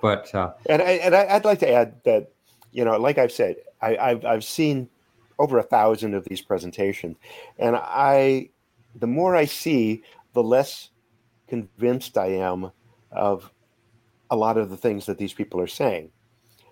but 0.00 0.34
uh, 0.34 0.52
And 0.66 0.82
i 0.82 0.92
and 0.92 1.14
I, 1.14 1.34
would 1.34 1.44
like 1.44 1.58
to 1.60 1.70
add 1.70 1.94
that, 2.04 2.32
you 2.70 2.84
know, 2.84 2.96
like 2.96 3.18
I've 3.18 3.32
said, 3.32 3.56
I, 3.80 3.96
I've 3.96 4.24
I've 4.24 4.44
seen 4.44 4.88
over 5.38 5.58
a 5.58 5.62
thousand 5.62 6.14
of 6.14 6.24
these 6.24 6.40
presentations, 6.40 7.16
and 7.58 7.76
I, 7.76 8.50
the 8.94 9.06
more 9.06 9.34
I 9.36 9.44
see, 9.46 10.02
the 10.34 10.42
less 10.42 10.90
convinced 11.48 12.16
I 12.16 12.28
am 12.28 12.70
of 13.14 13.50
a 14.30 14.36
lot 14.36 14.56
of 14.56 14.70
the 14.70 14.76
things 14.76 15.06
that 15.06 15.18
these 15.18 15.32
people 15.32 15.60
are 15.60 15.66
saying, 15.66 16.10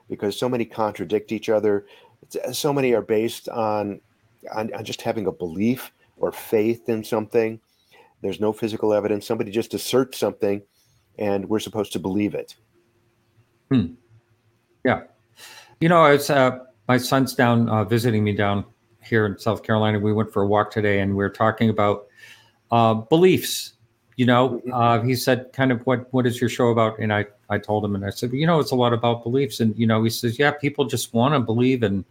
because 0.08 0.38
so 0.38 0.48
many 0.48 0.64
contradict 0.64 1.32
each 1.32 1.48
other. 1.48 1.86
It's- 2.22 2.58
So 2.58 2.72
many 2.72 2.92
are 2.94 3.02
based 3.02 3.48
on, 3.48 4.00
on, 4.54 4.72
on 4.74 4.84
just 4.84 5.02
having 5.02 5.26
a 5.26 5.32
belief 5.32 5.92
or 6.16 6.32
faith 6.32 6.88
in 6.88 7.04
something. 7.04 7.60
There's 8.22 8.40
no 8.40 8.52
physical 8.52 8.92
evidence. 8.92 9.26
Somebody 9.26 9.50
just 9.50 9.72
asserts 9.74 10.18
something, 10.18 10.62
and 11.18 11.48
we're 11.48 11.60
supposed 11.60 11.92
to 11.92 11.98
believe 11.98 12.34
it. 12.34 12.56
Hmm. 13.70 13.94
Yeah. 14.84 15.02
You 15.80 15.88
know, 15.88 16.04
it's 16.06 16.28
uh, 16.28 16.58
my 16.88 16.98
son's 16.98 17.34
down 17.34 17.68
uh, 17.68 17.84
visiting 17.84 18.24
me 18.24 18.34
down 18.34 18.64
here 19.02 19.24
in 19.26 19.38
South 19.38 19.62
Carolina. 19.62 19.98
We 19.98 20.12
went 20.12 20.32
for 20.32 20.42
a 20.42 20.46
walk 20.46 20.70
today, 20.70 21.00
and 21.00 21.16
we 21.16 21.24
are 21.24 21.30
talking 21.30 21.70
about 21.70 22.06
uh, 22.70 22.94
beliefs. 22.94 23.74
You 24.20 24.26
know, 24.26 24.60
uh, 24.70 25.00
he 25.00 25.14
said, 25.14 25.50
"Kind 25.54 25.72
of 25.72 25.80
what 25.86 26.12
what 26.12 26.26
is 26.26 26.42
your 26.42 26.50
show 26.50 26.68
about?" 26.68 26.98
And 26.98 27.10
I 27.10 27.24
I 27.48 27.56
told 27.56 27.82
him, 27.86 27.94
and 27.94 28.04
I 28.04 28.10
said, 28.10 28.34
"You 28.34 28.46
know, 28.46 28.60
it's 28.60 28.70
a 28.70 28.76
lot 28.76 28.92
about 28.92 29.22
beliefs." 29.22 29.60
And 29.60 29.74
you 29.78 29.86
know, 29.86 30.04
he 30.04 30.10
says, 30.10 30.38
"Yeah, 30.38 30.50
people 30.50 30.84
just 30.84 31.14
want 31.14 31.32
to 31.32 31.40
believe, 31.40 31.82
and 31.82 32.04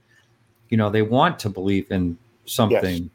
you 0.69 0.77
know, 0.77 0.89
they 0.89 1.03
want 1.03 1.37
to 1.37 1.49
believe 1.49 1.91
in 1.91 2.17
something." 2.47 3.11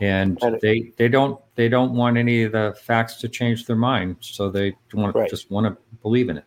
And 0.00 0.38
And 0.42 0.56
it- 0.56 0.60
they 0.60 0.92
they 0.98 1.08
don't 1.08 1.40
they 1.54 1.70
don't 1.70 1.94
want 1.94 2.18
any 2.18 2.42
of 2.42 2.52
the 2.52 2.76
facts 2.78 3.14
to 3.22 3.28
change 3.30 3.64
their 3.64 3.74
mind, 3.90 4.16
so 4.20 4.50
they 4.50 4.76
want 4.92 5.16
Right. 5.16 5.30
just 5.30 5.50
want 5.50 5.66
to 5.68 5.74
believe 6.02 6.28
in 6.28 6.36
it. 6.36 6.44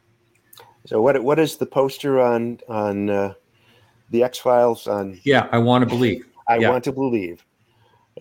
So 0.86 1.02
what 1.02 1.20
what 1.24 1.40
is 1.40 1.58
the 1.58 1.66
poster 1.66 2.20
on 2.20 2.60
on 2.70 3.10
uh, 3.10 3.34
the 4.12 4.22
X 4.22 4.38
Files 4.38 4.86
on 4.86 5.20
Yeah, 5.24 5.48
I 5.52 5.58
want 5.58 5.82
to 5.86 5.90
believe. 5.90 6.24
I 6.48 6.58
Yeah. 6.58 6.70
want 6.70 6.84
to 6.84 6.92
believe, 6.92 7.44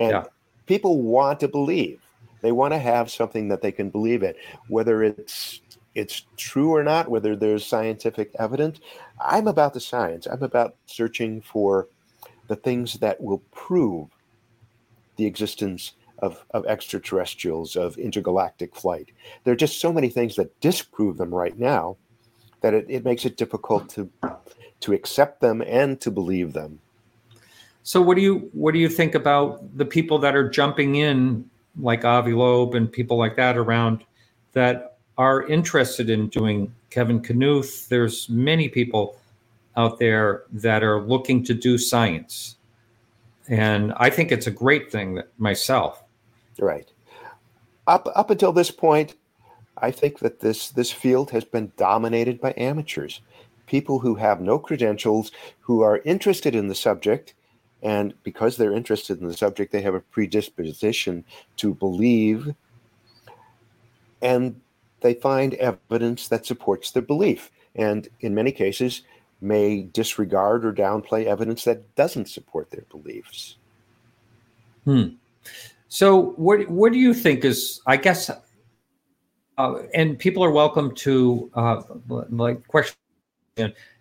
and 0.01 0.12
Yeah. 0.12 0.25
people 0.64 1.03
want 1.03 1.39
to 1.41 1.49
believe. 1.49 2.01
They 2.43 2.53
want 2.53 2.72
to 2.72 2.78
have 2.78 3.11
something 3.11 3.49
that 3.49 3.62
they 3.62 3.72
can 3.72 3.91
believe 3.91 4.22
in, 4.22 4.34
whether 4.68 5.03
it's 5.03 5.61
it's 5.95 6.26
true 6.36 6.72
or 6.72 6.84
not, 6.84 7.09
whether 7.09 7.34
there's 7.34 7.66
scientific 7.66 8.30
evidence. 8.39 8.78
I'm 9.20 9.49
about 9.49 9.74
the 9.74 9.80
science. 9.80 10.26
I'm 10.26 10.43
about 10.43 10.76
searching 10.86 11.41
for 11.41 11.89
the 12.47 12.57
things 12.57 12.95
that 12.95 13.20
will 13.20 13.43
prove 13.51 14.09
the 15.16 15.26
existence 15.26 15.93
of, 16.18 16.45
of 16.51 16.66
extraterrestrials, 16.66 17.76
of 17.76 17.99
intergalactic 17.99 18.74
flight. 18.74 19.11
There 19.45 19.53
are 19.53 19.57
just 19.57 19.80
so 19.80 19.93
many 19.93 20.09
things 20.09 20.36
that 20.36 20.61
disprove 20.61 21.16
them 21.16 21.34
right 21.34 21.59
now 21.59 21.97
that 22.61 22.74
it, 22.74 22.86
it 22.89 23.05
makes 23.05 23.24
it 23.24 23.36
difficult 23.36 23.89
to 23.91 24.11
to 24.80 24.93
accept 24.93 25.41
them 25.41 25.61
and 25.62 26.01
to 26.01 26.11
believe 26.11 26.53
them. 26.53 26.78
So 27.82 28.01
what 28.01 28.16
do 28.16 28.22
you 28.22 28.51
what 28.53 28.72
do 28.72 28.78
you 28.78 28.89
think 28.89 29.14
about 29.14 29.76
the 29.76 29.84
people 29.84 30.18
that 30.20 30.36
are 30.36 30.49
jumping 30.49 30.97
in, 30.97 31.49
like 31.81 32.05
Avi 32.05 32.33
Loeb 32.33 32.74
and 32.74 32.91
people 32.91 33.16
like 33.16 33.37
that 33.37 33.57
around 33.57 34.05
that 34.53 34.99
are 35.16 35.47
interested 35.47 36.11
in 36.11 36.29
doing 36.29 36.72
Kevin 36.91 37.20
Knuth? 37.20 37.89
There's 37.89 38.29
many 38.29 38.68
people 38.68 39.16
out 39.76 39.99
there 39.99 40.43
that 40.53 40.83
are 40.83 41.01
looking 41.01 41.45
to 41.45 41.55
do 41.55 41.79
science. 41.79 42.57
And 43.49 43.95
I 43.97 44.11
think 44.11 44.31
it's 44.31 44.47
a 44.47 44.51
great 44.51 44.91
thing 44.91 45.14
that 45.14 45.29
myself. 45.39 46.03
Right. 46.59 46.91
Up 47.87 48.09
up 48.14 48.31
until 48.31 48.53
this 48.53 48.70
point, 48.70 49.14
I 49.79 49.91
think 49.91 50.18
that 50.18 50.41
this 50.41 50.68
this 50.70 50.93
field 50.93 51.31
has 51.31 51.45
been 51.45 51.72
dominated 51.76 52.41
by 52.41 52.53
amateurs, 52.57 53.20
people 53.66 54.01
who 54.01 54.16
have 54.16 54.41
no 54.41 54.59
credentials, 54.59 55.31
who 55.61 55.81
are 55.83 56.03
interested 56.05 56.55
in 56.55 56.68
the 56.68 56.74
subject, 56.74 57.35
and 57.83 58.14
because 58.22 58.57
they're 58.57 58.72
interested 58.72 59.20
in 59.20 59.29
the 59.29 59.37
subject, 59.37 59.72
they 59.72 59.83
have 59.83 59.95
a 59.95 60.01
predisposition 60.01 61.24
to 61.57 61.74
believe, 61.74 62.55
and 64.20 64.61
they 65.01 65.14
find 65.14 65.55
evidence 65.55 66.29
that 66.29 66.47
supports 66.47 66.91
their 66.91 67.03
belief, 67.03 67.51
and 67.76 68.09
in 68.20 68.35
many 68.35 68.53
cases 68.53 69.03
may 69.41 69.83
disregard 69.83 70.64
or 70.64 70.72
downplay 70.72 71.26
evidence 71.26 71.64
that 71.64 71.95
doesn't 71.95 72.29
support 72.29 72.70
their 72.70 72.85
beliefs. 72.91 73.57
Hmm. 74.85 75.11
So 75.89 76.31
what 76.37 76.68
what 76.68 76.93
do 76.93 76.99
you 76.99 77.14
think 77.14 77.45
is 77.45 77.81
I 77.87 77.97
guess 77.97 78.31
uh, 79.59 79.83
and 79.95 80.18
people 80.18 80.45
are 80.45 80.51
welcome 80.51 80.95
to 80.97 81.51
uh, 81.55 81.83
like 82.31 82.66
question 82.66 82.95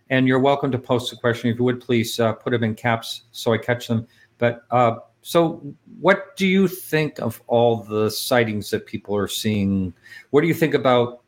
and 0.09 0.27
you're 0.27 0.39
welcome 0.39 0.71
to 0.71 0.77
post 0.77 1.11
a 1.11 1.15
question 1.17 1.49
if 1.49 1.57
you 1.57 1.63
would 1.65 1.81
please 1.81 2.19
uh, 2.19 2.33
put 2.33 2.51
them 2.51 2.63
in 2.63 2.75
caps 2.75 3.23
so 3.31 3.53
I 3.53 3.57
catch 3.57 3.87
them. 3.87 4.07
But 4.37 4.63
uh, 4.71 4.97
so 5.21 5.61
what 5.99 6.35
do 6.37 6.47
you 6.47 6.67
think 6.67 7.19
of 7.19 7.41
all 7.47 7.77
the 7.77 8.09
sightings 8.09 8.69
that 8.69 8.85
people 8.85 9.15
are 9.15 9.27
seeing? 9.27 9.93
What 10.29 10.41
do 10.41 10.47
you 10.47 10.53
think 10.53 10.73
about 10.73 11.21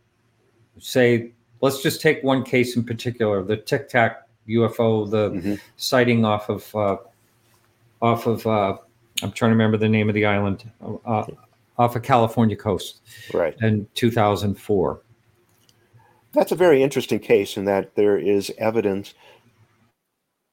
say 0.80 1.32
let's 1.61 1.82
just 1.84 1.99
take 2.01 2.23
one 2.23 2.41
case 2.43 2.77
in 2.77 2.84
particular 2.86 3.43
the 3.43 3.57
Tic 3.57 3.89
Tac 3.89 4.27
UFO 4.47 5.09
the 5.09 5.32
Mhm. 5.32 5.59
sighting 5.77 6.23
off 6.23 6.47
of 6.49 6.73
uh, 6.75 6.97
off 8.01 8.25
of 8.27 8.47
uh, 8.47 8.77
I'm 9.21 9.32
trying 9.34 9.49
to 9.49 9.55
remember 9.55 9.75
the 9.77 9.89
name 9.89 10.07
of 10.07 10.15
the 10.15 10.25
island 10.25 10.69
uh, 10.82 11.25
off 11.77 11.95
of 11.95 12.01
California 12.03 12.55
coast 12.55 13.01
Right. 13.34 13.55
in 13.61 13.86
2004. 13.95 15.01
That's 16.34 16.51
a 16.51 16.55
very 16.55 16.84
interesting 16.84 17.19
case 17.19 17.57
in 17.57 17.65
that 17.65 17.95
there 17.95 18.17
is 18.17 18.51
evidence, 18.57 19.15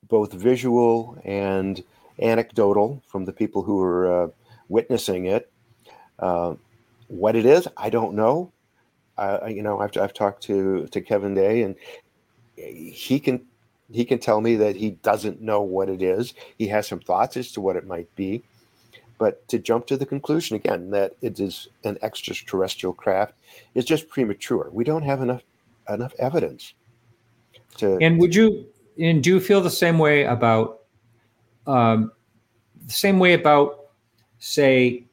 both 0.08 0.32
visual 0.32 1.20
and 1.24 1.82
anecdotal, 2.20 3.02
from 3.06 3.26
the 3.26 3.32
people 3.32 3.62
who 3.62 3.82
are 3.82 4.24
uh, 4.24 4.28
witnessing 4.68 5.26
it. 5.26 5.50
Uh, 6.18 6.54
what 7.08 7.36
it 7.36 7.44
is, 7.44 7.68
I 7.76 7.90
don't 7.90 8.14
know. 8.14 8.52
Uh, 9.18 9.46
you 9.48 9.62
know, 9.62 9.80
I've, 9.80 9.96
I've 9.98 10.14
talked 10.14 10.42
to, 10.44 10.86
to 10.88 11.00
Kevin 11.00 11.34
Day, 11.34 11.62
and 11.62 11.76
he 12.56 13.20
can 13.20 13.46
he 13.92 14.04
can 14.04 14.18
tell 14.18 14.40
me 14.40 14.56
that 14.56 14.74
he 14.76 14.90
doesn't 14.90 15.40
know 15.40 15.62
what 15.62 15.88
it 15.88 16.02
is. 16.02 16.34
He 16.58 16.66
has 16.68 16.88
some 16.88 16.98
thoughts 16.98 17.36
as 17.36 17.52
to 17.52 17.60
what 17.60 17.76
it 17.76 17.86
might 17.86 18.12
be. 18.16 18.42
But 19.18 19.46
to 19.48 19.58
jump 19.58 19.86
to 19.86 19.96
the 19.96 20.04
conclusion 20.06 20.56
again 20.56 20.90
that 20.90 21.14
it 21.22 21.38
is 21.38 21.68
an 21.84 21.96
extraterrestrial 22.02 22.92
craft 22.92 23.34
is 23.74 23.84
just 23.84 24.08
premature. 24.08 24.68
We 24.72 24.84
don't 24.84 25.04
have 25.04 25.22
enough 25.22 25.42
enough 25.88 26.14
evidence 26.18 26.74
to. 27.78 27.98
And 28.00 28.18
would 28.20 28.34
you 28.34 28.66
and 28.98 29.22
do 29.22 29.30
you 29.30 29.40
feel 29.40 29.60
the 29.60 29.70
same 29.70 29.98
way 29.98 30.24
about 30.24 30.80
um, 31.66 32.12
the 32.86 32.92
same 32.92 33.18
way 33.18 33.34
about 33.34 33.86
say 34.38 35.04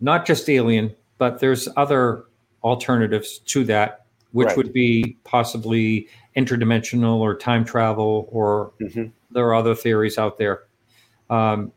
not 0.00 0.24
just 0.26 0.48
alien, 0.48 0.94
but 1.18 1.40
there's 1.40 1.68
other 1.76 2.24
alternatives 2.62 3.38
to 3.38 3.64
that, 3.64 4.06
which 4.32 4.48
Right. 4.48 4.56
would 4.56 4.72
be 4.72 5.16
possibly 5.24 6.08
interdimensional 6.36 7.16
or 7.16 7.36
time 7.36 7.64
travel, 7.64 8.28
or 8.30 8.72
Mhm. 8.80 9.10
there 9.30 9.46
are 9.46 9.54
other 9.54 9.74
theories 9.74 10.16
out 10.18 10.38
there. 10.38 10.62
Um, 11.28 11.72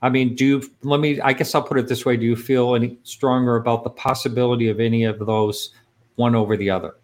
I 0.00 0.08
mean, 0.08 0.34
do 0.34 0.44
you, 0.44 0.62
let 0.82 0.98
me, 0.98 1.20
I 1.20 1.32
guess 1.32 1.54
I'll 1.54 1.62
put 1.62 1.78
it 1.78 1.86
this 1.86 2.04
way. 2.04 2.16
Do 2.16 2.24
you 2.24 2.34
feel 2.34 2.74
any 2.74 2.98
stronger 3.04 3.54
about 3.56 3.84
the 3.84 3.90
possibility 3.90 4.68
of 4.68 4.80
any 4.80 5.04
of 5.04 5.18
those 5.20 5.72
one 6.16 6.34
over 6.34 6.56
the 6.56 6.70
other? 6.70 6.94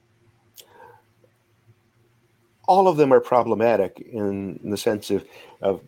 All 2.69 2.87
of 2.87 2.99
them 2.99 3.13
are 3.13 3.21
problematic 3.21 3.99
in, 3.99 4.61
in 4.63 4.71
the 4.71 4.77
sense 4.77 5.11
of, 5.11 5.25
of 5.63 5.81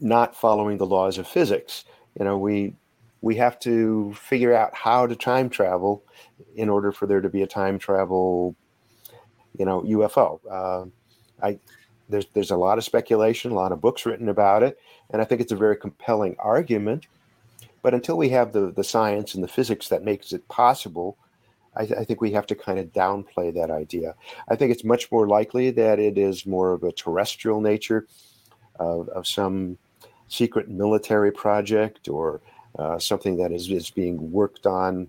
not 0.00 0.34
following 0.34 0.78
the 0.78 0.86
laws 0.86 1.18
of 1.18 1.28
physics. 1.28 1.84
You 2.18 2.24
know, 2.24 2.38
we 2.38 2.74
we 3.20 3.36
have 3.36 3.58
to 3.60 4.12
figure 4.14 4.54
out 4.54 4.74
how 4.74 5.06
to 5.06 5.14
time 5.14 5.48
travel 5.48 6.02
in 6.56 6.68
order 6.68 6.92
for 6.92 7.06
there 7.06 7.20
to 7.20 7.28
be 7.28 7.42
a 7.42 7.46
time 7.46 7.78
travel, 7.78 8.56
you 9.56 9.64
know, 9.64 9.82
UFO. 9.82 10.40
Uh, 10.50 10.86
I 11.42 11.58
there's 12.08 12.26
there's 12.32 12.50
a 12.50 12.56
lot 12.56 12.78
of 12.78 12.84
speculation, 12.84 13.50
a 13.50 13.54
lot 13.54 13.72
of 13.72 13.80
books 13.80 14.06
written 14.06 14.28
about 14.28 14.62
it, 14.62 14.78
and 15.10 15.20
I 15.20 15.24
think 15.24 15.40
it's 15.40 15.52
a 15.52 15.56
very 15.56 15.76
compelling 15.76 16.36
argument. 16.38 17.06
But 17.82 17.92
until 17.92 18.16
we 18.16 18.30
have 18.30 18.52
the 18.52 18.72
the 18.72 18.84
science 18.84 19.34
and 19.34 19.44
the 19.44 19.48
physics 19.48 19.88
that 19.88 20.04
makes 20.04 20.32
it 20.32 20.48
possible, 20.48 21.18
I, 21.76 21.82
I 21.82 22.04
think 22.04 22.20
we 22.20 22.32
have 22.32 22.46
to 22.46 22.54
kind 22.54 22.78
of 22.78 22.92
downplay 22.92 23.54
that 23.54 23.70
idea. 23.70 24.14
I 24.48 24.56
think 24.56 24.72
it's 24.72 24.84
much 24.84 25.10
more 25.10 25.26
likely 25.26 25.70
that 25.72 25.98
it 25.98 26.18
is 26.18 26.46
more 26.46 26.72
of 26.72 26.82
a 26.82 26.92
terrestrial 26.92 27.60
nature 27.60 28.06
of, 28.78 29.08
of 29.10 29.26
some 29.26 29.78
secret 30.28 30.68
military 30.68 31.32
project 31.32 32.08
or 32.08 32.40
uh, 32.78 32.98
something 32.98 33.36
that 33.36 33.52
is, 33.52 33.70
is 33.70 33.90
being 33.90 34.32
worked 34.32 34.66
on 34.66 35.08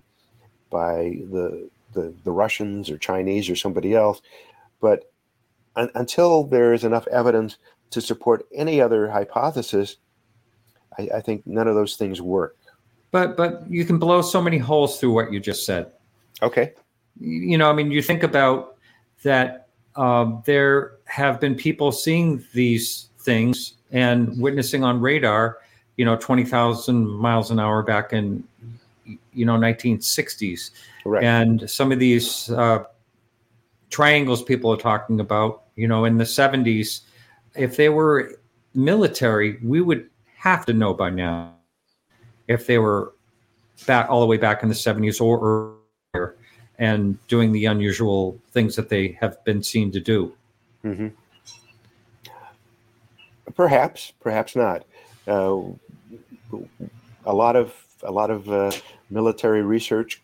by 0.70 1.18
the, 1.30 1.68
the, 1.92 2.12
the 2.24 2.30
Russians 2.30 2.90
or 2.90 2.98
Chinese 2.98 3.48
or 3.48 3.56
somebody 3.56 3.94
else. 3.94 4.20
But 4.80 5.10
un- 5.74 5.90
until 5.94 6.44
there 6.44 6.72
is 6.72 6.84
enough 6.84 7.06
evidence 7.08 7.56
to 7.90 8.00
support 8.00 8.46
any 8.54 8.80
other 8.80 9.08
hypothesis, 9.08 9.96
I, 10.98 11.08
I 11.16 11.20
think 11.20 11.46
none 11.46 11.68
of 11.68 11.74
those 11.74 11.96
things 11.96 12.20
work. 12.20 12.56
But 13.12 13.36
but 13.36 13.64
you 13.70 13.84
can 13.84 13.98
blow 13.98 14.20
so 14.20 14.42
many 14.42 14.58
holes 14.58 15.00
through 15.00 15.12
what 15.12 15.32
you 15.32 15.40
just 15.40 15.64
said. 15.64 15.92
Okay. 16.42 16.72
you 17.18 17.56
know, 17.56 17.70
I 17.70 17.72
mean, 17.72 17.90
you 17.90 18.02
think 18.02 18.22
about 18.22 18.76
that. 19.22 19.68
Um, 19.96 20.42
there 20.44 20.96
have 21.06 21.40
been 21.40 21.54
people 21.54 21.90
seeing 21.90 22.44
these 22.52 23.08
things 23.20 23.74
and 23.92 24.38
witnessing 24.38 24.84
on 24.84 25.00
radar, 25.00 25.58
you 25.96 26.04
know, 26.04 26.16
twenty 26.16 26.44
thousand 26.44 27.08
miles 27.08 27.50
an 27.50 27.58
hour 27.58 27.82
back 27.82 28.12
in, 28.12 28.44
you 29.32 29.46
know, 29.46 29.56
nineteen 29.56 30.00
sixties, 30.02 30.72
Right. 31.06 31.24
and 31.24 31.68
some 31.70 31.92
of 31.92 31.98
these 31.98 32.50
uh, 32.50 32.84
triangles 33.88 34.42
people 34.42 34.70
are 34.70 34.76
talking 34.76 35.20
about, 35.20 35.62
you 35.76 35.88
know, 35.88 36.04
in 36.04 36.18
the 36.18 36.26
seventies, 36.26 37.02
if 37.54 37.76
they 37.76 37.88
were 37.88 38.38
military, 38.74 39.58
we 39.62 39.80
would 39.80 40.10
have 40.36 40.66
to 40.66 40.74
know 40.74 40.92
by 40.92 41.08
now 41.08 41.54
if 42.48 42.66
they 42.66 42.76
were 42.76 43.14
back 43.86 44.10
all 44.10 44.20
the 44.20 44.26
way 44.26 44.36
back 44.36 44.62
in 44.62 44.68
the 44.68 44.74
seventies 44.74 45.20
or 45.20 45.40
earlier 45.40 45.75
and 46.78 47.18
doing 47.28 47.52
the 47.52 47.66
unusual 47.66 48.38
things 48.50 48.76
that 48.76 48.88
they 48.88 49.16
have 49.20 49.42
been 49.44 49.62
seen 49.62 49.90
to 49.92 50.00
do. 50.00 50.32
hmm 50.82 51.08
Perhaps, 53.54 54.12
perhaps 54.20 54.54
not. 54.56 54.84
Uh, 55.26 55.60
a 57.24 57.32
lot 57.32 57.56
of 57.56 57.74
a 58.02 58.10
lot 58.10 58.30
of 58.30 58.50
uh, 58.50 58.70
military 59.08 59.62
research 59.62 60.20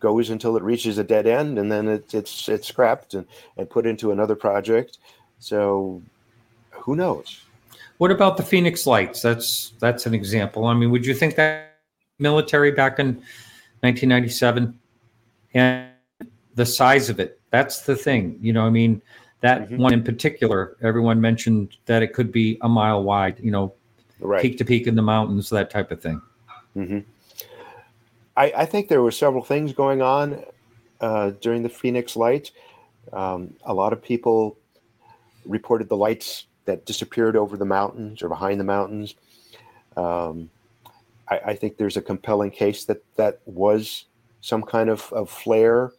goes 0.00 0.30
until 0.30 0.56
it 0.56 0.62
reaches 0.62 0.98
a 0.98 1.04
dead 1.04 1.26
end, 1.26 1.58
and 1.58 1.70
then 1.70 1.86
it, 1.88 2.12
it's 2.12 2.48
it's 2.48 2.66
scrapped 2.66 3.14
and, 3.14 3.26
and 3.56 3.70
put 3.70 3.86
into 3.86 4.10
another 4.10 4.34
project. 4.34 4.98
So, 5.38 6.02
who 6.70 6.96
knows? 6.96 7.42
What 7.98 8.10
about 8.10 8.36
the 8.36 8.42
Phoenix 8.42 8.86
Lights? 8.86 9.22
That's 9.22 9.72
that's 9.78 10.06
an 10.06 10.14
example. 10.14 10.66
I 10.66 10.74
mean, 10.74 10.90
would 10.90 11.06
you 11.06 11.14
think 11.14 11.36
that 11.36 11.78
military 12.18 12.72
back 12.72 12.98
in 12.98 13.06
1997 13.80 14.78
and 15.54 15.90
the 16.54 16.66
size 16.66 17.08
of 17.10 17.20
it? 17.20 17.40
That's 17.50 17.82
the 17.82 17.96
thing. 17.96 18.38
You 18.40 18.52
know, 18.52 18.66
I 18.66 18.70
mean, 18.70 19.00
that 19.40 19.70
Mhm. 19.70 19.78
one 19.78 19.92
in 19.92 20.02
particular, 20.02 20.76
everyone 20.82 21.20
mentioned 21.20 21.76
that 21.86 22.02
it 22.02 22.12
could 22.12 22.32
be 22.32 22.58
a 22.62 22.68
mile 22.68 23.02
wide. 23.02 23.38
You 23.40 23.50
know, 23.50 23.74
Right. 24.20 24.42
peak 24.42 24.58
to 24.58 24.64
peak 24.64 24.86
in 24.86 24.94
the 24.94 25.02
mountains, 25.02 25.50
that 25.50 25.70
type 25.70 25.90
of 25.90 26.00
thing. 26.00 26.20
hmm 26.74 27.00
I, 28.36 28.52
I 28.56 28.66
think 28.66 28.88
there 28.88 29.00
were 29.02 29.12
several 29.12 29.44
things 29.44 29.72
going 29.72 30.02
on 30.02 30.42
uh, 31.00 31.30
during 31.40 31.62
the 31.62 31.68
Phoenix 31.68 32.16
Light. 32.16 32.50
Um, 33.12 33.54
a 33.64 33.72
lot 33.72 33.92
of 33.92 34.02
people 34.02 34.56
reported 35.44 35.88
the 35.88 35.96
lights 35.96 36.46
that 36.64 36.84
disappeared 36.84 37.36
over 37.36 37.56
the 37.56 37.64
mountains 37.64 38.22
or 38.22 38.28
behind 38.28 38.58
the 38.58 38.64
mountains. 38.64 39.14
Um, 39.96 40.50
I, 41.28 41.38
I 41.46 41.54
think 41.54 41.76
there's 41.76 41.96
a 41.96 42.02
compelling 42.02 42.50
case 42.50 42.84
that 42.86 43.04
that 43.16 43.40
was 43.46 44.06
some 44.44 44.62
kind 44.62 44.90
of, 44.90 45.10
of 45.14 45.30
flare, 45.30 45.92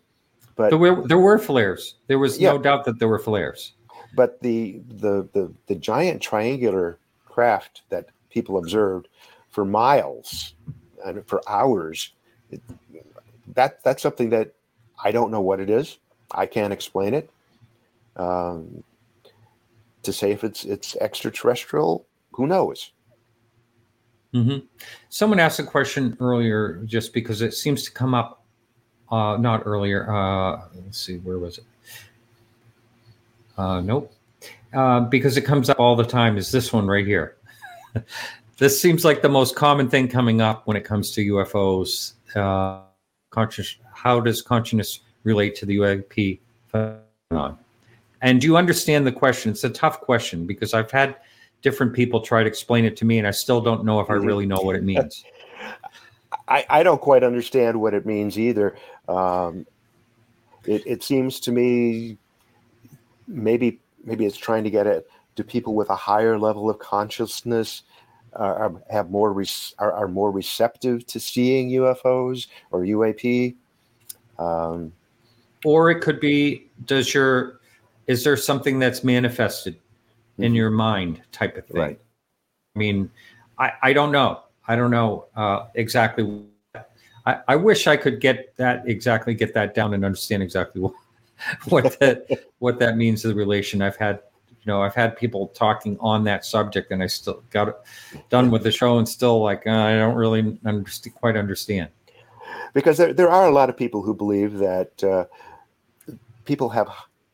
but 0.55 0.69
There 0.69 0.77
were 0.77 1.01
there 1.07 1.17
were 1.17 1.39
flares. 1.39 1.95
There 2.05 2.19
was 2.19 2.39
no 2.39 2.59
doubt 2.59 2.85
that 2.85 2.99
there 2.99 3.07
were 3.07 3.17
flares. 3.17 3.73
but 4.15 4.39
the, 4.41 4.79
the 4.87 5.27
the 5.33 5.51
the 5.65 5.73
giant 5.75 6.21
triangular 6.21 6.99
craft 7.25 7.81
that 7.89 8.05
people 8.29 8.57
observed 8.59 9.07
for 9.49 9.65
miles 9.65 10.53
and 11.05 11.25
for 11.25 11.41
hours 11.49 12.13
it, 12.51 12.61
that 13.55 13.83
that's 13.83 14.01
something 14.01 14.29
that 14.29 14.53
i 15.03 15.11
don't 15.11 15.31
know 15.31 15.41
what 15.41 15.59
it 15.59 15.69
is 15.69 15.97
i 16.31 16.45
can't 16.45 16.71
explain 16.71 17.13
it 17.13 17.29
um, 18.15 18.83
to 20.03 20.13
say 20.13 20.31
if 20.31 20.43
it's 20.43 20.63
it's 20.65 20.95
extraterrestrial 20.97 22.05
who 22.31 22.45
knows 22.47 22.91
hmm 24.35 24.57
Someone 25.07 25.39
asked 25.39 25.59
a 25.59 25.63
question 25.63 26.17
earlier, 26.19 26.81
just 26.85 27.13
because 27.13 27.41
it 27.41 27.53
seems 27.53 27.83
to 27.83 27.91
come 27.91 28.13
up. 28.13 28.43
Uh, 29.09 29.37
not 29.37 29.63
earlier. 29.65 30.11
Uh, 30.11 30.63
let's 30.83 30.97
see, 30.97 31.17
where 31.19 31.39
was 31.39 31.59
it? 31.59 31.63
Uh, 33.57 33.79
nope. 33.79 34.11
Uh, 34.73 34.99
because 34.99 35.37
it 35.37 35.43
comes 35.43 35.69
up 35.69 35.79
all 35.79 35.95
the 35.95 36.03
time. 36.03 36.37
Is 36.37 36.51
this 36.51 36.73
one 36.73 36.85
right 36.85 37.05
here? 37.05 37.37
this 38.57 38.81
seems 38.81 39.05
like 39.05 39.21
the 39.21 39.29
most 39.29 39.55
common 39.55 39.89
thing 39.89 40.09
coming 40.09 40.41
up 40.41 40.67
when 40.67 40.75
it 40.75 40.83
comes 40.83 41.11
to 41.11 41.25
UFOs. 41.33 42.13
Uh, 42.35 42.81
conscious. 43.29 43.77
How 43.93 44.19
does 44.19 44.41
consciousness 44.41 44.99
relate 45.23 45.55
to 45.55 45.65
the 45.65 45.77
UAP 45.77 46.39
phenomenon? 46.67 47.57
And 48.21 48.41
do 48.41 48.47
you 48.47 48.57
understand 48.57 49.07
the 49.07 49.13
question? 49.13 49.51
It's 49.51 49.63
a 49.63 49.69
tough 49.69 50.01
question 50.01 50.45
because 50.45 50.73
I've 50.73 50.91
had 50.91 51.15
different 51.65 51.93
people 51.93 52.21
try 52.21 52.43
to 52.43 52.47
explain 52.47 52.85
it 52.85 52.95
to 52.95 53.05
me, 53.05 53.17
and 53.17 53.27
I 53.27 53.31
still 53.31 53.59
don't 53.59 53.83
know 53.83 53.99
if 53.99 54.11
I 54.11 54.13
Mhm. 54.13 54.25
really 54.25 54.45
know 54.45 54.61
what 54.61 54.75
it 54.75 54.83
means. 54.93 55.25
I, 56.47 56.63
I 56.69 56.83
don't 56.83 57.01
quite 57.01 57.23
understand 57.23 57.81
what 57.81 57.95
it 57.95 58.05
means 58.05 58.37
either. 58.37 58.77
Um, 59.07 59.65
it, 60.67 60.83
it 60.85 61.01
seems 61.01 61.39
to 61.39 61.51
me 61.51 62.17
maybe 63.27 63.79
maybe 64.03 64.27
it's 64.27 64.37
trying 64.37 64.63
to 64.63 64.69
get 64.69 64.85
at 64.85 65.05
do 65.35 65.43
people 65.43 65.73
with 65.73 65.89
a 65.89 65.95
higher 65.95 66.37
level 66.37 66.69
of 66.69 66.77
consciousness 66.77 67.81
uh, 68.39 68.43
are, 68.43 68.81
have 68.91 69.09
more 69.09 69.43
are, 69.79 69.91
are 69.91 70.07
more 70.07 70.29
receptive 70.29 71.07
to 71.07 71.19
seeing 71.19 71.71
UFOs 71.71 72.45
or 72.69 72.81
UAP. 72.81 73.55
Um, 74.37 74.93
or 75.63 75.89
it 75.89 76.01
could 76.01 76.19
be 76.19 76.67
does 76.85 77.11
your 77.11 77.59
is 78.05 78.23
there 78.23 78.37
something 78.37 78.77
that's 78.77 79.03
manifested 79.03 79.77
in 80.37 80.51
Mhm. 80.53 80.55
your 80.55 80.69
mind 80.69 81.21
type 81.31 81.57
of 81.57 81.65
thing 81.67 81.81
Right. 81.81 81.99
i 82.75 82.79
mean 82.79 83.09
i 83.57 83.71
i 83.83 83.93
don't 83.93 84.11
know 84.11 84.41
i 84.67 84.75
don't 84.75 84.91
know 84.91 85.25
uh 85.35 85.67
exactly 85.75 86.43
I, 87.27 87.39
I 87.47 87.55
wish 87.55 87.87
I 87.87 87.97
could 87.97 88.19
get 88.21 88.55
that 88.57 88.87
exactly 88.87 89.33
get 89.33 89.53
that 89.55 89.73
down 89.73 89.93
and 89.95 90.05
understand 90.05 90.43
exactly 90.43 90.81
what 90.83 90.93
what 91.69 91.99
that 91.99 92.27
what 92.59 92.77
that 92.79 92.97
means 92.97 93.23
to 93.23 93.29
the 93.29 93.33
relation. 93.35 93.81
I've 93.81 93.95
had 93.95 94.19
you 94.49 94.65
know 94.67 94.83
I've 94.83 94.93
had 94.93 95.17
people 95.17 95.47
talking 95.47 95.97
on 95.99 96.23
that 96.25 96.45
subject 96.45 96.91
and 96.91 97.01
I 97.01 97.07
still 97.07 97.41
got 97.49 97.69
it 97.69 97.75
done 98.29 98.51
with 98.51 98.61
the 98.61 98.71
show 98.71 98.99
and 98.99 99.09
still 99.09 99.41
like 99.41 99.65
uh, 99.65 99.71
I 99.71 99.95
don't 99.95 100.13
really 100.15 100.59
understand, 100.65 101.15
quite 101.15 101.35
understand. 101.35 101.89
because 102.75 102.97
there, 102.97 103.11
there 103.11 103.29
are 103.29 103.47
a 103.47 103.51
lot 103.51 103.69
of 103.71 103.75
people 103.77 104.03
who 104.03 104.13
believe 104.13 104.59
that 104.59 105.03
uh, 105.03 105.25
people 106.45 106.69
have 106.69 106.89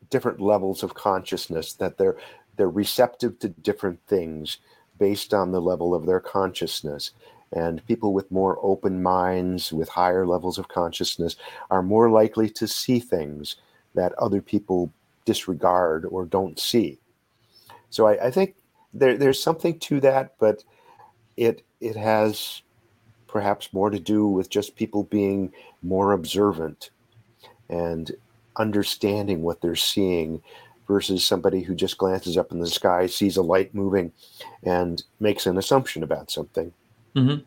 different 0.08 0.40
levels 0.40 0.82
of 0.82 0.94
consciousness 0.94 1.74
that 1.74 1.98
they're 1.98 2.16
they're 2.56 2.68
receptive 2.68 3.38
to 3.40 3.48
different 3.48 4.00
things 4.06 4.58
based 4.98 5.34
on 5.34 5.52
the 5.52 5.60
level 5.60 5.94
of 5.94 6.06
their 6.06 6.20
consciousness. 6.20 7.12
And 7.52 7.84
people 7.86 8.14
with 8.14 8.30
more 8.30 8.58
open 8.62 9.02
minds 9.02 9.72
with 9.72 9.88
higher 9.88 10.26
levels 10.26 10.58
of 10.58 10.68
consciousness 10.68 11.36
are 11.70 11.82
more 11.82 12.10
likely 12.10 12.48
to 12.50 12.66
see 12.66 12.98
things 12.98 13.56
that 13.94 14.14
other 14.14 14.40
people 14.40 14.90
disregard 15.24 16.06
or 16.06 16.24
don't 16.24 16.58
see. 16.58 16.98
So 17.90 18.06
i, 18.06 18.26
I 18.26 18.30
think 18.30 18.54
there, 18.94 19.16
there's 19.16 19.42
something 19.42 19.78
to 19.80 20.00
that 20.00 20.34
but 20.38 20.64
it 21.36 21.62
it 21.80 21.96
has 21.96 22.62
perhaps 23.26 23.72
more 23.72 23.90
to 23.90 23.98
do 23.98 24.26
with 24.26 24.50
just 24.50 24.76
people 24.76 25.04
being 25.04 25.52
more 25.82 26.12
observant 26.12 26.90
and 27.70 28.12
understanding 28.56 29.42
what 29.42 29.60
they're 29.60 29.74
seeing 29.74 30.42
versus 30.92 31.26
somebody 31.26 31.62
who 31.62 31.74
just 31.74 31.96
glances 31.96 32.36
up 32.36 32.52
in 32.52 32.58
the 32.58 32.66
sky, 32.66 33.06
sees 33.06 33.38
a 33.38 33.42
light 33.42 33.74
moving, 33.74 34.12
and 34.62 35.02
makes 35.20 35.46
an 35.46 35.56
assumption 35.56 36.02
about 36.02 36.30
something. 36.30 36.70
Mm-hmm. 37.16 37.42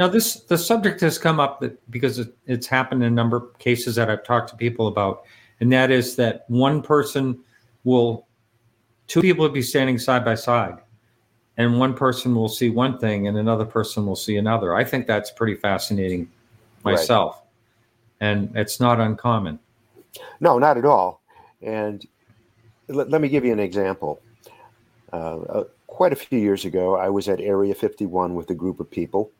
Now, 0.00 0.08
this 0.08 0.40
the 0.40 0.58
subject 0.58 1.00
has 1.00 1.16
come 1.16 1.38
up 1.38 1.62
because 1.90 2.18
it, 2.18 2.34
it's 2.46 2.66
happened 2.66 3.04
in 3.04 3.12
a 3.12 3.14
number 3.14 3.36
of 3.36 3.58
cases 3.60 3.94
that 3.94 4.10
I've 4.10 4.24
talked 4.24 4.50
to 4.50 4.56
people 4.56 4.88
about, 4.88 5.22
and 5.60 5.72
that 5.72 5.92
is 5.92 6.16
that 6.16 6.44
one 6.48 6.82
person 6.82 7.38
will, 7.84 8.26
two 9.06 9.20
people 9.20 9.44
will 9.44 9.52
be 9.52 9.62
standing 9.62 9.98
side 9.98 10.24
by 10.24 10.34
side, 10.34 10.78
and 11.56 11.78
one 11.78 11.94
person 11.94 12.34
will 12.34 12.48
see 12.48 12.68
one 12.68 12.98
thing 12.98 13.28
and 13.28 13.38
another 13.38 13.64
person 13.64 14.06
will 14.06 14.16
see 14.16 14.38
another. 14.38 14.74
I 14.74 14.82
think 14.82 15.06
that's 15.06 15.30
pretty 15.30 15.54
fascinating 15.54 16.28
myself, 16.82 17.42
right. 18.20 18.28
and 18.28 18.56
it's 18.56 18.80
not 18.80 18.98
uncommon. 18.98 19.60
No, 20.40 20.58
not 20.58 20.76
at 20.76 20.84
all. 20.84 21.22
And 21.62 22.04
let, 22.88 23.10
let 23.10 23.20
me 23.20 23.28
give 23.28 23.44
you 23.44 23.52
an 23.52 23.60
example. 23.60 24.20
Uh, 25.12 25.40
uh, 25.40 25.64
quite 25.86 26.12
a 26.12 26.16
few 26.16 26.38
years 26.38 26.64
ago, 26.64 26.96
I 26.96 27.08
was 27.08 27.28
at 27.28 27.40
Area 27.40 27.74
51 27.74 28.34
with 28.34 28.50
a 28.50 28.54
group 28.54 28.80
of 28.80 28.90
people. 28.90 29.30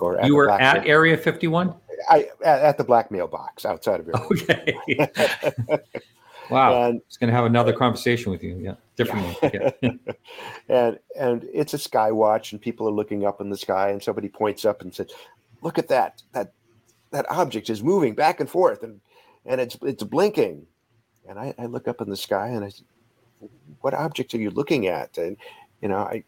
Or 0.00 0.18
you 0.24 0.34
were 0.34 0.50
at 0.50 0.78
mail, 0.78 0.84
Area 0.86 1.16
51? 1.16 1.74
I 2.08 2.28
at, 2.44 2.60
at, 2.60 2.78
the 2.78 2.84
black 2.84 3.10
mailbox 3.10 3.64
outside 3.64 4.00
of 4.00 4.08
it. 4.08 4.14
Okay. 4.14 5.78
wow. 6.50 6.88
And, 6.88 7.00
it's 7.06 7.16
going 7.16 7.30
to 7.30 7.34
have 7.34 7.44
another 7.44 7.72
conversation 7.72 8.32
with 8.32 8.42
you. 8.42 8.56
Yeah, 8.56 8.74
different 8.96 9.36
yeah. 9.42 9.70
and 10.68 10.98
and 11.16 11.48
it's 11.52 11.74
a 11.74 11.78
sky 11.78 12.10
watch, 12.10 12.52
and 12.52 12.60
people 12.60 12.88
are 12.88 12.92
looking 12.92 13.24
up 13.24 13.40
in 13.40 13.50
the 13.50 13.56
sky, 13.56 13.90
and 13.90 14.02
somebody 14.02 14.28
points 14.28 14.64
up 14.64 14.82
and 14.82 14.92
says, 14.92 15.08
"Look 15.62 15.78
at 15.78 15.88
that! 15.88 16.22
That 16.32 16.52
that 17.12 17.30
object 17.30 17.70
is 17.70 17.82
moving 17.82 18.14
back 18.14 18.40
and 18.40 18.50
forth, 18.50 18.82
and 18.82 19.00
and 19.46 19.60
it's 19.60 19.76
it's 19.82 20.02
blinking." 20.02 20.66
And 21.26 21.38
I, 21.38 21.54
I 21.58 21.66
look 21.66 21.88
up 21.88 22.00
in 22.00 22.10
the 22.10 22.16
sky, 22.16 22.48
and 22.48 22.64
I 22.64 22.70
what 23.80 23.94
object 23.94 24.34
are 24.34 24.38
you 24.38 24.50
looking 24.50 24.86
at? 24.86 25.16
And 25.18 25.36
you 25.80 25.88
know, 25.88 25.98
I 25.98 26.24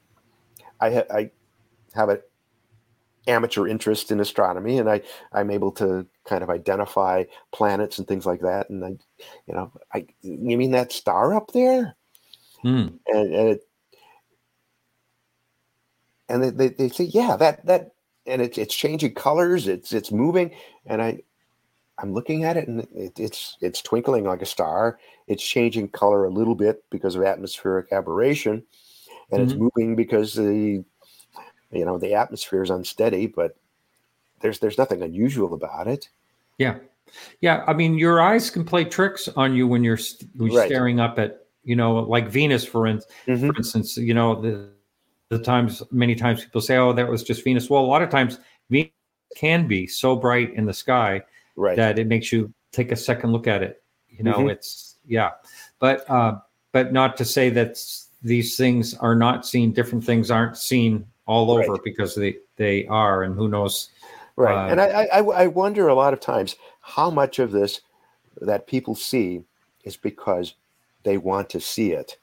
I, 0.80 1.04
I 1.10 1.30
have 1.94 2.08
an 2.08 2.20
amateur 3.26 3.66
interest 3.66 4.10
in 4.10 4.20
astronomy, 4.20 4.78
and 4.78 4.90
I 4.90 5.02
I'm 5.32 5.50
able 5.50 5.72
to 5.72 6.06
kind 6.24 6.42
of 6.42 6.50
identify 6.50 7.24
planets 7.52 7.98
and 7.98 8.06
things 8.06 8.26
like 8.26 8.40
that. 8.40 8.70
And 8.70 8.84
I, 8.84 8.88
you 9.46 9.54
know, 9.54 9.72
I 9.92 10.06
you 10.22 10.56
mean 10.56 10.72
that 10.72 10.92
star 10.92 11.34
up 11.34 11.52
there? 11.52 11.96
Hmm. 12.62 12.88
And 13.06 13.34
and, 13.34 13.48
it, 13.48 13.68
and 16.28 16.42
they, 16.42 16.50
they, 16.50 16.68
they 16.68 16.88
say, 16.88 17.04
yeah, 17.04 17.36
that 17.36 17.64
that 17.66 17.92
and 18.26 18.42
it's 18.42 18.58
it's 18.58 18.74
changing 18.74 19.14
colors, 19.14 19.68
it's 19.68 19.92
it's 19.92 20.12
moving, 20.12 20.50
and 20.84 21.00
I 21.00 21.20
I'm 21.98 22.12
looking 22.12 22.44
at 22.44 22.56
it 22.56 22.68
and 22.68 22.80
it, 22.94 23.18
it's 23.18 23.56
it's 23.60 23.80
twinkling 23.80 24.24
like 24.24 24.42
a 24.42 24.46
star. 24.46 24.98
It's 25.28 25.42
changing 25.42 25.88
color 25.88 26.24
a 26.24 26.30
little 26.30 26.54
bit 26.54 26.84
because 26.90 27.16
of 27.16 27.22
atmospheric 27.22 27.92
aberration, 27.92 28.62
and 29.30 29.40
mm-hmm. 29.40 29.50
it's 29.50 29.54
moving 29.54 29.96
because 29.96 30.34
the 30.34 30.84
you 31.70 31.84
know 31.84 31.98
the 31.98 32.14
atmosphere 32.14 32.62
is 32.62 32.70
unsteady. 32.70 33.26
But 33.26 33.56
there's 34.40 34.58
there's 34.58 34.78
nothing 34.78 35.02
unusual 35.02 35.54
about 35.54 35.88
it. 35.88 36.08
Yeah, 36.58 36.78
yeah. 37.40 37.64
I 37.66 37.72
mean, 37.72 37.96
your 37.96 38.20
eyes 38.20 38.50
can 38.50 38.64
play 38.64 38.84
tricks 38.84 39.28
on 39.28 39.54
you 39.54 39.66
when 39.66 39.82
you're, 39.82 39.98
when 40.36 40.50
you're 40.50 40.60
right. 40.60 40.68
staring 40.68 41.00
up 41.00 41.18
at 41.18 41.46
you 41.64 41.76
know 41.76 41.94
like 41.94 42.28
Venus, 42.28 42.64
for, 42.64 42.86
in, 42.86 42.98
mm-hmm. 43.26 43.48
for 43.48 43.56
instance. 43.56 43.96
You 43.96 44.12
know 44.12 44.40
the 44.40 44.68
the 45.30 45.38
times 45.38 45.82
many 45.90 46.14
times 46.14 46.44
people 46.44 46.60
say, 46.60 46.76
"Oh, 46.76 46.92
that 46.92 47.08
was 47.08 47.22
just 47.22 47.42
Venus." 47.42 47.70
Well, 47.70 47.82
a 47.82 47.86
lot 47.86 48.02
of 48.02 48.10
times 48.10 48.38
Venus 48.68 48.90
can 49.34 49.66
be 49.66 49.86
so 49.86 50.14
bright 50.14 50.52
in 50.54 50.66
the 50.66 50.74
sky 50.74 51.22
right. 51.56 51.76
that 51.76 51.98
it 51.98 52.06
makes 52.06 52.32
you 52.32 52.52
take 52.72 52.92
a 52.92 52.96
second 52.96 53.32
look 53.32 53.46
at 53.46 53.62
it. 53.62 53.82
You 54.10 54.24
know, 54.24 54.34
mm-hmm. 54.34 54.50
it's 54.50 54.96
yeah, 55.06 55.32
but 55.78 56.08
uh, 56.08 56.38
but 56.72 56.92
not 56.92 57.16
to 57.18 57.24
say 57.24 57.50
that 57.50 57.78
these 58.22 58.56
things 58.56 58.94
are 58.94 59.14
not 59.14 59.46
seen. 59.46 59.72
Different 59.72 60.04
things 60.04 60.30
aren't 60.30 60.56
seen 60.56 61.06
all 61.26 61.50
over 61.50 61.72
right. 61.72 61.80
because 61.84 62.14
they 62.14 62.36
they 62.56 62.86
are, 62.86 63.22
and 63.24 63.34
who 63.34 63.48
knows. 63.48 63.90
Right, 64.36 64.68
uh, 64.68 64.70
and 64.70 64.80
I, 64.80 65.08
I 65.12 65.18
I 65.18 65.46
wonder 65.48 65.88
a 65.88 65.94
lot 65.94 66.12
of 66.12 66.20
times 66.20 66.56
how 66.80 67.10
much 67.10 67.38
of 67.38 67.52
this 67.52 67.80
that 68.40 68.66
people 68.66 68.94
see 68.94 69.42
is 69.84 69.96
because 69.96 70.54
they 71.02 71.18
want 71.18 71.48
to 71.50 71.60
see 71.60 71.92
it. 71.92 72.18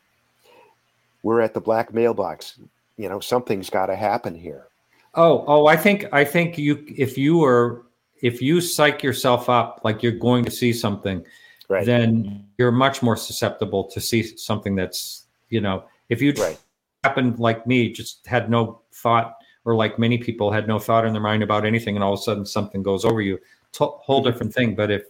We're 1.24 1.42
at 1.42 1.54
the 1.54 1.62
black 1.62 1.94
mailbox. 1.94 2.60
You 2.98 3.10
know, 3.10 3.20
something's 3.20 3.70
got 3.70 3.88
to 3.88 3.96
happen 3.96 4.36
here. 4.36 4.68
Oh, 5.16 5.44
oh, 5.48 5.68
I 5.68 5.78
think 5.78 6.06
I 6.12 6.26
think 6.26 6.58
you 6.58 6.84
if 6.88 7.18
you 7.18 7.38
were 7.38 7.86
if 8.24 8.42
you 8.42 8.62
psych 8.62 9.04
yourself 9.04 9.50
up 9.50 9.82
like 9.84 10.02
you're 10.02 10.14
going 10.14 10.46
to 10.46 10.50
see 10.50 10.72
something, 10.72 11.24
right. 11.68 11.86
then 11.86 12.48
you're 12.58 12.72
much 12.72 13.04
more 13.04 13.18
susceptible 13.18 13.84
to 13.84 14.00
see 14.00 14.24
something 14.38 14.76
that's, 14.76 15.26
you 15.50 15.60
know, 15.60 15.84
if 16.08 16.22
you 16.22 16.32
right. 16.40 16.58
happened 17.04 17.38
like 17.38 17.68
me, 17.68 17.92
just 17.92 18.26
had 18.26 18.50
no 18.50 18.80
thought, 18.94 19.36
or 19.66 19.76
like 19.76 20.00
many 20.00 20.18
people 20.18 20.52
had 20.52 20.70
no 20.70 20.80
thought 20.80 21.06
in 21.06 21.12
their 21.12 21.22
mind 21.22 21.44
about 21.44 21.66
anything, 21.66 21.96
and 21.96 22.04
all 22.04 22.14
of 22.14 22.20
a 22.20 22.24
sudden 22.24 22.46
something 22.46 22.82
goes 22.82 23.04
over 23.04 23.22
you, 23.22 23.38
t- 23.74 23.86
whole 23.86 24.22
mm-hmm. 24.22 24.32
different 24.32 24.54
thing. 24.54 24.74
But 24.74 24.90
if, 24.90 25.04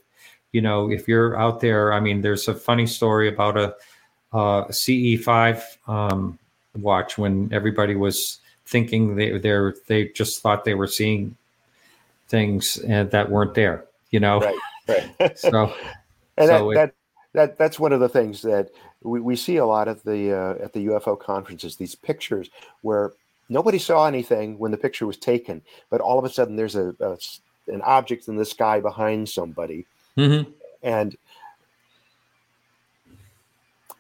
you 0.52 0.62
know, 0.62 0.90
if 0.90 1.08
you're 1.08 1.40
out 1.40 1.60
there, 1.60 1.94
I 1.94 2.00
mean, 2.00 2.22
there's 2.22 2.48
a 2.48 2.56
funny 2.56 2.88
story 2.88 3.30
about 3.30 3.58
a, 3.58 3.76
a 4.34 4.66
CE5 4.70 5.88
um, 5.88 6.40
watch 6.80 7.20
when 7.20 7.54
everybody 7.54 7.96
was 7.96 8.40
thinking 8.66 9.16
they 9.16 9.38
they 9.38 9.72
they 9.88 10.08
just 10.10 10.42
thought 10.42 10.64
they 10.66 10.74
were 10.74 10.88
seeing 10.88 11.36
things 12.34 12.78
and 12.80 13.12
that 13.12 13.30
weren't 13.30 13.54
there, 13.54 13.86
you 14.10 14.20
know? 14.20 14.40
Right, 14.40 14.58
right. 15.20 15.38
so, 15.38 15.72
and 16.38 16.48
so 16.48 16.48
that, 16.48 16.64
it, 16.64 16.74
that, 16.74 16.94
that, 17.34 17.58
that's 17.60 17.80
one 17.80 17.94
of 17.94 18.00
the 18.00 18.10
things 18.10 18.42
that 18.42 18.72
we, 19.04 19.22
we 19.22 19.36
see 19.36 19.58
a 19.58 19.66
lot 19.66 19.88
at 19.88 20.04
the, 20.04 20.34
uh, 20.34 20.64
at 20.64 20.74
the 20.74 20.88
UFO 20.88 21.18
conferences, 21.18 21.78
these 21.78 21.94
pictures 21.94 22.50
where 22.82 23.14
nobody 23.50 23.78
saw 23.78 24.08
anything 24.08 24.58
when 24.58 24.72
the 24.72 24.78
picture 24.78 25.06
was 25.06 25.18
taken, 25.18 25.62
but 25.92 26.02
all 26.02 26.18
of 26.18 26.26
a 26.26 26.30
sudden 26.30 26.56
there's 26.56 26.76
a, 26.76 26.96
a 27.00 27.18
an 27.68 27.82
object 27.84 28.28
in 28.28 28.36
the 28.36 28.46
sky 28.46 28.80
behind 28.80 29.30
somebody. 29.30 29.86
Mm-hmm. 30.18 30.52
And 30.82 31.16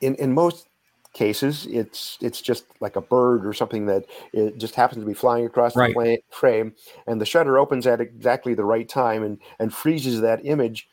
in, 0.01 0.15
in 0.15 0.33
most 0.33 0.67
cases, 1.13 1.67
it's 1.67 2.17
it's 2.21 2.41
just 2.41 2.65
like 2.79 2.95
a 2.95 3.01
bird 3.01 3.45
or 3.45 3.53
something 3.53 3.85
that 3.85 4.05
it 4.33 4.57
just 4.57 4.75
happens 4.75 5.01
to 5.01 5.07
be 5.07 5.13
flying 5.13 5.45
across 5.45 5.75
right. 5.75 5.95
the 5.95 6.19
frame, 6.29 6.73
and 7.07 7.21
the 7.21 7.25
shutter 7.25 7.57
opens 7.57 7.87
at 7.87 8.01
exactly 8.01 8.53
the 8.53 8.65
right 8.65 8.89
time 8.89 9.23
and 9.23 9.39
and 9.59 9.73
freezes 9.73 10.21
that 10.21 10.45
image 10.45 10.87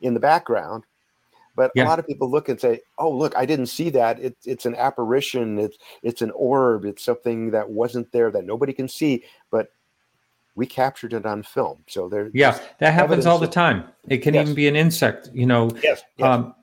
in 0.00 0.14
the 0.14 0.20
background. 0.20 0.84
But 1.54 1.72
yeah. 1.74 1.86
a 1.86 1.88
lot 1.88 1.98
of 1.98 2.06
people 2.06 2.30
look 2.30 2.48
and 2.48 2.60
say, 2.60 2.80
"Oh, 2.98 3.10
look, 3.10 3.36
I 3.36 3.44
didn't 3.44 3.66
see 3.66 3.90
that. 3.90 4.20
It's 4.20 4.46
it's 4.46 4.64
an 4.64 4.74
apparition. 4.76 5.58
It's 5.58 5.76
it's 6.02 6.22
an 6.22 6.30
orb. 6.32 6.84
It's 6.84 7.04
something 7.04 7.50
that 7.50 7.68
wasn't 7.68 8.10
there 8.12 8.30
that 8.30 8.44
nobody 8.44 8.72
can 8.72 8.88
see." 8.88 9.24
But 9.50 9.68
we 10.54 10.66
captured 10.66 11.12
it 11.12 11.26
on 11.26 11.42
film, 11.42 11.84
so 11.88 12.08
there. 12.08 12.30
Yeah, 12.32 12.58
that 12.78 12.94
happens 12.94 13.26
all 13.26 13.38
the 13.38 13.48
time. 13.48 13.84
It 14.08 14.18
can 14.18 14.34
yes. 14.34 14.42
even 14.42 14.54
be 14.54 14.68
an 14.68 14.76
insect. 14.76 15.30
You 15.32 15.46
know. 15.46 15.70
Yes. 15.82 16.02
yes. 16.16 16.26
Um, 16.26 16.54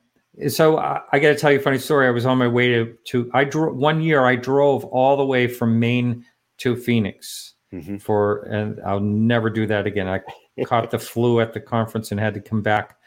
so 0.50 0.78
I, 0.78 1.02
I 1.12 1.20
got 1.20 1.30
to 1.30 1.36
tell 1.36 1.52
you 1.52 1.60
a 1.60 1.62
funny 1.62 1.78
story. 1.78 2.08
I 2.08 2.12
was 2.12 2.26
on 2.26 2.38
my 2.38 2.48
way 2.48 2.70
to 2.70 2.98
to 3.06 3.30
I 3.34 3.44
drove 3.44 3.76
one 3.76 4.02
year. 4.02 4.26
I 4.26 4.36
drove 4.36 4.86
all 4.86 5.18
the 5.18 5.26
way 5.26 5.48
from 5.48 5.80
Maine 5.80 6.26
to 6.58 6.76
Phoenix 6.76 7.54
mm-hmm. 7.74 7.98
for, 7.98 8.44
and 8.44 8.80
I'll 8.86 9.00
never 9.00 9.50
do 9.50 9.68
that 9.68 9.88
again. 9.88 10.08
I 10.08 10.22
caught 10.66 10.92
the 10.92 11.00
flu 11.00 11.40
at 11.40 11.54
the 11.54 11.60
conference 11.60 12.12
and 12.12 12.20
had 12.20 12.34
to 12.34 12.42
come 12.42 12.62
back 12.62 12.98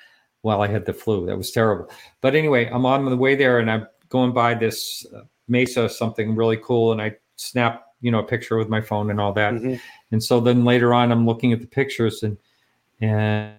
while 0.42 0.62
I 0.62 0.68
had 0.68 0.84
the 0.84 0.92
flu. 0.92 1.26
That 1.26 1.36
was 1.36 1.50
terrible. 1.50 1.90
But 2.20 2.34
anyway, 2.34 2.66
I'm 2.66 2.86
on 2.86 3.04
the 3.04 3.16
way 3.16 3.34
there 3.34 3.58
and 3.58 3.70
I'm 3.70 3.86
going 4.08 4.32
by 4.32 4.54
this 4.54 5.06
uh, 5.14 5.22
mesa, 5.48 5.88
something 5.88 6.34
really 6.34 6.58
cool, 6.58 6.92
and 6.92 7.02
I 7.02 7.16
snap 7.36 7.84
you 8.00 8.10
know 8.10 8.20
a 8.20 8.24
picture 8.24 8.56
with 8.56 8.68
my 8.68 8.80
phone 8.80 9.10
and 9.10 9.20
all 9.20 9.32
that. 9.32 9.54
Mm-hmm. 9.54 9.74
And 10.12 10.22
so 10.22 10.40
then 10.40 10.64
later 10.64 10.94
on, 10.94 11.10
I'm 11.12 11.26
looking 11.26 11.52
at 11.52 11.60
the 11.60 11.66
pictures 11.66 12.22
and 12.22 12.36
and 13.00 13.54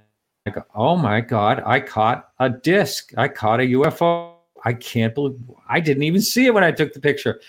I 0.45 0.51
go, 0.51 0.63
oh 0.73 0.95
my 0.95 1.21
God, 1.21 1.61
I 1.65 1.79
caught 1.79 2.29
a 2.39 2.49
disc. 2.49 3.13
I 3.17 3.27
caught 3.27 3.59
a 3.59 3.63
UFO. 3.63 4.33
I 4.65 4.73
can't 4.73 5.15
believe 5.15 5.39
I 5.69 5.79
didn't 5.79 6.03
even 6.03 6.21
see 6.21 6.45
it 6.45 6.53
when 6.53 6.63
I 6.63 6.71
took 6.71 6.93
the 6.93 6.99
picture. 6.99 7.39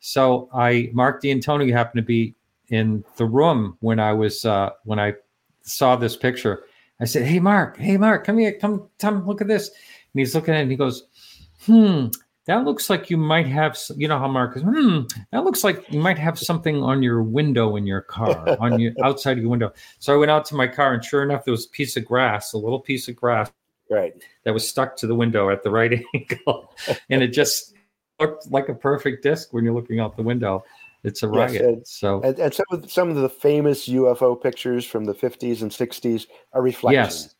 So 0.00 0.48
I 0.52 0.90
Marc 0.92 1.22
D'Antonio 1.22 1.74
happened 1.74 2.02
to 2.02 2.06
be 2.06 2.34
in 2.68 3.04
the 3.16 3.26
room 3.26 3.76
when 3.80 3.98
I 3.98 4.12
was 4.12 4.44
uh, 4.44 4.70
when 4.84 4.98
I 4.98 5.14
saw 5.62 5.96
this 5.96 6.16
picture. 6.16 6.64
I 7.00 7.04
said, 7.04 7.24
"Hey 7.24 7.40
Marc, 7.40 7.76
hey 7.76 7.96
Marc, 7.96 8.24
come 8.24 8.38
here, 8.38 8.52
come, 8.52 8.88
come, 8.98 9.26
look 9.26 9.40
at 9.40 9.48
this." 9.48 9.68
And 9.68 10.18
he's 10.20 10.34
looking 10.34 10.54
at 10.54 10.58
it 10.58 10.62
and 10.62 10.70
he 10.70 10.76
goes, 10.76 11.04
hmm, 11.66 12.06
that 12.46 12.64
looks 12.64 12.88
like 12.90 13.10
you 13.10 13.16
might 13.16 13.46
have, 13.46 13.78
you 13.96 14.08
know 14.08 14.18
how 14.18 14.26
Marc 14.28 14.56
is, 14.56 14.62
hmm, 14.62 15.00
that 15.32 15.44
looks 15.44 15.62
like 15.62 15.90
you 15.92 16.00
might 16.00 16.18
have 16.18 16.38
something 16.38 16.82
on 16.82 17.02
your 17.02 17.22
window 17.22 17.76
in 17.76 17.86
your 17.86 18.00
car, 18.00 18.56
on 18.60 18.78
your 18.80 18.92
outside 19.04 19.32
of 19.36 19.38
your 19.42 19.50
window. 19.50 19.72
So 19.98 20.14
I 20.14 20.16
went 20.16 20.30
out 20.30 20.44
to 20.46 20.54
my 20.54 20.66
car, 20.66 20.94
and 20.94 21.04
sure 21.04 21.22
enough, 21.22 21.44
there 21.44 21.52
was 21.52 21.66
a 21.66 21.70
piece 21.70 21.96
of 21.96 22.04
grass, 22.04 22.52
a 22.52 22.58
little 22.58 22.80
piece 22.80 23.08
of 23.08 23.16
grass 23.16 23.50
Right. 23.90 24.14
that 24.44 24.54
was 24.54 24.68
stuck 24.68 24.96
to 24.98 25.06
the 25.06 25.14
window 25.14 25.50
at 25.50 25.62
the 25.62 25.70
right 25.70 25.92
angle, 26.14 26.72
and 27.10 27.22
it 27.22 27.28
just 27.28 27.74
looked 28.20 28.50
like 28.50 28.68
a 28.68 28.74
perfect 28.74 29.22
disc 29.22 29.52
when 29.52 29.64
you're 29.64 29.74
looking 29.74 30.00
out 30.00 30.16
the 30.16 30.22
window. 30.22 30.64
It's 31.02 31.22
a 31.22 31.26
Yes, 31.26 31.34
riot. 31.52 31.62
and- 31.64 31.86
so 31.86 32.20
And, 32.22 32.38
and 32.38 32.52
some 32.54 32.66
of 32.72 32.82
the, 32.82 32.88
some 32.88 33.08
of 33.10 33.16
the 33.16 33.28
famous 33.30 33.88
UFO 33.88 34.40
pictures 34.40 34.84
from 34.84 35.04
the 35.06 35.14
50s 35.14 35.62
and 35.62 35.70
60s 35.70 36.26
are 36.52 36.60
reflections. 36.62 37.24
Yes. 37.24 37.34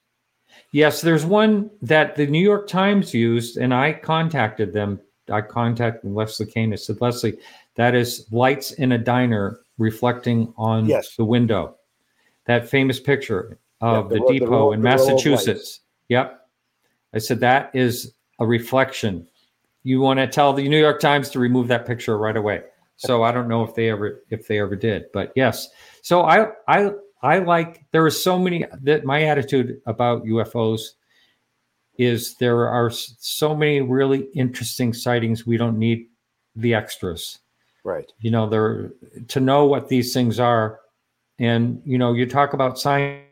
Yes, 0.72 1.00
there's 1.00 1.24
one 1.26 1.70
that 1.82 2.14
the 2.16 2.26
New 2.26 2.42
York 2.42 2.68
Times 2.68 3.12
used, 3.12 3.56
and 3.56 3.74
I 3.74 3.92
contacted 3.92 4.72
them. 4.72 5.00
I 5.30 5.40
contacted 5.40 6.10
Leslie 6.10 6.46
Kean. 6.46 6.72
I 6.72 6.76
said, 6.76 7.00
Leslie, 7.00 7.38
that 7.76 7.94
is 7.94 8.26
lights 8.30 8.72
in 8.72 8.92
a 8.92 8.98
diner 8.98 9.60
reflecting 9.78 10.52
on 10.56 10.86
Yes. 10.86 11.16
the 11.16 11.24
window. 11.24 11.76
That 12.46 12.68
famous 12.68 13.00
picture 13.00 13.58
of 13.80 14.08
the 14.08 14.16
the, 14.16 14.20
ro- 14.20 14.26
the 14.28 14.32
depot 14.38 14.50
row- 14.50 14.72
in 14.72 14.80
the 14.80 14.84
Massachusetts. 14.84 15.80
Yep. 16.08 16.40
I 17.14 17.18
said, 17.18 17.40
that 17.40 17.70
is 17.74 18.14
a 18.38 18.46
reflection. 18.46 19.26
You 19.82 20.00
want 20.00 20.18
to 20.18 20.26
tell 20.26 20.52
the 20.52 20.68
New 20.68 20.78
York 20.78 21.00
Times 21.00 21.30
to 21.30 21.38
remove 21.38 21.68
that 21.68 21.86
picture 21.86 22.18
right 22.18 22.36
away. 22.36 22.62
So 22.96 23.22
I 23.22 23.32
don't 23.32 23.48
know 23.48 23.62
if 23.64 23.74
they 23.74 23.88
ever 23.88 24.22
if 24.28 24.46
they 24.46 24.60
ever 24.60 24.76
did, 24.76 25.06
but 25.14 25.32
yes. 25.34 25.70
So 26.02 26.22
I 26.22 26.48
I 26.68 26.90
I 27.22 27.38
like 27.38 27.84
there 27.92 28.04
are 28.04 28.10
so 28.10 28.38
many 28.38 28.64
that 28.82 29.04
my 29.04 29.24
attitude 29.24 29.80
about 29.86 30.24
UFOs 30.24 30.80
is 31.98 32.34
there 32.36 32.66
are 32.66 32.90
so 32.90 33.54
many 33.54 33.82
really 33.82 34.28
interesting 34.34 34.92
sightings 34.94 35.46
we 35.46 35.58
don't 35.58 35.78
need 35.78 36.08
the 36.56 36.74
extras. 36.74 37.38
Right. 37.84 38.10
You 38.20 38.30
know, 38.30 38.48
there 38.48 38.92
to 39.28 39.40
know 39.40 39.66
what 39.66 39.88
these 39.88 40.14
things 40.14 40.40
are 40.40 40.80
and 41.38 41.82
you 41.84 41.98
know, 41.98 42.12
you 42.12 42.26
talk 42.26 42.52
about 42.52 42.78
science 42.78 43.26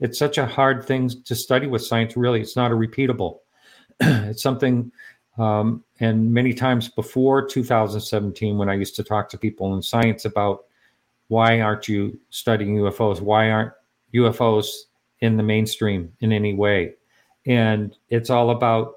it's 0.00 0.18
such 0.18 0.36
a 0.36 0.46
hard 0.46 0.84
thing 0.84 1.08
to 1.24 1.34
study 1.36 1.68
with 1.68 1.82
science 1.82 2.16
really 2.16 2.40
it's 2.40 2.56
not 2.56 2.72
a 2.72 2.74
repeatable. 2.74 3.38
it's 4.00 4.42
something 4.42 4.90
um, 5.38 5.84
and 6.00 6.32
many 6.32 6.52
times 6.52 6.88
before 6.88 7.46
2017 7.46 8.58
when 8.58 8.68
I 8.68 8.74
used 8.74 8.96
to 8.96 9.04
talk 9.04 9.28
to 9.30 9.38
people 9.38 9.74
in 9.74 9.82
science 9.82 10.24
about 10.24 10.64
why 11.32 11.62
aren't 11.62 11.88
you 11.88 12.20
studying 12.28 12.76
UFOs? 12.76 13.22
Why 13.22 13.50
aren't 13.50 13.72
UFOs 14.12 14.66
in 15.20 15.38
the 15.38 15.42
mainstream 15.42 16.12
in 16.20 16.30
any 16.30 16.52
way? 16.52 16.92
And 17.46 17.96
it's 18.10 18.28
all 18.28 18.50
about 18.50 18.96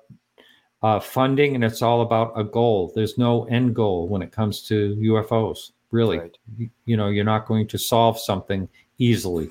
uh, 0.84 1.00
funding 1.00 1.56
and 1.56 1.64
it's 1.64 1.82
all 1.82 2.02
about 2.02 2.34
a 2.36 2.44
goal. 2.44 2.92
There's 2.94 3.18
no 3.18 3.46
end 3.46 3.74
goal 3.74 4.10
when 4.10 4.22
it 4.22 4.34
comes 4.34 4.64
to 4.64 4.98
UFOs, 4.98 5.72
really. 5.92 6.20
Right. 6.20 6.38
You, 6.58 6.70
you 6.84 6.98
know, 6.98 7.08
you're 7.08 7.24
not 7.24 7.46
going 7.46 7.68
to 7.70 7.78
solve 7.78 8.20
something 8.20 8.68
easily. 8.98 9.50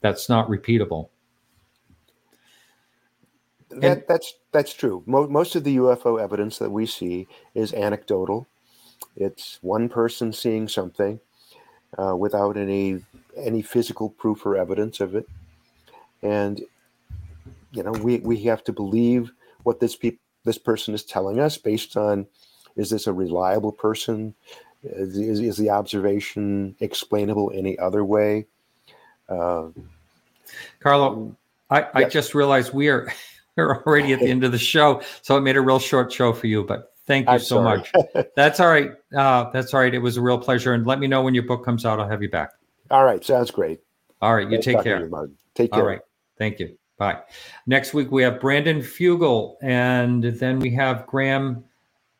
That's 0.00 0.30
not 0.30 0.48
repeatable. 0.48 1.10
That, 3.68 4.08
that's 4.08 4.36
that's 4.52 4.72
true. 4.72 5.02
Mo- 5.04 5.28
most 5.28 5.54
of 5.54 5.64
the 5.64 5.76
UFO 5.76 6.18
evidence 6.18 6.56
that 6.60 6.70
we 6.70 6.86
see 6.86 7.28
is 7.54 7.74
anecdotal. 7.74 8.48
It's 9.16 9.58
one 9.60 9.90
person 9.90 10.32
seeing 10.32 10.66
something 10.66 11.20
uh, 11.98 12.16
without 12.16 12.56
any 12.56 13.02
any 13.36 13.62
physical 13.62 14.10
proof 14.10 14.44
or 14.44 14.56
evidence 14.56 15.00
of 15.00 15.14
it, 15.14 15.28
and 16.22 16.60
you 17.72 17.82
know 17.82 17.92
we, 17.92 18.18
we 18.18 18.42
have 18.44 18.64
to 18.64 18.72
believe 18.72 19.32
what 19.62 19.80
this 19.80 19.96
peop- 19.96 20.20
this 20.44 20.58
person 20.58 20.94
is 20.94 21.04
telling 21.04 21.38
us 21.38 21.56
based 21.58 21.96
on 21.96 22.26
is 22.76 22.90
this 22.90 23.06
a 23.06 23.12
reliable 23.12 23.72
person? 23.72 24.34
Is, 24.82 25.18
is, 25.18 25.40
is 25.40 25.56
the 25.56 25.70
observation 25.70 26.74
explainable 26.80 27.52
any 27.54 27.78
other 27.78 28.04
way? 28.04 28.46
Uh, 29.28 29.68
Carlo, 30.80 31.36
I, 31.68 31.86
I 31.94 32.00
Yes. 32.00 32.12
just 32.12 32.34
realized 32.34 32.72
we 32.72 32.88
are 32.88 33.12
we're 33.56 33.82
already 33.84 34.12
at 34.12 34.20
the 34.20 34.30
end 34.30 34.44
of 34.44 34.52
the 34.52 34.58
show, 34.58 35.02
so 35.22 35.36
it 35.36 35.42
made 35.42 35.56
a 35.56 35.60
real 35.60 35.78
short 35.78 36.12
show 36.12 36.32
for 36.32 36.46
you. 36.46 36.64
But 36.64 36.89
thank 37.06 37.26
you 37.26 37.34
I'm 37.34 37.40
so 37.40 37.56
sorry. 37.56 37.78
much. 37.78 38.26
That's 38.36 38.60
all 38.60 38.68
right. 38.68 38.92
Uh, 39.14 39.50
that's 39.50 39.74
all 39.74 39.80
right. 39.80 39.92
It 39.92 39.98
was 39.98 40.16
a 40.16 40.20
real 40.20 40.38
pleasure, 40.38 40.72
and 40.72 40.86
let 40.86 40.98
me 40.98 41.06
know 41.06 41.22
when 41.22 41.34
your 41.34 41.42
book 41.42 41.64
comes 41.64 41.84
out. 41.84 41.98
I'll 42.00 42.08
have 42.08 42.22
you 42.22 42.30
back. 42.30 42.50
All 42.90 43.04
right, 43.04 43.24
sounds 43.24 43.50
great. 43.50 43.80
All 44.22 44.34
right. 44.34 44.50
You 44.50 44.60
take 44.60 44.82
care. 44.82 45.00
you, 45.00 45.36
Take 45.54 45.72
care. 45.72 45.82
All 45.82 45.86
right. 45.86 46.00
Thank 46.38 46.58
you. 46.60 46.76
Bye. 46.98 47.18
Next 47.66 47.94
week 47.94 48.12
we 48.12 48.22
have 48.22 48.40
Brandon 48.40 48.80
Fugal, 48.80 49.56
and 49.62 50.22
then 50.22 50.58
we 50.58 50.70
have 50.74 51.06
Graham 51.06 51.64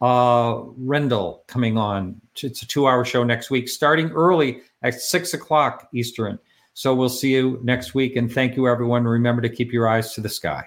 uh, 0.00 0.62
Rendell 0.78 1.44
coming 1.46 1.76
on. 1.76 2.20
It's 2.42 2.62
a 2.62 2.66
two-hour 2.66 3.04
show 3.04 3.22
next 3.22 3.50
week, 3.50 3.68
starting 3.68 4.10
early 4.12 4.62
at 4.82 4.94
six 4.94 5.34
o'clock 5.34 5.88
Eastern. 5.92 6.38
So 6.72 6.94
we'll 6.94 7.10
see 7.10 7.32
you 7.32 7.60
next 7.62 7.94
week, 7.94 8.16
and 8.16 8.32
thank 8.32 8.56
you, 8.56 8.68
everyone. 8.68 9.04
Remember 9.04 9.42
to 9.42 9.50
keep 9.50 9.72
your 9.72 9.86
eyes 9.86 10.14
to 10.14 10.22
the 10.22 10.28
sky. 10.28 10.66